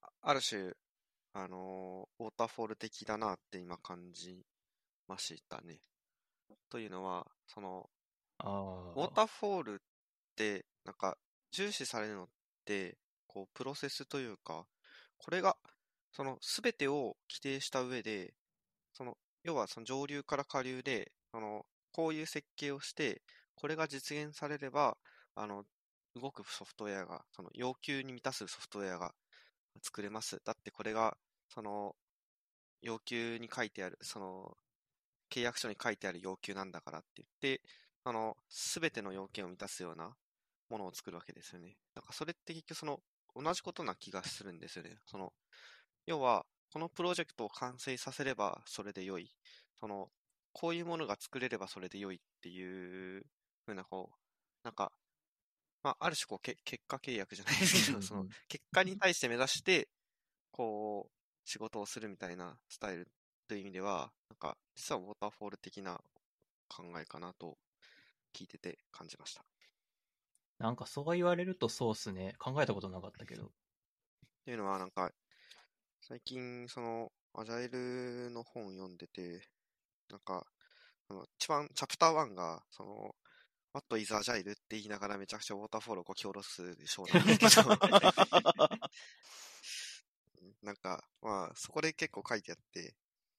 [0.00, 0.72] あある種、
[1.34, 4.46] あのーウォーターフォール的だなって今感じ
[5.06, 5.80] ましたね。
[6.70, 7.90] というのは、その、
[8.38, 9.78] あウォーターフォールっ
[10.36, 11.18] て、なんか、
[11.50, 12.28] 重視されるのっ
[12.64, 14.66] て、こう、プロセスというか、
[15.18, 15.56] これが、
[16.12, 18.34] その、すべてを規定した上で、
[19.44, 23.22] 要はその上流から下流で、その、こういう設計をして、
[23.54, 24.96] これが実現されれば、
[25.34, 25.64] あの、
[26.14, 29.14] 動くソフトウェアが、その、要求に満たすソフトウェアが
[29.82, 30.40] 作れます。
[30.44, 31.16] だってこれが、
[31.48, 31.94] その、
[32.82, 34.56] 要求に書いてある、その、
[35.30, 37.62] 契約書に書いてある要求なんだからって言って、
[38.04, 40.16] あの、すべての要件を満たすような
[40.70, 41.76] ものを作るわけですよね。
[41.94, 43.00] だからそれって結局その、
[43.34, 44.96] 同じことな気がするんですよね。
[45.06, 45.32] その、
[46.06, 49.30] 要は、このプロジェクトを完成させればそれで良い。
[49.80, 50.10] その、
[50.52, 53.22] こういうものが作れればそれで良いっていう
[53.66, 54.16] ふうな、こう、
[54.64, 54.92] なんか、
[55.82, 59.88] まあ、ある種こう、け結果契約じゃないですけど、その、結果に対して目指して、
[60.50, 63.08] こう、仕事をするみたいなスタイル
[63.48, 66.00] という意味では、なんか、実はウォーターフォール的な
[66.68, 67.56] 考えかなと
[68.34, 69.44] 聞いてて感じました。
[70.58, 72.34] なんかそう言われるとそうっすね。
[72.38, 73.46] 考えたことなかったけど。
[73.46, 73.48] っ
[74.44, 75.10] ていうのは、なんか、
[76.08, 79.42] 最近、その、アジャイルの本を読んでて、
[80.08, 80.46] なんか、
[81.10, 83.14] あの一番、チャプター1が、その、
[83.74, 84.40] What is Agile?
[84.40, 87.68] って言いながらめちゃくちゃウォーターフォールをこき下ろす章なんですけど、
[90.62, 92.94] なんか、まあ、そこで結構書いてあって、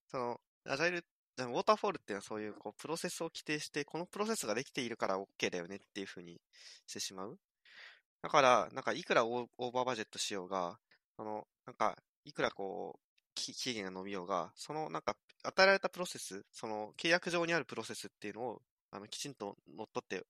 [0.08, 6.40] その、アジャイル、ウォーターフォールっていうのはそういう、こう、プロセスを規定して、このプロセスができているから OK だよねっていうふうに
[6.86, 7.40] してしまう。
[8.22, 10.80] だから、なんか、いくらオーオーバーバジェットしようが、
[11.18, 11.98] その、なんか、
[12.30, 18.61] いくらこう、期限が伸びようが、その、なんか、与えられたプロセス、その、契約上にあるプロセスっていうのを、
[18.91, 20.26] あの、きちんと乗っ取って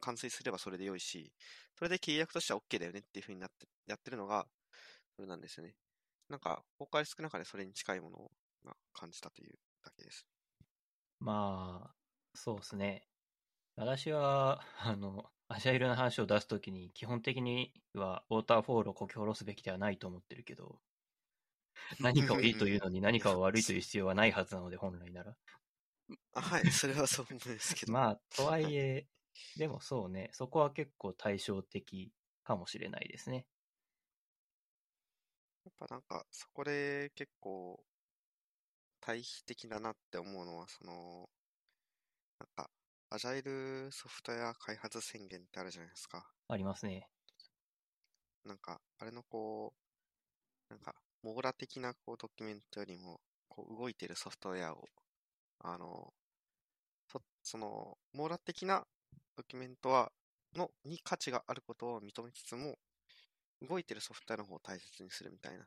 [0.00, 1.32] 完遂すればそれで良いし、
[1.76, 4.46] それで契約としては OK だよねっていうふうになって、やってるのが、
[5.16, 5.74] それなんですよね。
[6.28, 8.30] なんか、崩壊少な中でそれに近いものを、
[8.92, 10.26] 感じたというだけです。
[11.20, 11.94] まあ、
[12.34, 13.08] そうですね。
[13.76, 20.80] 私は、あの、アジャイルの話を出すときに、基本的にはウォーターフォールをこき下ろすべきではないと思ってるけど、
[22.00, 25.36] 何かをいいというのに何かを悪いという必要はないはずなので、本来なら。
[26.32, 27.92] あはい、それはそう思うんですけど。
[27.92, 29.06] まあ、とはいえ、
[29.56, 32.12] でもそうね、そこは結構対照的
[32.44, 33.46] かもしれないですね。
[35.64, 37.84] やっぱなんか、そこで結構、
[39.00, 41.28] 対比的だなって思うのは、その、
[42.38, 42.70] なんか、
[43.10, 46.30] アジャイルソフトウェア開発宣言ってあるじゃないですか。
[46.48, 47.08] ありますね。
[48.44, 49.74] なんか、あれのこ
[50.70, 54.88] う、なんか、網羅的なこうドキュメントよりも、こう動いてるソフトウェアを、
[55.60, 56.14] あの、
[57.08, 58.86] そその、網羅的な
[59.36, 60.12] ドキュメントは、
[60.54, 62.78] の、に価値があることを認めつつも、
[63.62, 65.66] 動いてるソフトウェアの方を大切にするみたいな。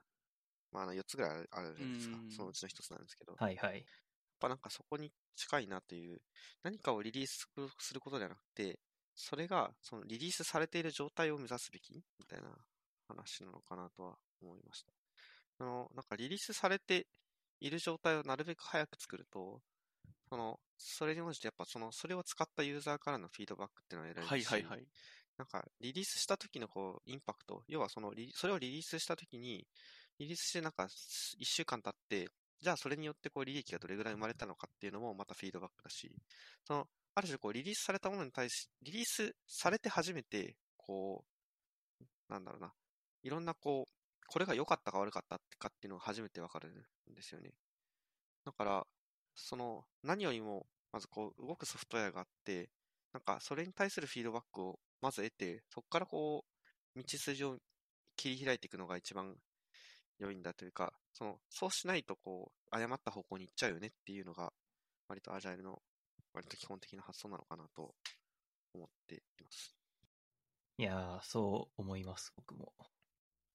[0.71, 2.25] まあ、あの、4つぐらいあるじゃないですかう。
[2.27, 3.33] んそのうちの1つなんですけど。
[3.35, 3.79] はいはい。
[3.79, 6.21] やっぱなんかそこに近いなという、
[6.63, 7.47] 何かをリリース
[7.79, 8.79] することではなくて、
[9.15, 12.49] それがそのリリースされている状態を目指すべきみたいな
[13.07, 15.00] 話なのかなとは思いました。
[15.61, 17.05] あの、なんかリリースされて
[17.59, 19.61] いる状態をなるべく早く作ると、
[20.29, 24.87] その、それに応じてやっぱその、それを使ったユーザーからのフィードバックっていうのは得られはいるし、はいはい。
[25.37, 29.67] なんか、リリースした時のこう、インパクト、要はそのリ、それをリリースした時に、
[30.17, 30.89] リリースしてなんか、1
[31.45, 32.27] 週間経って、
[32.59, 36.11] じゃあそれによってこう、利益がどれぐらい生まれたのかっていうのもまたフィードバックだし、
[36.65, 41.31] その、ある種こう、リリースされたものに対し、リリースされて初めて、こう、
[42.29, 42.73] なんだろうな、
[43.23, 44.00] いろんなこう、
[44.31, 47.51] これが良かったか悪かったかっていうのが初めてわかるんですよね。
[48.45, 48.87] だから、
[49.35, 52.69] その、何よりも、まずこう、動くソフトウェアがあって、
[53.11, 56.45] なんか、それに対するフィードバックをまず得て、そこからこ
[56.95, 57.57] う、道筋を
[58.15, 59.35] 切り開いていくのが一番
[60.17, 64.53] 良いんだというか、その、そうしないとこう、誤った方向に行っちゃうよねっていうのが、
[65.09, 65.81] 割とアジャイルの、
[66.33, 67.93] 割と基本的な発想なのかなと
[68.73, 69.75] 思っています。
[70.77, 72.71] いやー、そう思います、僕も。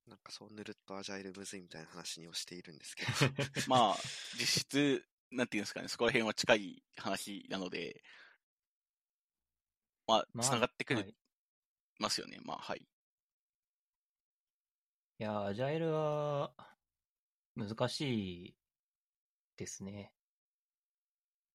[0.07, 3.11] なんかそう、ぬるっとアジャイルむずいみたいな話にをしているんですけど。
[3.67, 3.97] まあ、
[4.39, 8.03] 実質、なんていうんですかね、そこら辺は近い話なので、
[10.07, 11.17] まあ、まあ繋がってくるはい、
[11.99, 12.39] ますよね。
[12.45, 12.87] まあ、はい。
[15.19, 16.55] いやー、アジャイルは
[17.57, 18.57] 難しい
[19.57, 20.13] ですね。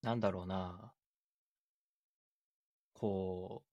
[0.02, 0.94] なんだろうな。
[2.94, 3.70] こう、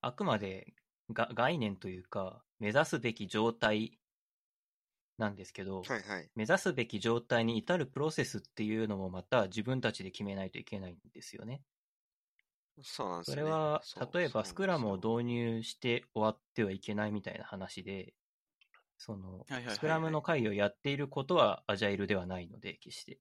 [0.00, 0.74] あくまで
[1.12, 3.98] が概念というか、目指すべき状態
[5.18, 6.30] なんですけど、はいはい。
[6.34, 11.64] 目指すべき状態に至るプロセスっていうのもまた自分たちで決めないといけないんですよね。
[12.82, 13.42] そうなんですよね。
[13.42, 13.82] それは
[14.14, 18.14] 例えばスクラムを導入して終わってはいけないみたいな話で、
[18.98, 23.20] そのスクラムの会議をやっていることはアジャイルではないので、決して。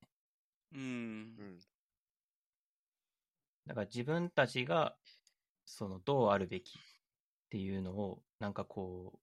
[0.71, 1.59] うん。
[3.65, 4.97] だから自分たちが、
[5.65, 6.81] その、どうあるべきっ
[7.49, 9.21] ていうのを、なんかこ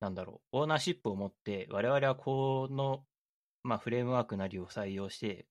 [0.00, 3.06] なんだろう、オーナーシップを持って、我々はこの、
[3.62, 5.48] まあ、フレームワークなりを採用して、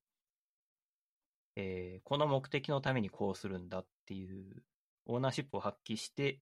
[1.56, 4.64] えーこの目的のためにこうするんだっていう、
[5.06, 6.42] オーナーシップを発揮して、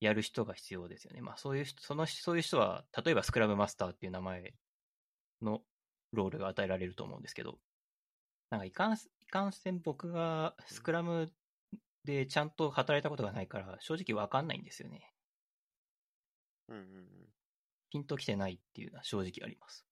[0.00, 1.20] やる人が必要ですよね。
[1.20, 4.54] まあ、そういう人、その、そういう人は、例えばスクラムマスターっていう名前
[5.42, 5.62] の
[6.12, 7.60] ロールが与えられると思うんですけど、
[8.50, 11.32] なんかいかん、いかんせん僕がスクラム
[12.04, 15.09] でちゃんと働いたことがないから、正直わかんないんですよね。
[16.70, 17.34] うんうんうん。
[17.90, 19.84] ピンときてないっていうのは正直あります。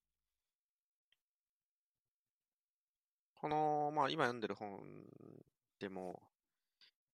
[3.35, 4.81] この、まあ今読んでる本
[5.79, 6.19] でも、やっ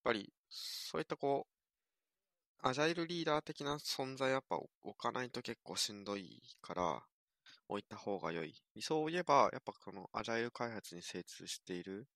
[0.04, 1.46] ぱり、そういったこ
[2.62, 7.02] う、アジャイルリーダー的な存在やっぱ置かないと結構しんどいから、
[7.68, 8.54] 置いた方が良い。
[8.74, 12.08] 理想を言えば、やっぱこのアジャイル開発に精通している、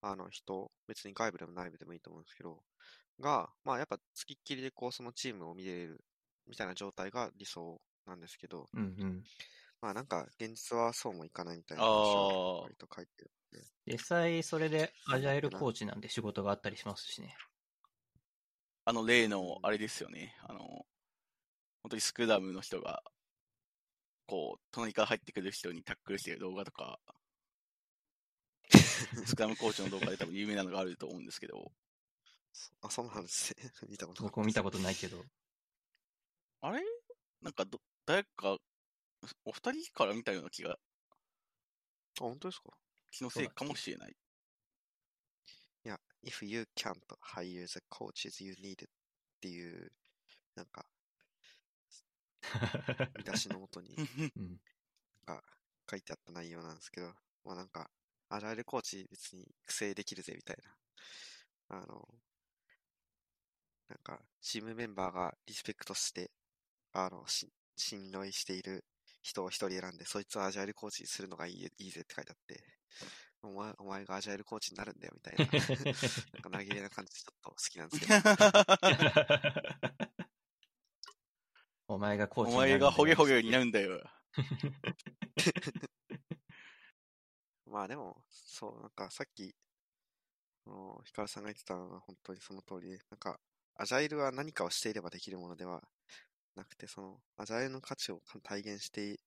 [0.00, 2.62] あの人、別に外部でも内部でもいいと思うんですけど、
[3.20, 6.04] が、まあやっぱ付きっきりでこうそのチームを見れる
[6.46, 9.24] みたいな状態が理想なんですけど、うんうん。
[9.80, 13.30] まあなんか現実はそうもいかないみたいな割と書いてる。
[13.86, 17.36] 実際それでアジャイルコーチなんで仕事があったりしますしね。
[18.84, 20.34] あの例の、あれですよね。
[20.42, 20.58] あの、
[21.82, 23.02] 本当にスクラムの人が、
[24.26, 26.98] こう、隣から入ってくる人にタックルしてる動画とか、
[29.26, 31.70] スクラムコーチの動画で多分有名なのがあると思うんですけど、
[32.80, 33.70] あ、そうなんですね。
[33.88, 35.24] 見たこと僕も見たこことないけど。
[36.64, 36.80] あれ？
[37.40, 38.56] なんかど、誰か、
[39.44, 40.78] お二人から見たような気が、
[42.14, 42.24] と。
[42.26, 42.70] あ、本当ですか？
[43.10, 44.16] 気のせいかもしれない。
[45.84, 48.88] いや、if you can't hire the coaches you need っ
[49.40, 49.92] ていう、
[50.54, 50.86] なんか、
[53.18, 53.96] 見出しのもとに
[54.36, 54.60] うん。
[55.26, 55.42] が
[55.90, 57.12] 書いてあった内容なんですけど、
[57.44, 57.90] まあなんか、
[58.28, 60.78] アジャイルコーチ別に育成できるぜみたいな。
[61.70, 62.08] あの、
[63.88, 66.30] なんか、チームメンバーがリスペクトして、
[66.92, 68.84] あの、し信頼している
[69.22, 72.62] 人を一人選んで、そいつをアジャイルコーチにするのがいいいいぜって書いてあって、
[73.42, 78.20] お前お前がアジャイルコーチになるんだよみたいな、なんか投げれな感じちょっと好きなんですけど、
[81.88, 84.02] お前がコーおチになるんだよ前がホゲホゲになるんだよ。
[87.66, 89.54] まあでも、そう、なんかさっき、
[91.04, 93.40] ヒカルさんが言ってたのは本当にその通りで、なんか、
[93.76, 95.82] アジャイルは何かをしていればできるものでは
[96.56, 99.20] なくて、その、アジャイルの価値を体現して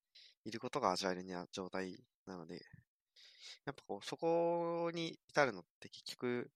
[0.46, 2.62] いることがアジャイルには状態なので、
[3.66, 6.52] やっぱこう、そこに至るのって結局、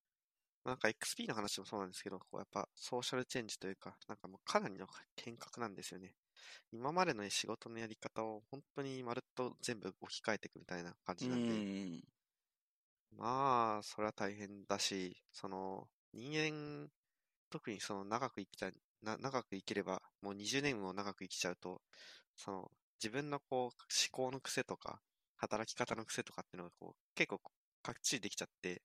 [0.66, 4.88] なんか XP の話もそうなんですけど、こうやっぱソーシャルチェンジというか、なんかもうかなりの
[5.18, 6.16] 変革なんですよね。
[6.72, 11.66] 今までの仕事のやり方を本当にまるっと全部置き換えていくみたいな感うじなんで、
[11.98, 12.02] ん。
[13.12, 16.90] まあ、それは大変だし、その、人間、
[17.50, 18.74] 特にその長く生きたい、
[19.04, 21.82] な、長く生きれば、もう20年も長く生きちゃうと、
[22.36, 22.72] その、
[23.04, 23.74] 自分のこう、思
[24.12, 25.02] 考の癖とか、
[25.38, 27.40] 働き方の癖とかっていうのがこう、結構、
[27.82, 28.82] かっちりできちゃって、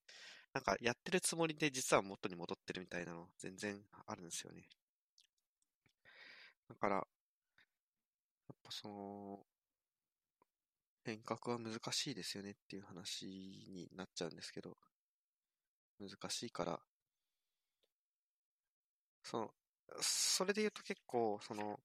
[0.55, 4.69] なんか、やってるつもりで実は元に戻ってるみたいなの、全然あるんですよね。
[6.69, 7.01] だから、や
[8.55, 9.47] っぱその、
[11.05, 13.27] 変革は難しいですよねっていう話
[13.71, 14.77] になっちゃうんですけど、
[15.99, 16.81] 難しいから、
[19.25, 19.55] その、
[20.01, 21.81] それで言うと結構、その、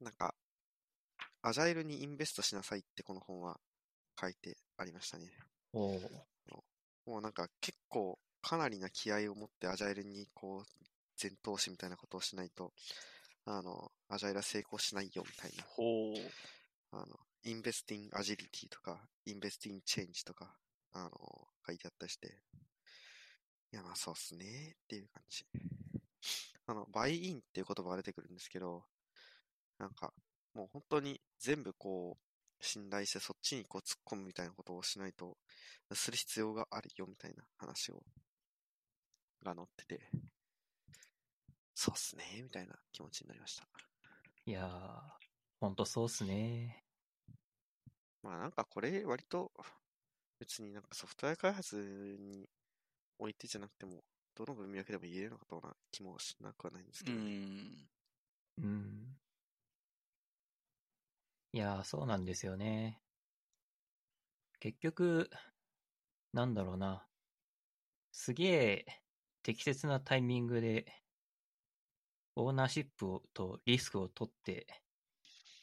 [0.00, 0.34] なんか、
[1.42, 3.60] アジャイルにインベストしなさいってこの本は
[4.20, 5.30] 書いてありましたね。
[7.06, 10.84] もうなんか結構かなりな気合を持ってアジャイルにこう
[11.16, 12.72] 全投資みたいなことをしないと、
[13.44, 16.16] あの、アジャイルは成功しないよみたいな、ほう。
[16.92, 17.06] あの、
[17.44, 20.56] Invest in Agility とか、 Invest in Change とか、
[20.92, 21.10] あの、
[21.66, 22.38] 書いてあったりして、
[23.72, 25.44] いや、まあそうっすねっていう感じ。
[26.66, 28.84] あの、 buy-in っていう言葉が出てくるんですけど、
[29.78, 30.12] なんか、
[30.54, 35.36] もう本当に全部こう、信頼してそっちにこう突っ込むみたいなことをしないと、
[35.92, 38.02] する必要があるよみたいな話を、
[39.42, 40.10] が載ってて、
[41.74, 43.68] そうっすねみたいな気持ちになりました。
[44.46, 45.00] いやー、
[45.60, 46.84] ほんとそうっすね。
[48.22, 49.52] まあなんかこれ割と
[50.38, 51.76] 別になんかソフトウェア開発
[52.18, 52.48] に
[53.18, 54.02] おいてじゃなくても、
[54.34, 57.30] どの文脈でも言えるのかとな気もしなくはないんですうけどね。
[57.30, 57.88] ん。
[58.58, 59.20] うん。
[61.52, 63.00] いやー、そうなんですよね。
[64.58, 65.30] 結局、
[66.32, 67.08] なんだろうな。
[68.12, 68.86] すげえ
[69.42, 70.86] 適切なタイミングで、
[72.36, 74.66] オーナーシップをとリスクを取って、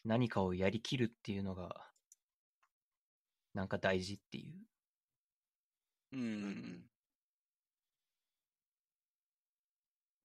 [0.03, 1.93] 何かをやりきるっていうのが、
[3.53, 4.67] なんか大事っていう。
[6.11, 6.90] うん。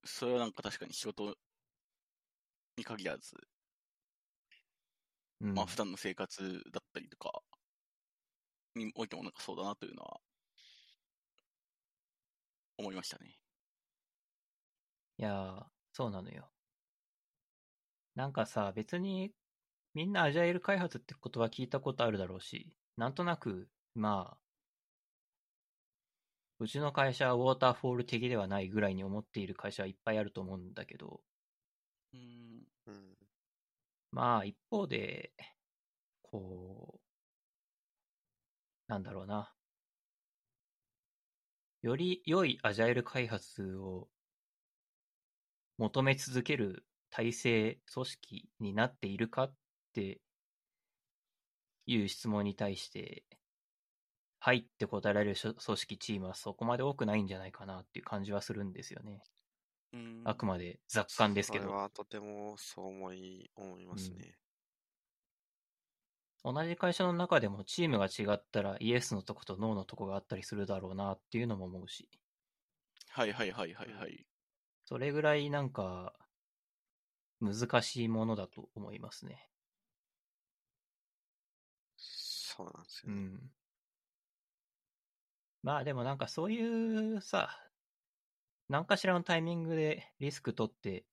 [0.07, 1.37] それはなんか確かに仕事
[2.77, 3.35] に限らず、
[5.41, 7.43] うんまあ普段の生活だったりとか
[8.75, 10.21] においてもなんかそうだなというのは
[12.77, 13.39] 思いましたね。
[15.17, 16.51] いやー、そうなのよ。
[18.15, 19.33] なんかさ、別に、
[19.93, 24.46] みんなアジャイル開発ってことは聞いたことあるだろうし、なんとなく、まあ、
[26.59, 31.23] うちの会社はウォーターフォール的ではないぐらいに思っている会社はいっぱいあると思うんだけど、
[32.13, 32.67] うん。
[32.85, 33.17] うん。
[34.11, 35.33] まあ一方で、
[36.23, 37.01] こう、
[38.87, 39.53] なんだろうな。
[41.81, 44.11] より良いアジャイル開発を
[45.77, 49.55] 求め続ける体制、組織になっているかっ
[49.93, 50.21] て
[51.87, 53.25] いう質問に対して、
[54.47, 59.21] はいって答えられる組織、チームはそこまで多くないんじゃないかなっていう感じはするんですよね。
[59.91, 61.65] うんあくまで雑感ですけど。
[61.65, 64.37] それはとてもそう思い、思いますね。
[66.45, 72.07] 同じ会社の中でもチームが違ったらイエスのとことノーのとこがあったりするだろうなっていうのも思うし、
[73.09, 74.25] はいはいはいはいはい。
[74.85, 76.13] それぐらいなんか
[77.41, 79.49] 難しいものだと思いますね。
[81.97, 83.17] そうなんですよね。
[83.17, 83.56] うん。
[85.63, 87.49] まあでもなんかそういうさ、
[88.69, 91.05] 何かしらのタイミングでリスク取って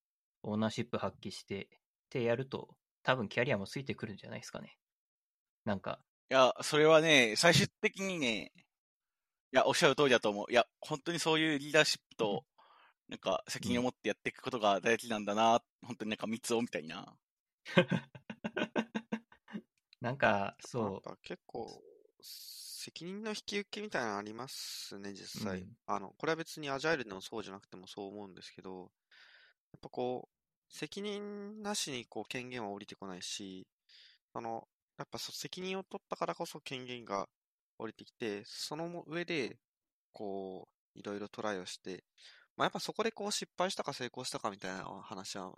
[0.42, 1.68] オーナーシップ発揮してっ
[2.10, 4.78] てやると多分キャリアもついてくるんじゃないですかね。
[5.64, 6.00] なんか、
[6.30, 8.52] いや、それはね、最終的にね、
[9.52, 10.52] いや、おっしゃる通りだと思う。
[10.52, 12.44] いや、本当にそういうリーダーシップと、
[13.08, 17.16] なんか責任を持ってやっていくことが大事なんだな、本当になんか三つをみたいな。
[20.00, 21.82] なんかやそっぱ結構、
[22.84, 25.60] 責任の引き受けみたいなのありますね、実際。
[25.60, 33.66] うんあの、これは別にアジャイルでもそうじゃなくてもそう思うんですけど、やっぱこう、責任なしにこう権限は降りてこないし、
[34.34, 37.28] あの、やっぱそ責任を取ったからこそ権限が
[37.78, 39.58] 降りてきて、その上で、
[40.12, 42.04] こう、いろいろトライをして、
[42.56, 45.52] まあやっぱそこでこう失敗したか成功したかみたいな話は、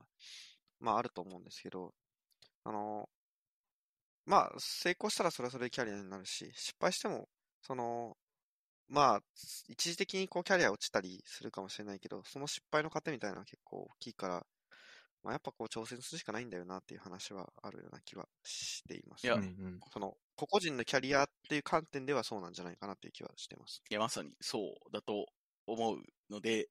[0.80, 1.92] まああると思うんですけど、
[2.64, 3.08] あの、
[4.26, 7.28] まあ、成功したらそれはそれでキャリアになるし、失敗しても、
[7.62, 8.16] その、
[8.88, 9.20] まあ、
[9.68, 14.46] 一時的にこうキャリア落ちたりするかもしれないけど、その失敗の糧みたいなのは結構大きいから、
[15.22, 19.32] まあ、やっぱこう挑戦するしかないんだよなっていう話はあるような気はしていますね。
[19.32, 23.82] うん、その、個々人のキャリアっていう観点ではそうなんじゃないかなっていう気はしてます。
[23.90, 25.26] いや、まさにそうだと
[25.66, 25.98] 思う
[26.30, 26.68] ので、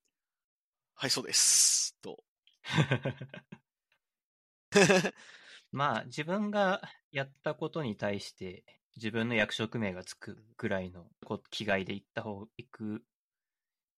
[0.96, 1.96] はい、そうです。
[2.02, 2.24] と。
[5.76, 6.82] まあ、自分が
[7.12, 8.64] やったことに対して、
[8.96, 13.04] 自分の役職名がつくぐらいのこ気概で行った方、行く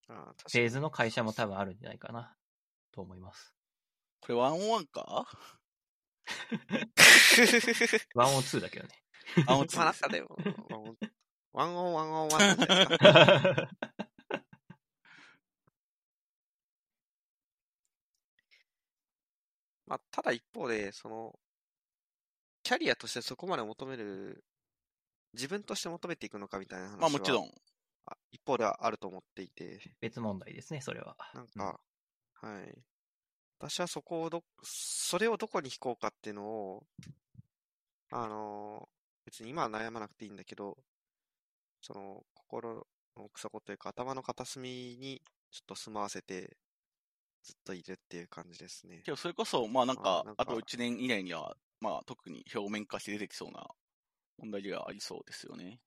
[0.07, 2.35] フェーにズの会社も多分あるんじゃないかな、
[2.91, 3.53] と思います。
[4.21, 5.27] これワンオンワンか？
[8.15, 9.03] ワンオンツーだけどね。
[9.45, 10.35] ワンオンまあなんツかでも、
[11.53, 13.05] ワンオンワンオンワンなんじゃないですか。
[19.85, 21.39] まあ、ただ一方で、その、
[22.67, 24.43] キャリアとしてそこまで求める、
[25.33, 27.51] 自分として求めていくのかみたいな話は、まあもちろん。
[28.05, 31.15] あ一方ではあると思っていて、別問題ですね、それは。
[31.33, 31.79] なんか、
[32.33, 32.77] はい。
[33.57, 36.83] 私はそこをど、それをどこに引こうかっていうのを、
[38.11, 38.89] あの
[39.23, 40.77] 別に今は悩まなくていいんだけど、
[41.81, 42.85] その、心
[43.15, 45.21] の奥底というか、頭の片隅に
[45.51, 46.57] ちょっと住まわせて、
[47.43, 49.03] ずっといるっていう感じですね。
[49.05, 53.67] けどそれこそ、まあなんかあ、なんかあと1年以内には、まあ特に表面化して出てきそうな
[54.37, 55.79] 問題ではありそうですよね。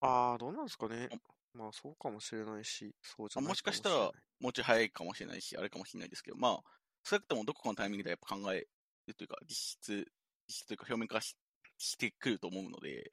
[0.00, 1.08] ああ、どうなんですかね。
[1.52, 4.10] まあ、そうかもしれないし、そうじゃないもしかしたら、
[4.40, 6.62] もうちょい早いかもしれないし、あれかもしれないですけど、まあ、
[7.04, 8.66] 少なくともどこかのタイミングでやっぱ考え
[9.06, 10.06] るというか、実質、
[10.46, 11.36] 実質というか表面化し
[11.78, 13.10] してくると思うので。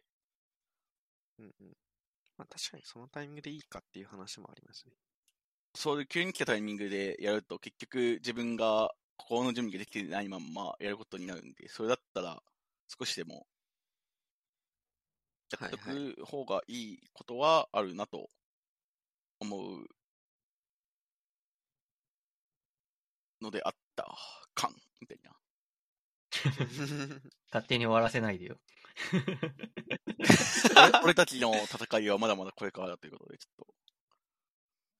[1.40, 1.78] うんうん。
[2.38, 4.94] まあ確かにそのタイミングでいいかっていう話もありますね。
[5.74, 12.41] そういう急に来たタイミングでやると、結局自分が心の準備ができてないままやることになるんで、それだったら
[12.88, 13.45] 少しでも
[15.52, 18.30] やっておく方がいいことはあるなと
[19.39, 19.88] 思う
[23.41, 24.07] のであった
[24.53, 25.31] 感みたいな。
[27.52, 28.57] 勝手に終わらせないでよ。
[31.03, 33.65] 俺たちの戦いはまだまだこれからだということで、ちょっ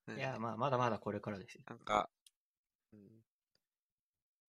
[0.06, 0.14] と。
[0.16, 1.62] いや、まあ、まだまだこれからですよ。
[1.68, 2.17] なんか、うん、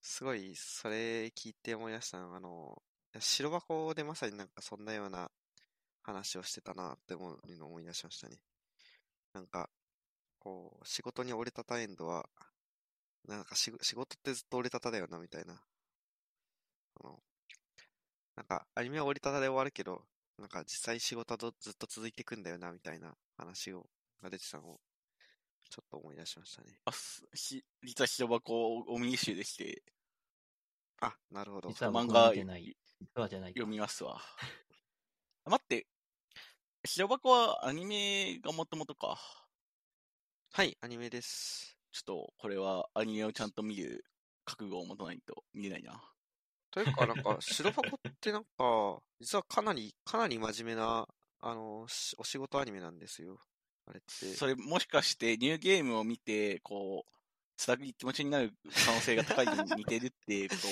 [0.02, 2.82] すごい、それ聞いて思い出したのは、あの、
[3.20, 5.32] 白箱でまさになんかそんなような
[6.04, 8.38] 話をしてたなって思うのを思い出しましたね。
[9.34, 9.70] なんか、
[10.40, 12.30] こう、仕事に折れたたエンドは、
[13.26, 15.62] なんか仕事ってずっと折れたただよな、みたいな。
[16.96, 17.24] あの、
[18.36, 20.04] なんか、アニメは折りたたで終わるけど、
[20.38, 23.90] なんか実際仕事はずっと続いていくんだよな、みたいな話を、
[24.22, 24.82] が出てたのを、
[25.70, 26.80] ちょっと思い出しましたね。
[26.86, 29.84] あ、し、実は白箱をおミニ集できて、
[31.02, 31.70] あ、なるほど。
[31.70, 32.76] 実は漫画、実はじゃない。
[33.52, 34.20] 読みますわ。
[35.46, 35.88] 待って、
[36.86, 39.18] 白箱はアニメがもともとか？
[40.52, 41.78] はい、アニメです。
[41.92, 44.06] ちょっと、これはアニメをちゃんと見る
[44.46, 46.02] 覚悟を持たないと見れないな。
[46.72, 51.08] というか、なんか、 白箱ってなんか、実はかなり、かなり真面目な、
[51.40, 53.40] あの、お仕事アニメなんですよ。
[53.90, 54.34] あれって。
[54.36, 57.12] それ、もしかして、ニューゲームを見て、こう、
[57.58, 58.54] つらい気持ちになる
[58.86, 60.68] 可能性が高いに似てるってこと？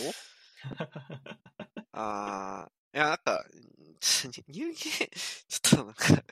[1.92, 5.10] あー、いや、なんか、 ニューゲーム、
[5.48, 6.24] ちょっとなんか、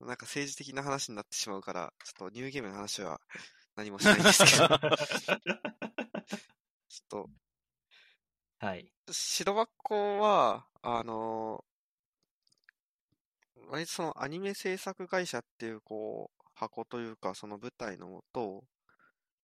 [0.00, 3.20] なんか政治的な話になってしまうから、ちょっとニューゲームの話は
[3.74, 4.68] 何もしないんですけど。
[6.88, 7.30] ちょっと、
[8.58, 8.92] はい。
[9.10, 11.64] 白箱は、あの
[13.66, 18.64] 割とそのアニメ制作会社っていう、こう、箱というか、その舞台のもと、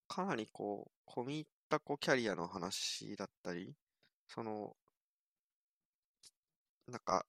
[0.09, 3.74] かなりこう、込み入ったこうキャリアの話だったり、
[4.28, 4.77] その、
[6.86, 7.27] なんか、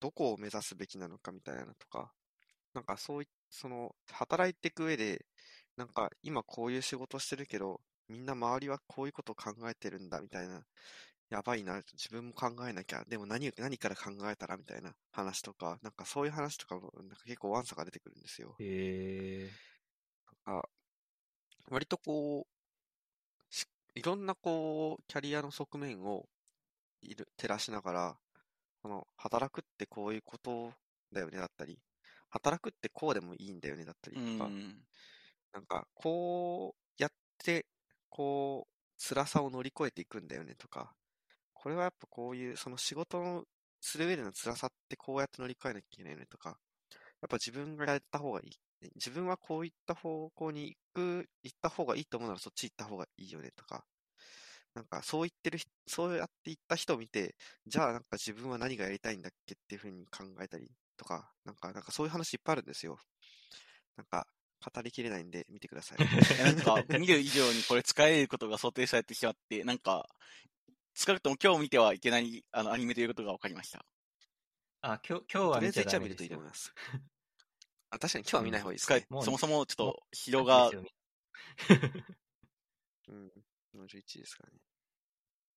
[0.00, 2.12] どこを目指すべきなのかみたいなとか、
[2.74, 5.26] なんかそういその、働いていく上で、
[5.76, 10.62] なんか今こういう仕事してるけど、みんな周りはこういうことを考えてるんだみたいな、
[11.28, 18.58] やばいな、自分も考えなきゃ、でも何何から考えたらみたいな話とか、なんかそういう話とかもなんか結構ワンサが出てくるんですよ。
[18.58, 19.50] へ
[20.46, 20.68] なんか
[21.70, 22.46] 割とこう、
[23.94, 26.28] いろんなこう、キャリアの側面を
[27.02, 28.20] いる照らしながら、
[28.82, 30.72] この働くってこういうこと
[31.12, 31.80] だよねだったり、
[32.30, 34.52] 働くってこうでもいいんだよねだったりとか、
[35.52, 37.66] なんかこうやって
[38.10, 40.94] こう、辛さを乗り越えていくんだよねとか、
[41.62, 43.44] これはやっぱこういう、その仕事を
[43.80, 46.58] する上での辛さってこうやって乗り越えなきゃいけないよねとか、
[47.22, 48.58] やっぱ自分がやった方がいい。
[48.94, 53.84] 自分はこういった方向に行く、行った方がいいと思うならそっち行った方がいいよねとか、
[54.74, 57.34] なんかそう言ってる、そうやって言った人を見て、
[57.66, 62.98] じゃあなんか自分は何がやりたいんだっけっていうふうに考えたりとか、なんか、なんかそういう話いっぱいあるんですよ。
[63.96, 64.26] なんか、
[64.74, 65.98] 語りきれないんで見てください。
[66.42, 70.08] なんか、見る以上にこれ使えることが想定されてしまって、なんか、
[70.98, 73.84] 少なくとも今日見てはいけないあのアニメということが分かりました。
[74.80, 76.00] あ、今日、今日は見ちゃダメですよ。
[76.00, 76.72] 見るといいと思います？
[77.90, 79.06] あ、確かに今日は見ない方がいいですね。
[79.10, 80.70] うん、そもそもちょっと疲労が。
[83.08, 83.32] うん、
[83.74, 84.58] 41ですかね。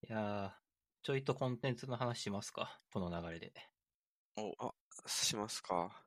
[0.10, 0.58] いや
[1.04, 3.54] ちょいとコンテンツの話しますか、この流れで。
[4.36, 4.74] お、あ、
[5.08, 6.06] しますか？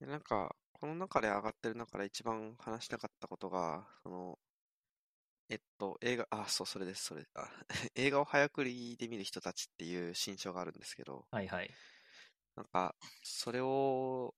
[0.00, 4.38] なんか、この中で上がってる中で一番話したかったことが、その、
[5.52, 7.28] えっと、映画、あ、そう、それです、それ。
[7.34, 7.48] あ
[7.94, 11.78] 映画を早送りで見る人たちっていう新書があるんですけど、はいはい。
[12.56, 14.34] なんか、それを、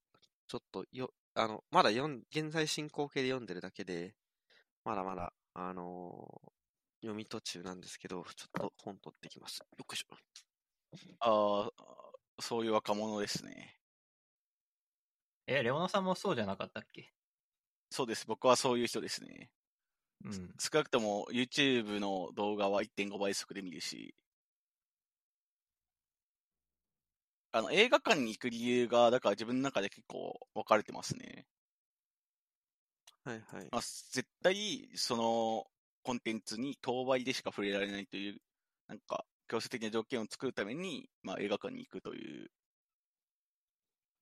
[0.47, 4.15] ちょっとよ、あの、まだ読ん、現在進行形で読んでるだけで、
[4.85, 9.59] まだまだ、あのー、読み途中なんですけど、ちょっと本取ってきます。
[9.59, 10.17] よっこいしょ。
[11.19, 11.69] あ
[12.37, 13.79] あ、そういう若者ですね。
[15.47, 17.11] え、レオナさんもそうじゃなかったっけ？
[17.89, 18.25] そうです。
[18.27, 19.51] 僕はそういう人ですね。
[20.25, 20.55] うん。
[20.59, 24.13] 少なくとも YouTube の動画は1.5倍速で見るし、
[27.53, 31.47] あの、映画館に行く理由が、だから自分の中で結構分かれてますね。
[33.23, 33.71] はいはい。
[33.71, 35.67] まあ、絶対、その、
[36.03, 38.41] コンテンツに当倍でしか触れられないという、
[38.87, 42.51] なんか、強制的な条件を作るために、まあ、映画館に行くという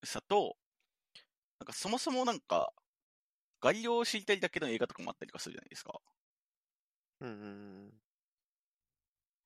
[0.04, 0.56] さと、
[1.60, 2.74] なんかそもそもなんか、
[3.64, 6.02] 概要を知りたいだけの映画とかもあったりとかするじゃないですか。
[7.22, 7.46] うんうんう
[7.88, 7.94] ん。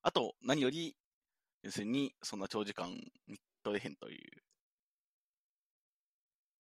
[0.02, 0.98] あと、何より、
[1.62, 2.90] 要するに、そんな長時間
[3.28, 4.44] 見とれへんという。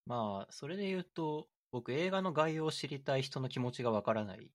[0.06, 4.52] まあ、それで言うと、僕映画の概要を知りたい人の気持ちがわからない。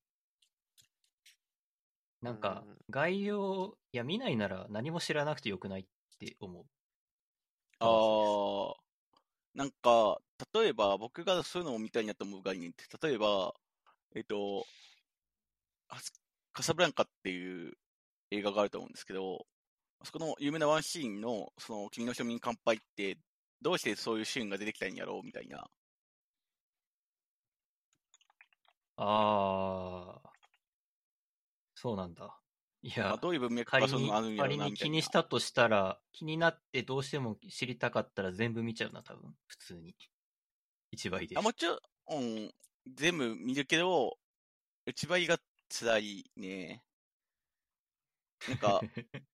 [2.23, 5.85] なんかうん、概要、いや見ないなら何も知らなくてよくないっ
[6.19, 6.65] て思う。
[7.81, 8.83] ああ、
[9.55, 10.19] なんか、
[10.55, 13.55] 例えば僕がそういうのを見たいなと思う概念って、例えば、
[14.15, 14.66] えっと、
[16.53, 17.74] カサブランカっていう
[18.31, 19.47] 映画があると思うんですけど、
[20.01, 23.19] あそこの有名なワンシーンの、その、君の庶民乾杯って、
[23.62, 25.70] どうしてそういうシーンが出てきたんやろうみたいな。
[28.97, 30.33] ああ、
[31.74, 32.41] そうなんだ。
[32.83, 34.91] いまあや、どういう文脈仮にがそのがあるんやろうな、仮にみたいな。
[34.91, 39.35] 気にしたとしたら、気になってどうしても知りたかったら全部見ちゃうな、多分。
[39.47, 39.95] 普通に。
[40.91, 41.43] 一倍であ、。
[41.43, 41.79] もちろん、
[42.11, 42.55] うん、
[42.95, 44.19] 全部見るけど、
[44.87, 45.39] 一倍が
[45.69, 46.83] 辛いね。
[48.49, 48.81] なんか、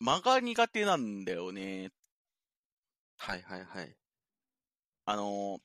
[0.00, 1.90] 間が苦手なんだよね。
[3.16, 3.96] はいはいはい。
[5.06, 5.58] あの、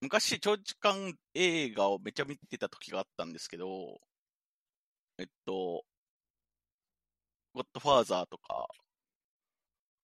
[0.00, 4.00] 昔長時間映画をめっちゃ見てた時があったんですけど、
[5.22, 5.84] えっと、
[7.54, 8.68] ゴッドファーザーとか、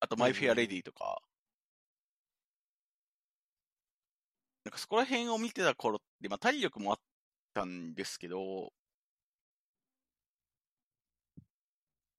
[0.01, 1.23] あとマイ・フェア・レディとか、
[4.65, 6.99] なんかそこら辺を見てた頃って、まあ体力もあっ
[7.55, 8.73] たんですけど、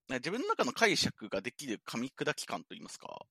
[0.10, 3.26] 自分の中の解釈ができる噛み砕き感といいますか、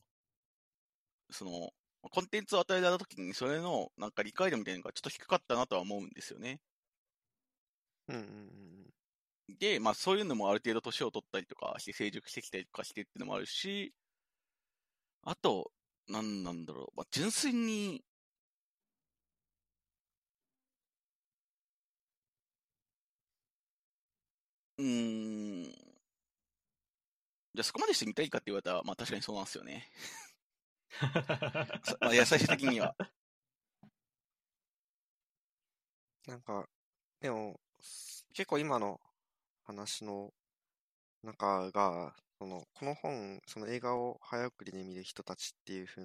[1.30, 1.72] その、
[2.10, 6.60] コンテンツを与えられた時に、それのなんか理解度みたいなのがちょっと低かったなとは思うんですよね。
[8.08, 8.24] うんうんう
[8.86, 8.87] ん
[9.48, 13.92] で、まあそういうのもある程度年を取ったりとかして成熟してきたりとかしてっていうのもあるし、
[15.22, 15.70] あと、
[16.08, 18.02] なんなんだろう、まあ、純粋に、
[24.78, 24.84] うー
[25.68, 25.72] ん、
[27.54, 29.90] じゃあそこまでして見たいかって言われたら、まあ確かにそうなんですよね。
[31.84, 32.94] そまあ、いや最終的には。
[36.26, 36.68] なんか、
[37.20, 39.00] でも、す結構今の
[39.68, 40.32] 話の
[41.22, 46.02] 中が、その、この本、その映画を早送りで見る人たちっていう風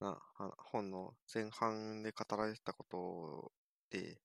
[0.00, 0.20] な
[0.58, 3.52] 本の前半で語られてたこと
[3.90, 4.20] で、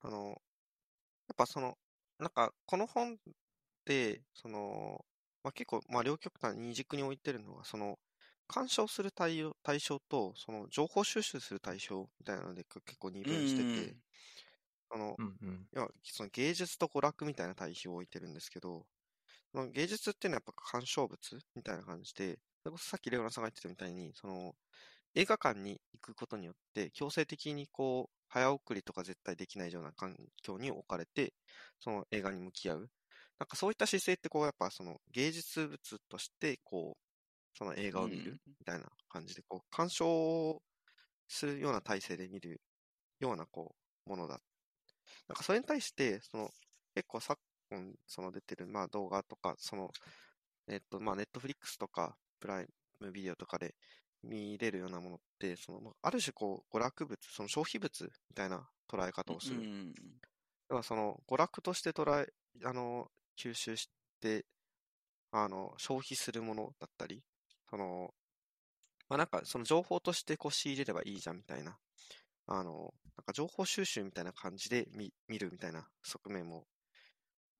[0.00, 1.78] あの、やっぱその、
[2.18, 3.18] なんか、この本っ
[3.84, 5.04] て、その、
[5.42, 7.98] まあ、結構、まあ、両極端に二軸に置いてるのが、その、
[8.48, 13.96] 鑑賞する対対象と、その、情報収集する対象みたいなので、結構二分してて、
[14.92, 15.68] あの、うんうん。
[15.72, 18.86] 要はその芸術と娯楽みたいな対比を置いてるんですけど、
[19.52, 21.18] その芸術っていうのはやっぱ鑑賞物
[21.54, 24.54] みたいな感じで、それこそさっきレオナさんが言ってたみたいに、その
[25.14, 31.34] 映画館に行くことによって強制的にこう、早送りとか絶対できないような環境に置かれて、
[31.80, 32.90] その映画に向き合う。
[33.40, 37.02] なんかそういった姿勢ってこう、やっぱその芸術物としてこう、
[37.58, 40.62] その映画を見るみたいな感じで、こう、鑑賞
[41.28, 42.62] するような体制で見る
[43.20, 44.40] ようなこう、ものだ
[45.28, 46.50] なんかそれに対して、その、
[46.94, 47.40] 結構昨
[47.70, 49.90] 今、その出てる、まあ動画とか、その、
[50.68, 52.68] えっと、まあネットフリックスとか、プライ
[53.00, 53.76] ムビデオとかで
[54.22, 59.68] 見れるようなものって、その、まあある種こう、娯楽物、その消費物みたいな捉え方をする。
[60.82, 62.32] その、娯楽として捉え、
[62.64, 63.90] あの、吸収し
[64.20, 64.46] て、
[65.32, 67.24] あの、消費するものだったり、
[67.70, 68.14] その、
[69.08, 71.78] まあなんかその情報としてこう仕入れればいいじゃんみたいな、
[72.54, 76.66] あの、なんか情報収集みたいな感じで見見るみたいな側面も、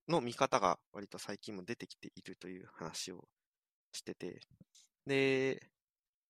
[0.08, 3.28] の見方が割と最近も出てきているという話を
[3.92, 4.40] してて、
[5.06, 5.70] で、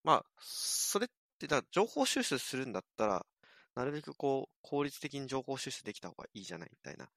[0.05, 1.09] まあ、それっ
[1.39, 3.27] て、だ情報収集するんだったら、
[3.75, 7.11] なるべくこう、効率的に情報収集できた方がいいじゃないみたいな、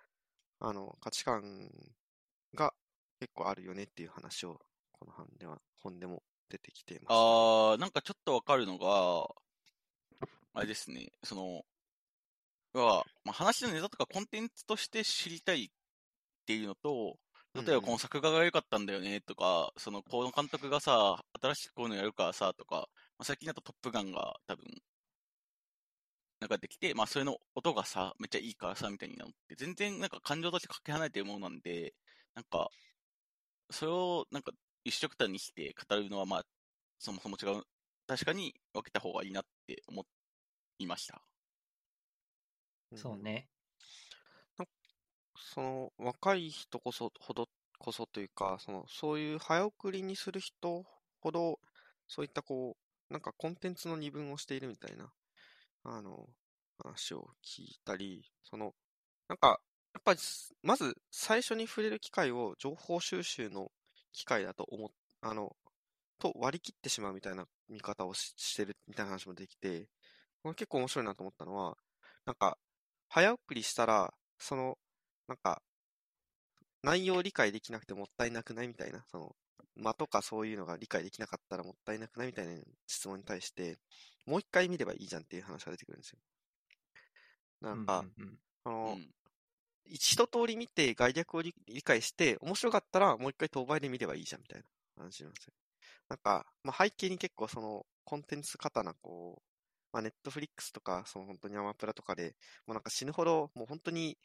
[0.59, 1.69] あの、価値観
[2.55, 2.73] が
[3.19, 4.59] 結構あるよねっていう話を、
[4.93, 7.17] この本では、本でも出てきています。
[7.17, 9.27] あー、なんかちょっとわかるのが、
[10.56, 11.64] あれですね、その、
[12.73, 15.68] 要は、まあ、話のネタとかコンテンツとして知りたいっ
[16.45, 17.18] ていうのと、
[17.53, 22.88] 例えばこの作画が良かったんだよねとか、その、この監督がさ、新しくこういうのやるからさ、とか、
[23.18, 24.65] まあ、最近だとトップガンが多分、
[26.40, 31.94] なんかできて、まあそれの音がさ、めっちゃいいからさ、みたいになって、全然なんか感情としてかけ離れてるものなんで、
[32.34, 32.69] なんか、
[33.72, 34.52] それをなんか
[34.84, 36.44] 一緒くたにして語るのはまあ、
[36.99, 37.64] そもそも違う。
[38.07, 40.03] 確かに分けた方がいいなって思
[40.80, 41.22] いました。
[42.91, 43.49] うんそうね。
[45.38, 47.47] その若い人こそほど
[47.77, 50.85] こそというか、その、そういう早送りにする人
[51.22, 51.60] ほど、
[52.07, 52.77] そういったこ
[53.10, 55.11] う、なんかコンテンツの二分をしているみたいな、
[55.84, 56.30] あの、
[56.80, 58.73] 話を聞いたり、その、
[59.30, 59.61] なんか、
[59.93, 60.19] やっぱり、
[60.64, 63.72] まず最初に触れる機会を情報収集の
[64.14, 64.89] 機会だと思っ、
[65.22, 65.56] あの、
[66.19, 69.89] と割り切ってしまうみたいな見方をししてるみたいな話もできて、
[70.45, 71.76] これ結構面白いなと思ったのは、
[72.23, 72.59] なんか、
[73.09, 74.77] 早送りしたら、その、
[75.27, 75.63] なんか、
[76.84, 79.35] 内容を理解できなくてもったいなくないみたいな、その、
[79.76, 83.80] 間とかそういうのが理解できなかったらもったいなくないみたいな質問に対して、
[84.27, 86.19] もう一回見ればいいじゃんっていう話が出てくるんですよ。
[87.61, 89.09] なんか、うんうんうんあの、うん
[89.88, 94.65] 一通り見て概略を理理解して、面白かったらもう一回当倍で見ればいいじゃんみたいな
[94.97, 95.53] 話なんですよ。
[96.09, 99.55] なんか、まあ、背景に結構そのコンテンツ過多なこう、
[99.95, 102.35] まあ、ネットフリックスとか、その本当にアマプラとかで、
[102.67, 104.17] もうなんか死ぬほど、もう本当に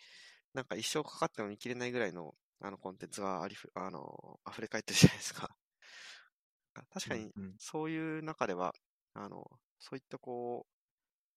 [0.53, 5.57] なんか一生かかっても見切れないぐらいのあのコンテンツがありふ、あの、溢れ返ってるじゃないですか。
[6.91, 8.75] 確かにそういう中では、
[9.15, 9.45] あの、
[9.79, 10.67] そういったこ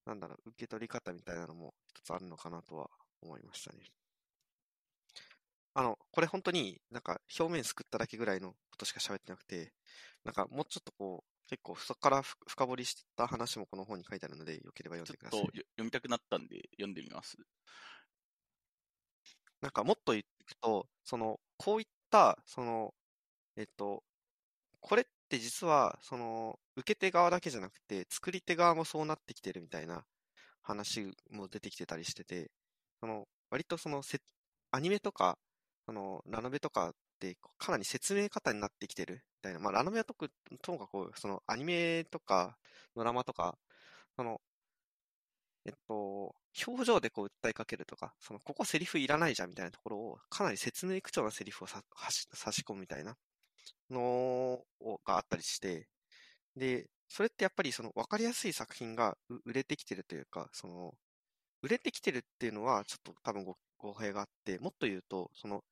[0.05, 2.89] う、なんだろう、受け取り方みたいなのも一つあるのかなとは
[3.22, 3.85] 思いましたね。
[5.76, 9.73] あの、これ本当になんか表面すくっただけぐらいのことしか喋ってなくて、
[10.23, 15.48] なんかもうちょっとこう、結構そこからふ深掘りした話もこの本に書いてあるので、よければ読んちょでください。
[15.48, 17.38] っとよ読みたくなったんで読んでみます。
[19.61, 22.94] なんかもっと言っていくと、その、こういった、その、
[23.57, 24.03] えっと、
[24.82, 30.06] これって実は、その、受け手側だけじゃなくて、作り手側もそうなってきてるみたいな
[30.64, 32.52] 話も出てきてたりしてて、
[33.02, 34.20] その、割とそのせ、
[34.72, 35.40] アニメとか、
[35.88, 36.94] その、ラノベとか
[37.58, 39.60] かなり説明方になってきてるみたいな。
[39.60, 40.32] まあ、ラノベはとく、
[40.62, 42.58] ともかく、その、アニメとか、
[42.95, 43.58] ドラマとか、
[44.16, 44.41] その、
[45.66, 46.36] えっと、
[46.68, 53.18] 表情でこう訴えかけるとか、その、ここセリフいらないじゃんみたいなところを、かなり説明口調なセリフをさはし差し込むみたいな
[53.90, 54.02] の
[54.82, 55.88] をがあったりして、
[56.56, 60.94] で、それってやっぱりその分かりやすい作品が売れてきてるというか、その、
[61.62, 65.64] 売れてきてるっていうのはちょっと多分ご語弊があって、もっと言うと、その、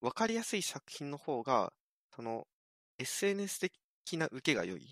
[0.00, 1.72] 分かりやすい作品の方が、
[2.14, 2.46] その、
[2.98, 3.72] SNS 的
[4.18, 4.86] な受けが良い、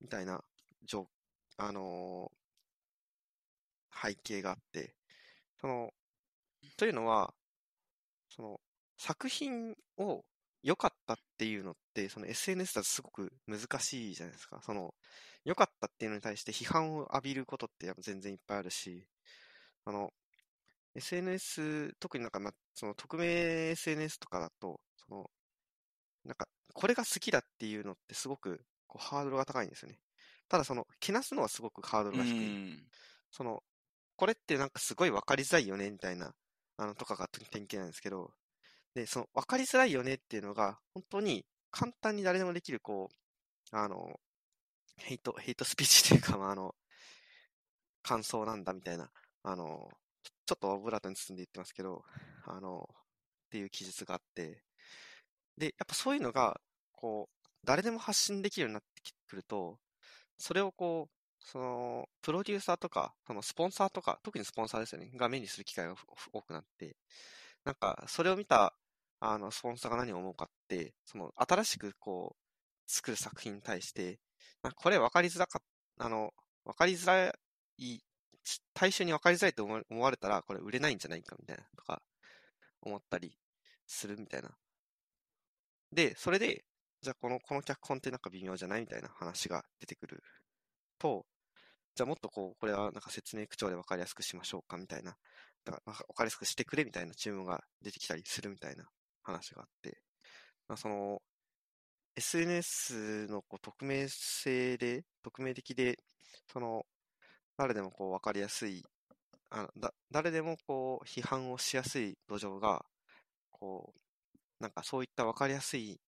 [0.00, 0.42] みたいな、
[0.84, 1.08] 状
[1.56, 2.40] あのー
[3.92, 4.94] 背景があって、
[5.60, 5.92] その、
[6.76, 7.34] というのは、
[8.30, 8.60] その、
[8.98, 10.24] 作品を
[10.62, 14.60] 良かったっていうのって、その SNS だとすごく難しいじゃないですか。
[14.62, 14.94] その、
[15.44, 19.06] 良かったっていうのに対して批判を浴びることって全然いっぱいあるし、
[19.84, 20.12] あの、
[20.94, 23.26] SNS、特になんかな、その匿名
[23.70, 25.30] SNS とかだと、その、
[26.24, 30.00] なんか、これが好きだっていうのってすごくこうハードルが高いんですよね。
[30.48, 32.54] ただその、けなすのはすごくハードうルが低い。
[32.76, 32.90] ん。
[33.30, 33.62] その、
[34.16, 36.34] これってなんかすごい分かりづらいよね、みたいな、
[36.78, 38.32] あの、とかが典型なんですけど、
[38.94, 43.10] で、その分かりづらいよねっていうのが、本当に簡単に誰でもできる、こ
[43.72, 44.20] う、あの、
[44.98, 46.74] ヘイト、ヘイトスピーチというか、まあ、あの、
[48.02, 49.10] 感想なんだみたいな、
[49.42, 49.88] あの、
[50.50, 52.02] ちょっとオブラートに包んで言ってますけど、
[52.44, 54.64] あの、っていう記述があって、
[55.56, 56.60] で、やっぱそういうのが、
[56.90, 58.88] こう、誰でも発信できるようになって
[59.28, 59.78] くると、
[60.38, 65.94] それをこう、その、プロデューサーとか、そのスポンサーとか、特にスポンサーですよね、が目にする機会が
[66.32, 66.96] 多くなって、
[67.64, 68.74] なんか、それを見た、
[69.20, 74.18] あの、スポンサーが何を思うかって、その、新しくこう、作る作品に対して、
[74.74, 75.62] これ分かりづらか
[75.98, 77.32] あの、分かりづら
[77.78, 78.00] い、
[78.74, 82.02] 対象に分かりづらいと思われたら、これ売れないんじゃないかみたいな、とか、
[82.82, 83.36] 思ったり
[83.86, 84.50] するみたいな。
[85.92, 86.64] で、それで、
[87.02, 90.22] じゃあこの、この脚本ってなんか微妙じゃないみたいな話が出てくる
[90.98, 91.26] と、
[91.94, 95.16] じゃあもっとこう、これはなんか説明口調で分かりやすくしましょうかみたいな、
[95.64, 98.84] だからか分かりやすくしてくれみたいな注文が出てきたりするみたいな
[99.22, 99.98] 話があって、
[100.68, 101.20] まあ、その、
[102.16, 105.98] SNS のこう匿名性で、匿名的で、
[106.52, 106.84] その、
[107.60, 108.82] 誰でもこう分かりやすい、
[109.50, 112.86] あだ誰でもこう批判をしやすい土壌が、
[113.50, 116.00] こう、なんかそういった分かりやすい、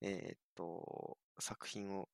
[0.00, 2.08] えーっと、作品を、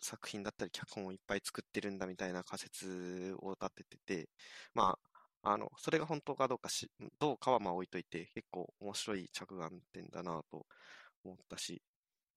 [0.00, 4.28] 作品だったり脚本をいっぱい作ってるんだみたいな仮説を立ててて、
[4.74, 4.98] ま
[5.44, 6.90] あ、あの、それが本当かどうかし、
[7.20, 10.66] どうかはまあ置いといて、結構面白い着眼点だなと
[11.22, 11.80] 思ったし、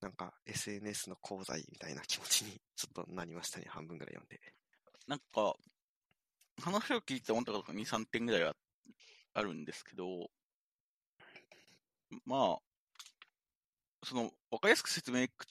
[0.01, 4.39] なんか SNS の功罪みたいな気持ちにちょっとなりましたね、半分ぐらい読んで。
[5.07, 5.55] なんか、
[6.61, 8.55] 話を聞いて思ったことが2、3点ぐらいは
[9.33, 10.29] あるんですけど、
[12.25, 12.57] まあ、
[14.03, 15.47] その、わかりやすく説明口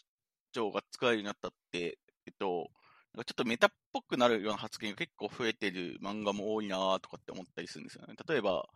[0.52, 2.70] 調が使えるようになったって、えっと、
[3.14, 8.14] ちょっとメタっぽくなるような発言が結構増えてる漫画も多いなとかって思ったりするんですよね。
[8.28, 8.66] 例えば、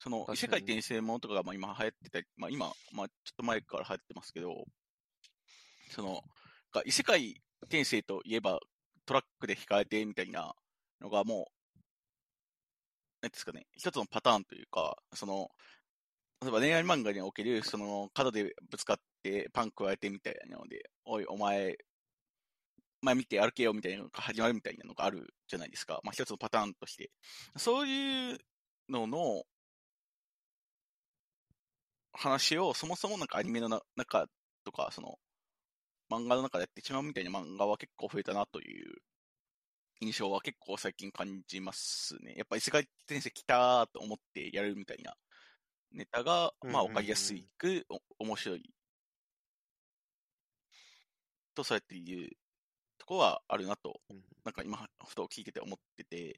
[0.00, 4.64] その、異世界転生ものとかがまあ今流行ってたり、まあ今、まあちょっと前から流行ってますけど、
[5.90, 6.22] その、
[6.84, 8.58] 異世界転生といえば
[9.06, 10.54] トラックで引かれてみたいな
[11.00, 11.53] のがもう、
[13.24, 15.48] なんですかね、一つのパターンというか、その、
[16.42, 21.76] 例えば恋愛漫画における、その、角でぶつかってパン加えてみたいなので、おい、お前、
[23.00, 26.00] 前見て歩けよみたいなのが始まるみたいなのがあるじゃないですか。
[26.04, 27.10] まあ一つのパターンとして。
[27.56, 28.38] そういう
[28.88, 29.44] のの
[32.12, 34.26] 話をそもそもなんかアニメの中
[34.64, 35.18] とか、その
[36.10, 38.96] 漫画の中でやってしまうみたいな漫画は結構増えたなという
[40.00, 42.34] 印象は結構最近感じますね。
[42.36, 45.14] やっぱ異世界転生来たと思ってやるみたいな
[45.92, 47.86] ネタが、まあわかりやすく、
[48.18, 48.70] 面白い。
[51.54, 52.30] と、そうやって言う
[52.98, 54.00] とこはあるなと、
[54.44, 56.36] なんか今、ふと聞いてて思ってて。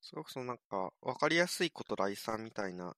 [0.00, 2.96] すごくそのなんか、わかりやすいこと来産みたいな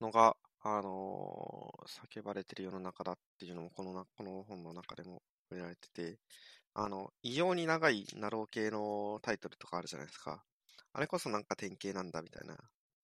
[0.00, 6.18] のが、あのー、叫ばれてる世の中だっていうのも、このな、この本の中でも触れられてて、
[6.82, 10.42] あの、異様に長いナロー系のタイトルとかあるじゃないですか。
[10.94, 12.56] あれこそなんか典型なんだみたいな、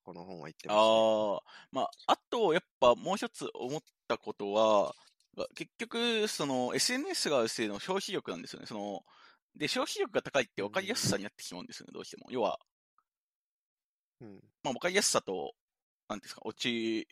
[0.02, 1.40] この本は言ってます、ね、ああ、
[1.72, 4.94] まあ、あと、やっぱもう一つ思ったことは、
[5.54, 8.66] 結局、その SNS があるせいの消費力なんですよね。
[8.66, 9.04] その、
[9.54, 12.26] で、消費力が高いって分かりやすさになってしまうんですよね、どうしても。
[12.30, 12.58] 要は、
[14.20, 15.52] うん、まあ分かりやすさと、
[16.08, 17.06] なんですか、オチ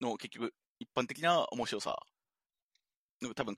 [0.00, 1.98] の結局、一般的な面白さ
[3.22, 3.56] の多分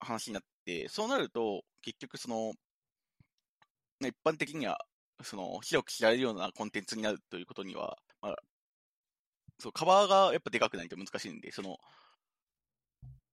[0.00, 0.53] 話になって、
[0.88, 2.52] そうなると、結局その、
[4.00, 4.78] 一般的には、
[5.22, 8.36] その、広く知られるようなコンテンツになるということには、まあ、
[9.58, 11.78] そう、カバーがやっぱでかくないと難しいんで、その、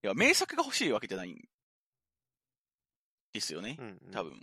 [0.03, 1.35] いや、名作が欲しいわけじゃないん
[3.33, 4.41] ですよね、うんうん、多分。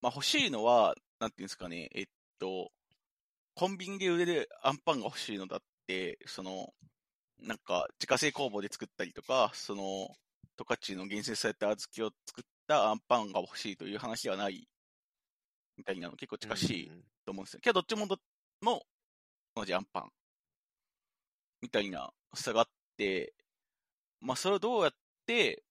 [0.00, 2.06] まあ欲しいのは、なんていうんですかね、えっ
[2.38, 2.70] と、
[3.54, 6.72] コンビニで売れるアンパンが欲しいのだって、その、
[7.40, 10.14] なんか、自家製工房で作ったりとか、その、
[10.58, 14.68] 十勝の厳選された小豆を作ったアンパンが欲しいという話ではない。
[15.76, 16.90] みたいなの結構近しい
[17.24, 17.60] と思うんですよ。
[17.62, 18.18] けどどっちもど
[18.60, 18.82] も
[19.54, 20.10] 同じアンパン。
[21.60, 22.66] みたいな差があっ
[22.96, 23.32] て、
[24.20, 24.92] まあそれをどうやっ
[25.26, 25.62] て、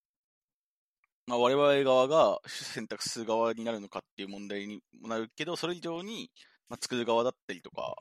[1.25, 6.31] まあ我々側が選択する側になるのかっていう問題にもなるけど、それ以上に、
[6.69, 7.95] まあ、作る側だったりとか、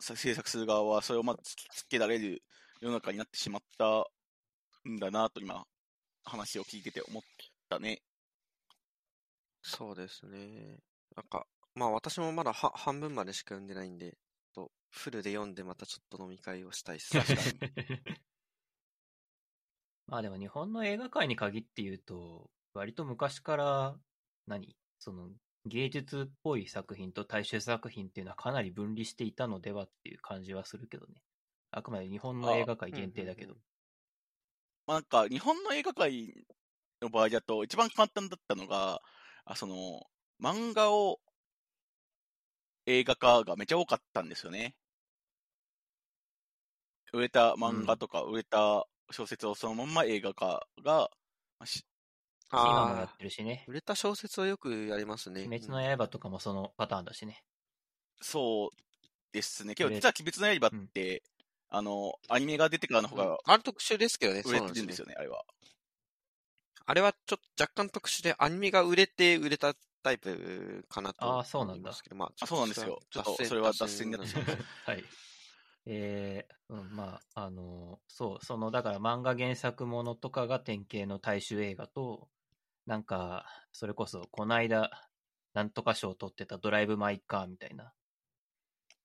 [0.00, 2.42] 制作する側はそれをまあ突きつけられる
[2.80, 4.06] 世の中になってしまった
[4.88, 5.66] んだなと今、
[6.24, 7.22] 話を聞いてて思っ
[7.68, 8.02] たね。
[9.62, 10.78] そうですね。
[11.16, 14.16] なんか、まあ私もまだは半分までしか読んでないんで、
[14.54, 17.16] とフルで読んでまたちょっと飲み会をしたいっす。
[20.06, 23.96] まあでも日本の映画界に限って言うと、割と昔から、
[24.46, 25.30] 何その
[25.66, 31.22] 芸術っぽい作品と大衆作品っていうのはかなり分離していたのではっていう感じはするけどね。
[31.70, 33.54] あくまで日本の映画界限定だけど。
[34.90, 36.34] まあ、なんか、日本の映画界
[37.00, 39.00] の場合だと、一番簡単だったのが、
[39.44, 40.02] あその、
[40.42, 41.20] 漫画を
[42.86, 44.74] 映画化がめちゃ多かったんですよね。
[47.12, 51.08] 売れた漫画とか、売れた小説をそのまま映画化が、
[52.50, 53.64] 今もやってるしね。
[53.68, 55.42] 売れた小説はよくやりますね。
[55.46, 57.44] 鬼滅の刃とかもそのパターンだしね。
[58.20, 58.76] そう
[59.32, 59.76] ですね。
[59.76, 61.22] けど実は鬼滅の刃って、
[61.70, 65.44] あの、アニメが出てからの方が、あれ特殊ですけどね、売れてるんですよね、あれは。
[66.84, 73.00] あれはちょっと若干特殊で、アニメが売れて売れたタイプかなと思いますけど、まあ、そうなんですよ。
[73.10, 74.44] ちょっとそれは脱線になってしまう。
[74.86, 75.04] はい。
[75.86, 82.28] えー、うん、まあ、あの、そう、その、だから漫画原作ものとかが典型の大衆映画と、
[82.86, 84.90] なんか、それこそ、この間、
[85.54, 87.92] なんとか賞を取ってたドライブ・マイ・カーみたいな、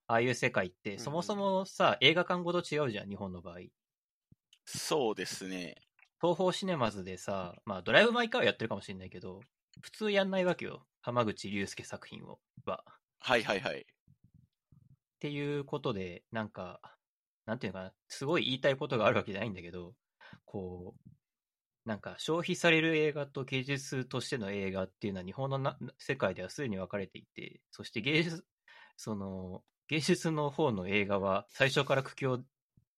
[0.08, 3.60] ああいう世界って、そもそもさ、映画館ごと違うじゃん、日本の場合。
[4.66, 5.76] そうですね。
[6.22, 9.42] 東宝シネマズでさ、まあ、ドライブ・マイ・カーはやってるかもしれないけど、
[9.82, 10.86] 普通やんないわけよ。
[11.02, 12.84] 浜口竜介作品を、は。
[13.20, 13.82] はいはいはい。
[13.82, 13.84] っ
[15.20, 16.80] ていうことで、なんか、
[17.46, 19.94] なんていうのかな、すごい言いたいことがあるわけじゃないんだけど、
[20.46, 21.10] こう、
[21.86, 28.44] なんか消費される映画と芸術としての映画っていうのは日本のな世界ではすでに分かれていて、そして芸術、
[28.98, 32.44] その、芸術の方の映画は最初から苦境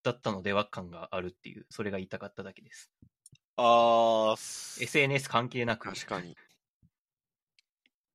[0.03, 2.91] だったのでは感があるっていう、それが言いたかっただけです。
[3.57, 5.89] あー、SNS 関係なく。
[5.89, 6.35] 確かに。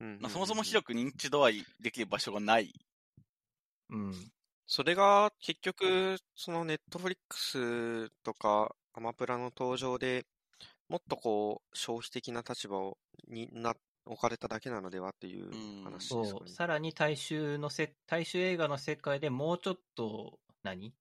[0.00, 2.72] うんまあ、そもそも広く認知度合いできる場所がない。
[3.90, 4.14] うん。
[4.66, 10.24] それが結局、そのネットフリックスとかアマプラの登場で
[10.88, 15.50] もっとこう消費的な立場をになっ置かれただけなのではっていう
[15.84, 16.26] 話ですかね。
[16.28, 20.94] そう、さらに大衆のせ、大衆映画の世界でもうちょっと何、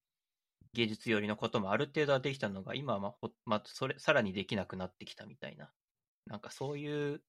[0.74, 3.16] 芸術寄りのこともある程度はできたのが、今はま、
[3.46, 5.72] ま、それ、さらにできなくなってきたみたいな。
[6.28, 7.22] なんかそういう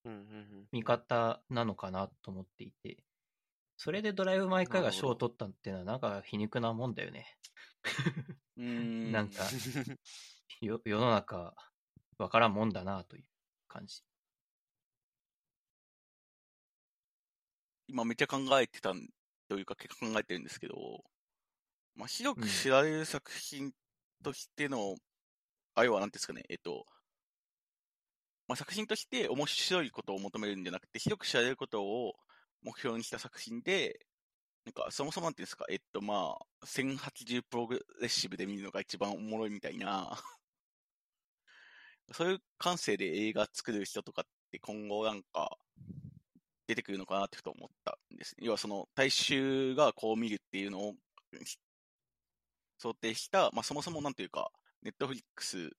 [0.71, 3.05] 見方なのかなと思っていて、
[3.77, 7.27] それでドライブ・マイ・カーが賞を取ったっていうのは、なんか皮肉なもんだよね。
[8.57, 9.45] なんか
[10.61, 11.55] よ、世の中、
[12.19, 13.25] わからんもんだなという
[13.67, 14.03] 感じ。
[17.93, 18.95] 今めっちゃ考えてた
[19.49, 21.05] というか、結構考えてるんですけど、
[21.95, 23.71] まあ、広く知られる作品
[24.25, 24.97] としての、うん、
[25.75, 26.87] あるいは何ですかね、えっと、
[28.49, 32.15] まあ、作品として面白いことを求めるんじゃなくて、広く知られることを
[32.63, 34.01] 目標にした作品で、
[34.65, 40.17] なんか、そもそもなんていうんですか、えっと、まあ、1080プログレッシブで見るのが一番おもろいみたいな
[42.13, 45.57] そういう感性で映画作る人とかって今後なんか、
[46.73, 48.35] 出てくるのかなってふと思ったんです。
[48.39, 50.95] 要はその、大衆がこう見るっていうのを
[52.79, 54.51] 想定した、まあそもそもなんていうか、
[54.83, 55.71] ネットフリックス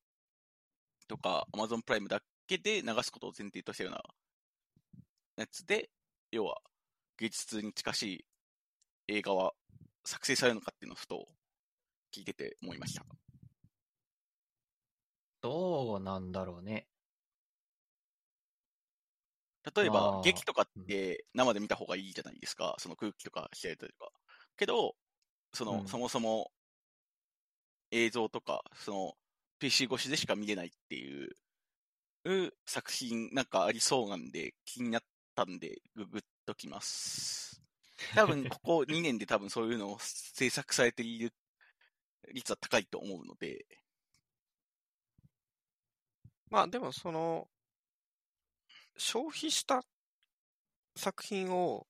[1.08, 4.04] とかアマゾンプライムだけで流すことを前提としたような
[5.38, 5.90] やつで、
[6.32, 6.62] 要は
[7.18, 8.26] 芸術に近しい
[9.08, 9.54] 映画は
[10.06, 11.28] 作成されるのかっていうのをふと
[12.16, 13.04] 聞いてて思いました。
[15.42, 16.88] どうなんだろうね。
[19.76, 22.76] 例えば、劇とかって生で見た方がいいじゃないですか。
[22.80, 24.12] その空気とかしてたりとか。
[24.58, 24.96] けど、
[25.54, 26.52] その、うん、そもそも
[27.92, 29.14] 映像とか、その
[29.60, 31.30] PC 越しでしか見れないっていう
[32.66, 35.02] 作品なんかありそうなんで気になっ
[35.36, 37.62] たんでググっときます。
[38.16, 41.32] 多分ここ2年で多分そういうのを制作されている
[42.34, 43.66] 率は高いと思うので。
[46.50, 47.48] まあでもその、
[48.98, 49.84] 消費した
[50.96, 51.88] 作品を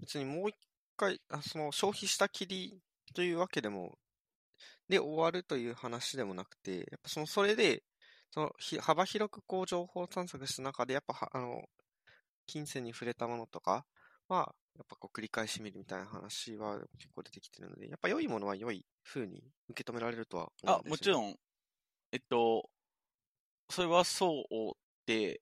[0.00, 0.56] 別にもう一
[0.96, 2.80] 回、あその消費したきり
[3.14, 3.98] というわけでも、
[4.88, 7.82] で終わるという話でもなくて、やっぱその、それで、
[8.30, 11.62] その、幅広くこう情報探索した中で、やっぱあの、
[12.46, 13.84] 金銭に触れたものとか
[14.28, 21.36] は、やっぱこう繰り返し見るみたいな話は結構出てきてるので、やっぱ良いものは良い風に受け止められるとは思うんですよ、ね、あ、もちろん、
[22.12, 22.70] えっと、
[23.68, 24.72] それはそう
[25.06, 25.40] で、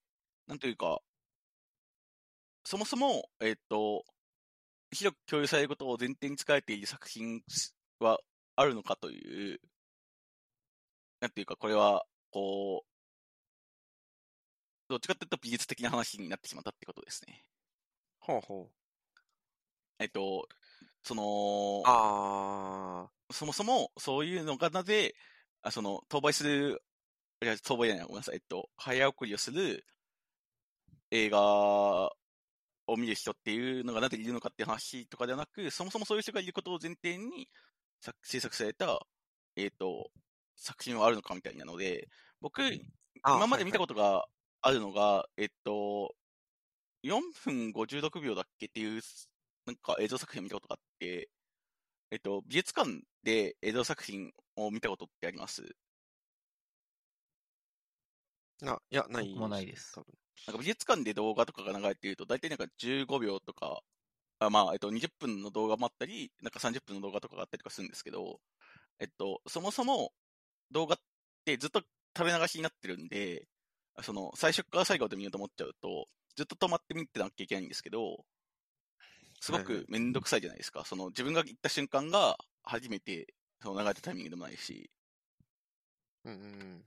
[0.49, 1.01] なんというか、
[2.65, 4.05] そもそも、えっと、
[4.91, 7.43] 広く共有されることを前提に使われている作品
[8.01, 8.19] は
[8.57, 9.61] あるのかという、
[11.21, 12.89] なんていうか、これは、こう、
[14.89, 17.45] どっちかというと美術的な話になってしまったってことですね。
[18.21, 18.75] ほうほう。
[19.99, 20.49] えっと、
[21.03, 25.15] その、あそもそもそういうのがなぜ、
[25.61, 26.83] あその、当売する、
[27.43, 29.85] いや、当売じゃない、ごめんなさい、えっと、早送りをする
[31.11, 37.49] 映画を見る人っていうのがなぜいるのかっていう話とかではなく、そもそもそういう人がいることを前提に
[38.23, 39.01] 制作された、
[39.57, 40.11] えっ、ー、と、
[40.57, 42.09] 作品はあるのかみたいなので、
[42.41, 42.63] 僕、
[43.27, 44.27] 今まで見たことが
[44.63, 46.15] あるのが、はいはい、えっと、
[47.05, 49.01] 4分56秒だっけっていう、
[49.67, 51.29] なんか映像作品を見たことがあって、
[52.11, 55.63] えっと、美術館で映像作品を見たことってあります？
[58.65, 60.01] あ、いや、ないもないです。
[60.47, 63.83] なんか美術館で動画とかが流れていると、大体なんか15秒とか、
[64.41, 68.41] あまあ、えっと、20分の動画もあったり、なんか30分の動画とかがあったりとかするんですけど、
[69.01, 70.13] えっと、そもそも
[70.71, 70.99] 動画っ
[71.45, 71.83] てずっと
[72.17, 73.47] 食べ流しになってるんで、
[74.03, 76.07] その、最初から最後まで見ようと思っちゃうと、
[76.37, 78.25] ずっと止まって見てなきゃいけないんですけど、
[79.41, 80.85] すごくめんどくさいじゃないですか。
[80.85, 84.91] その、自分が行った瞬間が初めて、その流れたタイミングでもないし。
[86.25, 86.85] うんうん。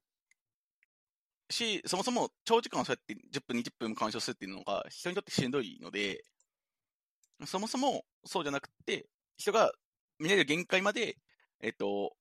[1.51, 6.23] し、そもそも長時間そうやって10分、20分も鑑賞するっていうのが人にとってしんどいので、
[7.45, 9.07] そもそもそうじゃなくて、
[9.37, 9.71] 人が
[10.19, 11.17] 見れる限界まで、
[11.61, 12.15] えっと、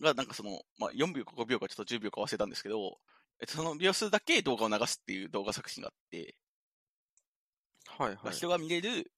[0.00, 2.98] がなんかその、まあ、4秒か5秒かちょっと10秒か忘れたんですけど、
[3.40, 6.36] えっと、その秒数だけ動画を流すっていう動画作品があって、
[7.86, 8.32] はいはい。
[8.32, 9.10] 人が見れる、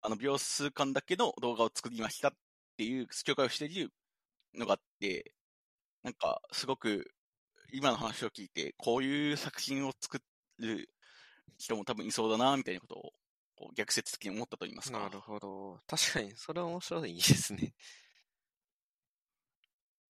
[0.00, 2.32] あの、秒数間だけの動画を作りましたっ
[2.76, 3.92] ていう紹介をしている
[4.54, 5.34] のがあって、
[6.02, 7.12] なんか、すごく、
[7.72, 10.20] 今の話を聞いて、こういう作品を作
[10.58, 10.88] る
[11.58, 13.12] 人も多分いそうだな、みたいなことを、
[13.56, 14.98] こう逆説的に思ったと言いますか。
[14.98, 15.80] なるほど。
[15.86, 17.74] 確かに、それは面白いですね。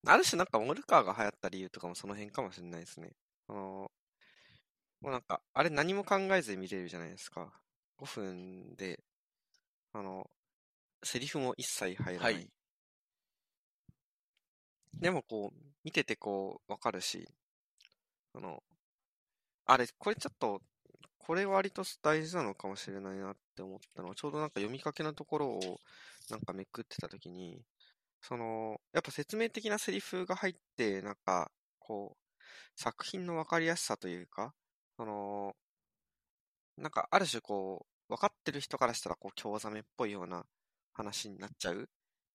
[0.05, 3.13] ある種なんかモルカーが流行った理由とかもその辺かもしれないですね。
[3.49, 3.91] あの、
[5.01, 7.53] もうなんか、あれ何も考えずに見れるじゃないですか。
[7.99, 9.01] 5分で、
[9.93, 10.29] あの、
[11.05, 12.35] セリフも一切入らない。
[12.35, 12.49] はい、
[14.95, 17.29] でもこう、見ててこう、わかるし、
[18.35, 18.63] あの、
[19.67, 20.61] あれ、これちょっと
[21.19, 25.81] これ割と大事なのかもしれないなって思ったのは、ちょうどなんか読みかけのところを
[26.31, 27.63] なんかめくってたときに、
[28.23, 32.43] その、やっぱ説明的なセリフが入って、なんか、こう、
[32.77, 34.55] 作品のわかりやすさというか、
[34.97, 35.57] その、
[36.77, 40.45] なんかある種こう、分かってる人からしたらこう、興ざめっぽいような
[40.93, 41.89] 話になっちゃう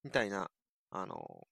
[0.03, 0.49] みたいな、
[0.91, 1.47] あの、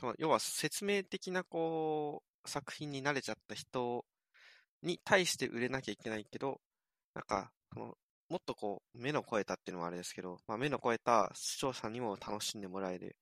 [0.00, 4.04] その要は説明的なこう、作品に慣れちゃった人
[4.82, 6.60] に対して売れなきゃいけないけど、
[7.14, 13.16] なんか、もっとこう、目の超えたっていうのはあれですけど、まあ、目の超えた視聴者にも楽しんでもらえる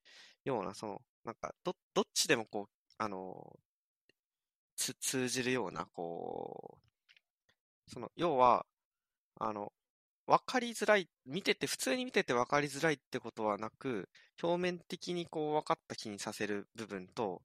[0.45, 3.59] ような、その、なんか、ど、どっちでもこう、あの、
[4.77, 6.79] つ、通じるような、こ
[7.89, 8.67] う、その、要は、
[9.41, 9.73] あの、
[10.27, 14.09] わかりづらい、見てて、普通に見ててわかりづらいってことはなく、
[14.43, 17.43] 表面的にこう分かった気にさせる部分と、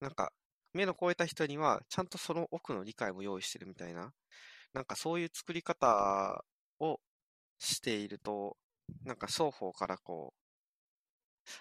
[0.00, 0.32] なんか、
[0.72, 4.12] 目の超えた人には、ちゃんとその奥の理解も用意してるみたいな、
[4.74, 6.44] なんかそういう作り方
[6.80, 7.00] を
[7.58, 8.56] していると、
[9.04, 10.40] なんか双方からこう、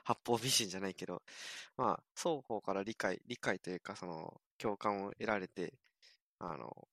[0.04, 1.22] 八方美人じゃないけど、
[1.78, 5.74] まあ、双方から理解、理解というか、その、共感を得られて、
[6.40, 6.88] あの、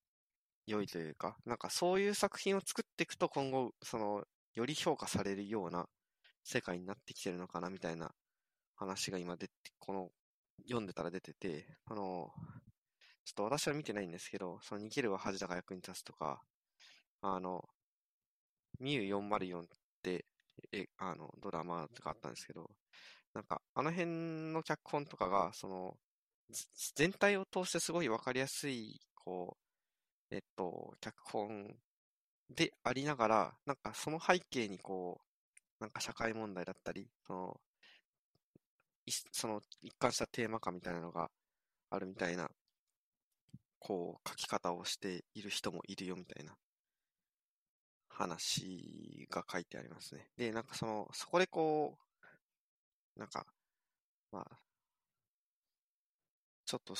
[0.66, 4.24] 良いというか、なんかそういう作品を作っていくと今後、その、
[4.54, 5.88] より評価されるような
[6.44, 8.12] 世界になってきてるのかなみたいな
[8.76, 10.10] 話が今出て、この、
[10.64, 12.30] 読んでたら出てて、あの、
[13.24, 16.42] ちょっと私は見てないんですけど、その逃げるは恥だが役に立つとか、
[17.22, 17.68] あの、
[18.78, 19.68] ミュー404っ
[20.02, 20.24] て、
[20.72, 22.70] え、あの、ドラマがあったんですけど、
[23.34, 25.98] なんか、あの辺の脚本とかが、その、
[26.96, 29.58] 全体を通してすごいわかりやすい、こ
[30.30, 31.76] う、えっと、脚本
[32.50, 35.20] でありながら、なんかその背景にこ
[35.80, 37.60] う、なんか社会問題だったり、その、
[39.32, 41.30] その一貫したテーマ感みたいなのが
[41.90, 42.50] あるみたいな、
[43.78, 46.56] こう、書き方をしている人もいるよみたいな
[48.08, 50.28] 話が書いてありますね。
[50.36, 51.98] で、なんかその、そこでこ
[53.16, 53.46] う、なんか、
[54.32, 54.58] まあ、
[56.64, 56.94] ちょっと、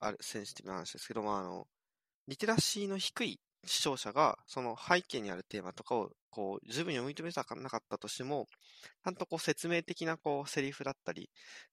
[0.00, 1.68] あれ、センシティブな話ですけど、まあ、あの、
[2.26, 8.46] リテラシーの低い視聴者が、その背景にあるテーマとかを、こう、十分に読み止めたかなかったとしても、
[9.04, 11.30] ちゃんとこう、説明的な、こう、セリフだったり、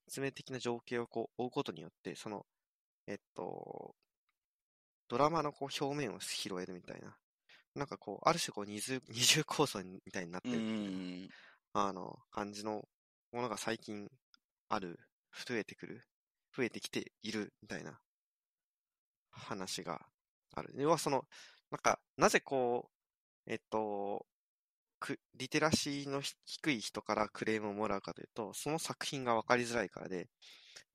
[0.07, 2.45] 説明的な情景をこう、追うことによって、その、
[3.07, 3.95] えっと、
[5.07, 7.18] ドラマのこう、表面を拾えるみたいな。
[7.76, 10.91] なんかこう、ある種こう、二重、 二重構造みたいになってうるみたい
[11.73, 11.88] な。
[11.88, 11.89] ん。
[11.89, 12.88] あの、感じの
[13.31, 14.09] ものが最近
[14.69, 14.99] ある、
[15.47, 16.07] 増えてくる、
[16.55, 18.01] 増えてきているみたいな
[19.31, 20.05] 話が
[20.53, 20.73] ある。
[20.76, 21.26] 要はその、
[21.72, 22.89] なんか、なぜこ
[23.48, 24.26] う、えっと、
[24.99, 30.30] く、リテラシーのひ低い人からクレームをもらうかというと、その作品が分かりづらいからで、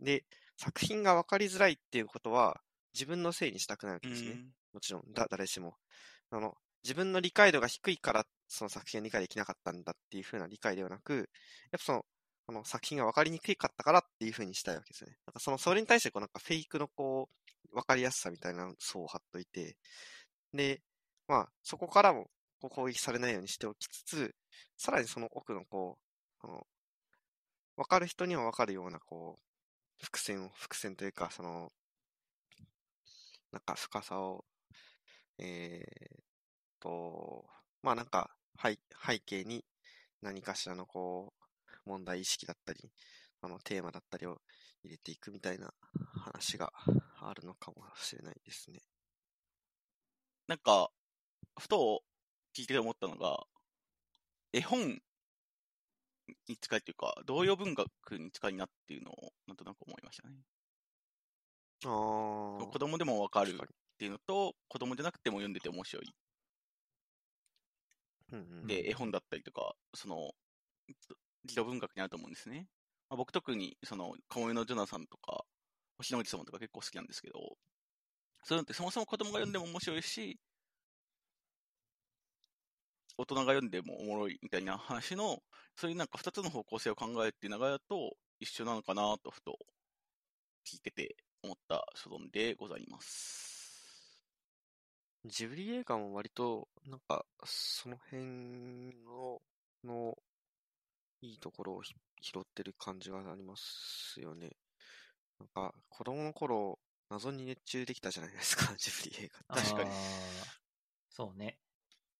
[0.01, 0.25] で、
[0.57, 2.61] 作品が分かりづらいっていうことは、
[2.95, 4.31] 自分のせいにしたくないわけうですね。
[4.33, 4.53] ん。
[4.73, 5.77] もちろん、だ、誰しも。
[6.31, 6.55] あの、
[6.85, 11.27] 自分の理解度が低いから、その作品が理解できなかったんだっていう風な理解ではなく、やっ
[11.73, 12.07] ぱその、
[12.47, 15.17] この作品が分かりにくかったからっていう風にしたいわけですよね。
[15.27, 17.29] なんかその、それに対してこうなんかフェイクのこ
[17.73, 19.77] う、分かりやすさみたいな層を貼っといて、
[20.57, 20.83] で、
[21.29, 22.31] まあ、そこからも
[22.61, 24.35] こう攻撃されないようにしておきつつ、
[24.77, 25.99] さらにその奥のこ
[26.43, 26.67] う、あの、
[27.77, 31.73] 分かる人には分かるようなこう、伏線を、伏線というか、その、
[33.53, 34.45] なんか深さを、
[35.39, 36.21] えー
[36.81, 37.45] と、
[37.83, 38.31] まあなんか
[38.63, 39.65] 背、背景に
[40.23, 41.35] 何かしらのこ
[41.87, 42.91] う、問題意識だったり、
[43.43, 44.41] あの、テーマだったりを
[44.83, 45.73] 入れていくみたいな
[46.25, 46.73] 話が
[47.21, 48.81] あるのかもしれないですね。
[50.49, 50.91] なんか、
[51.59, 52.05] ふと
[52.57, 53.47] 聞いて思ったのが、
[54.53, 55.01] 絵本
[56.49, 60.37] に近いというか、童謡文学に近いなっていうのをなんとなく思いましたね。
[61.85, 62.67] ああ。
[62.67, 63.67] 子供でもわかるっ
[63.99, 66.07] ていうのと、子供じゃなくても読んでて面白い。
[66.07, 66.15] に。
[68.33, 68.67] うんうん。
[68.67, 70.33] で、絵本だったりとか、その、
[71.45, 72.69] 児童文学にあると思うんですね。
[73.09, 75.45] まあ、僕特に、その、カモメのジョナさんとか、
[75.99, 77.57] 星の王子様とか結構好きなんですけど、
[78.43, 80.39] そういうのってそもそも子供が読んでも面白いし、
[83.19, 85.43] 大人が読んでもおもろいみたいな話の、
[85.75, 89.59] そういうなんか二つの方向性を考えて長屋と一緒なのかなとふと
[90.67, 93.57] 聞いてて思った所存でございます。
[95.25, 99.43] ジブリ映画も割と、なんか、その辺の、
[99.83, 100.17] の、
[101.21, 101.95] いいところを拾
[102.41, 104.57] ってる感じがありますよね。
[105.41, 109.57] なんか、子供の頃、謎に熱中できたじゃないですか、 ジブリ映画。
[109.57, 109.91] 確かに
[111.11, 111.59] そうね。